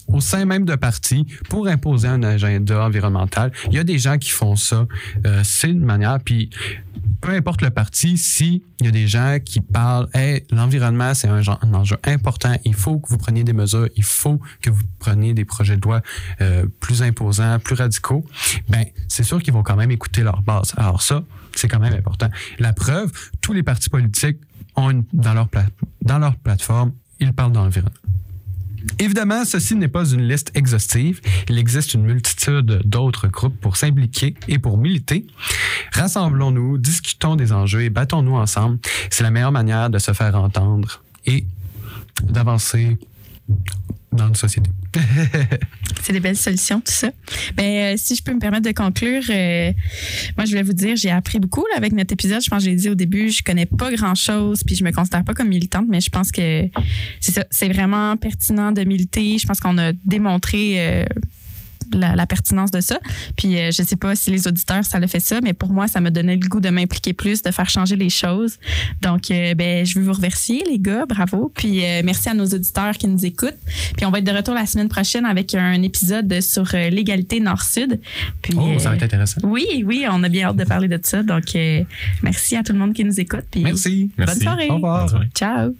au 0.07 0.21
sein 0.21 0.45
même 0.45 0.65
de 0.65 0.75
partis 0.75 1.25
pour 1.49 1.67
imposer 1.67 2.07
un 2.07 2.23
agenda 2.23 2.85
environnemental. 2.85 3.51
Il 3.67 3.73
y 3.73 3.79
a 3.79 3.83
des 3.83 3.99
gens 3.99 4.17
qui 4.17 4.29
font 4.29 4.55
ça. 4.55 4.85
Euh, 5.25 5.41
c'est 5.43 5.69
une 5.69 5.83
manière. 5.83 6.19
Puis, 6.23 6.49
peu 7.21 7.31
importe 7.31 7.61
le 7.61 7.69
parti, 7.69 8.17
si 8.17 8.63
il 8.79 8.85
y 8.85 8.89
a 8.89 8.91
des 8.91 9.07
gens 9.07 9.37
qui 9.43 9.59
parlent, 9.61 10.07
hey, 10.13 10.43
l'environnement, 10.51 11.13
c'est 11.13 11.27
un, 11.27 11.41
enjeu 11.73 11.97
important, 12.05 12.55
il 12.65 12.73
faut 12.73 12.99
que 12.99 13.09
vous 13.09 13.17
preniez 13.17 13.43
des 13.43 13.53
mesures, 13.53 13.87
il 13.95 14.03
faut 14.03 14.39
que 14.61 14.69
vous 14.69 14.83
preniez 14.99 15.33
des 15.33 15.45
projets 15.45 15.77
de 15.77 15.81
loi 15.81 16.01
euh, 16.41 16.65
plus 16.79 17.01
imposants, 17.01 17.59
plus 17.59 17.75
radicaux, 17.75 18.25
ben, 18.69 18.85
c'est 19.07 19.23
sûr 19.23 19.41
qu'ils 19.41 19.53
vont 19.53 19.63
quand 19.63 19.75
même 19.75 19.91
écouter 19.91 20.21
leur 20.21 20.41
base. 20.41 20.73
Alors 20.77 21.01
ça, 21.01 21.23
c'est 21.55 21.67
quand 21.67 21.79
même 21.79 21.93
important. 21.93 22.29
La 22.59 22.73
preuve, 22.73 23.11
tous 23.41 23.53
les 23.53 23.63
partis 23.63 23.89
politiques 23.89 24.37
ont 24.75 25.03
dans 25.13 25.33
leur, 25.33 25.47
dans 26.01 26.19
leur 26.19 26.35
plateforme, 26.35 26.91
ils 27.19 27.33
parlent 27.33 27.53
d'environnement. 27.53 27.91
Évidemment, 28.99 29.45
ceci 29.45 29.75
n'est 29.75 29.87
pas 29.87 30.05
une 30.05 30.27
liste 30.27 30.51
exhaustive. 30.55 31.21
Il 31.49 31.57
existe 31.57 31.93
une 31.93 32.03
multitude 32.03 32.81
d'autres 32.85 33.27
groupes 33.27 33.59
pour 33.59 33.77
s'impliquer 33.77 34.35
et 34.47 34.59
pour 34.59 34.77
militer. 34.77 35.25
Rassemblons-nous, 35.91 36.77
discutons 36.77 37.35
des 37.35 37.51
enjeux 37.51 37.83
et 37.83 37.89
battons-nous 37.89 38.35
ensemble. 38.35 38.79
C'est 39.09 39.23
la 39.23 39.31
meilleure 39.31 39.51
manière 39.51 39.89
de 39.89 39.99
se 39.99 40.13
faire 40.13 40.35
entendre 40.35 41.01
et 41.25 41.45
d'avancer 42.23 42.97
dans 44.15 44.27
une 44.27 44.35
société. 44.35 44.69
C'est 46.01 46.13
des 46.13 46.19
belles 46.19 46.37
solutions, 46.37 46.79
tout 46.79 46.91
ça. 46.91 47.11
Ben, 47.55 47.63
euh, 47.63 47.97
si 47.97 48.15
je 48.15 48.23
peux 48.23 48.33
me 48.33 48.39
permettre 48.39 48.65
de 48.65 48.71
conclure, 48.71 49.23
euh, 49.29 49.71
moi, 50.37 50.45
je 50.45 50.51
voulais 50.51 50.63
vous 50.63 50.73
dire, 50.73 50.95
j'ai 50.95 51.11
appris 51.11 51.39
beaucoup 51.39 51.65
là, 51.71 51.77
avec 51.77 51.93
notre 51.93 52.13
épisode. 52.13 52.41
Je 52.41 52.49
pense 52.49 52.59
que 52.59 52.65
je 52.65 52.69
l'ai 52.69 52.75
dit 52.75 52.89
au 52.89 52.95
début, 52.95 53.29
je 53.29 53.43
connais 53.43 53.65
pas 53.65 53.91
grand-chose, 53.91 54.63
puis 54.63 54.75
je 54.75 54.83
me 54.83 54.91
considère 54.91 55.23
pas 55.23 55.33
comme 55.33 55.49
militante, 55.49 55.85
mais 55.89 56.01
je 56.01 56.09
pense 56.09 56.31
que. 56.31 56.69
C'est 57.19 57.67
vraiment 57.69 58.15
pertinent 58.17 58.71
de 58.71 58.83
militer. 58.83 59.37
Je 59.37 59.47
pense 59.47 59.59
qu'on 59.59 59.77
a 59.77 59.91
démontré 60.05 60.75
euh, 60.77 61.05
la, 61.93 62.15
la 62.15 62.25
pertinence 62.25 62.71
de 62.71 62.81
ça. 62.81 62.99
Puis 63.35 63.59
euh, 63.59 63.71
je 63.71 63.83
sais 63.83 63.95
pas 63.95 64.15
si 64.15 64.31
les 64.31 64.47
auditeurs, 64.47 64.83
ça 64.83 64.99
le 64.99 65.07
fait 65.07 65.19
ça, 65.19 65.41
mais 65.41 65.53
pour 65.53 65.69
moi, 65.71 65.87
ça 65.87 66.01
m'a 66.01 66.09
donné 66.09 66.35
le 66.35 66.47
goût 66.47 66.59
de 66.59 66.69
m'impliquer 66.69 67.13
plus, 67.13 67.41
de 67.41 67.51
faire 67.51 67.69
changer 67.69 67.95
les 67.95 68.09
choses. 68.09 68.57
Donc, 69.01 69.31
euh, 69.31 69.53
ben, 69.55 69.85
je 69.85 69.99
veux 69.99 70.05
vous 70.05 70.13
remercier, 70.13 70.63
les 70.69 70.79
gars. 70.79 71.05
Bravo. 71.07 71.51
Puis 71.55 71.83
euh, 71.85 72.01
merci 72.03 72.29
à 72.29 72.33
nos 72.33 72.45
auditeurs 72.45 72.93
qui 72.97 73.07
nous 73.07 73.25
écoutent. 73.25 73.57
Puis 73.97 74.05
on 74.05 74.11
va 74.11 74.19
être 74.19 74.25
de 74.25 74.31
retour 74.31 74.53
la 74.53 74.65
semaine 74.65 74.89
prochaine 74.89 75.25
avec 75.25 75.53
un 75.55 75.81
épisode 75.81 76.41
sur 76.41 76.67
euh, 76.73 76.89
l'égalité 76.89 77.39
Nord-Sud. 77.39 77.99
Puis, 78.41 78.53
Oh, 78.57 78.79
ça 78.79 78.89
va 78.89 78.95
être 78.95 79.03
intéressant. 79.03 79.41
Oui, 79.43 79.83
oui, 79.85 80.05
on 80.09 80.23
a 80.23 80.29
bien 80.29 80.47
hâte 80.49 80.55
de 80.55 80.63
parler 80.63 80.87
de 80.87 80.99
ça. 81.03 81.23
Donc, 81.23 81.57
merci 82.23 82.55
à 82.55 82.63
tout 82.63 82.73
le 82.73 82.79
monde 82.79 82.93
qui 82.93 83.03
nous 83.03 83.19
écoute. 83.19 83.45
Puis 83.51 83.61
Merci. 83.61 84.11
Bonne 84.17 84.25
Merci. 84.27 84.41
soirée. 84.41 84.69
Au 84.69 84.75
revoir. 84.75 85.09
Ciao. 85.33 85.73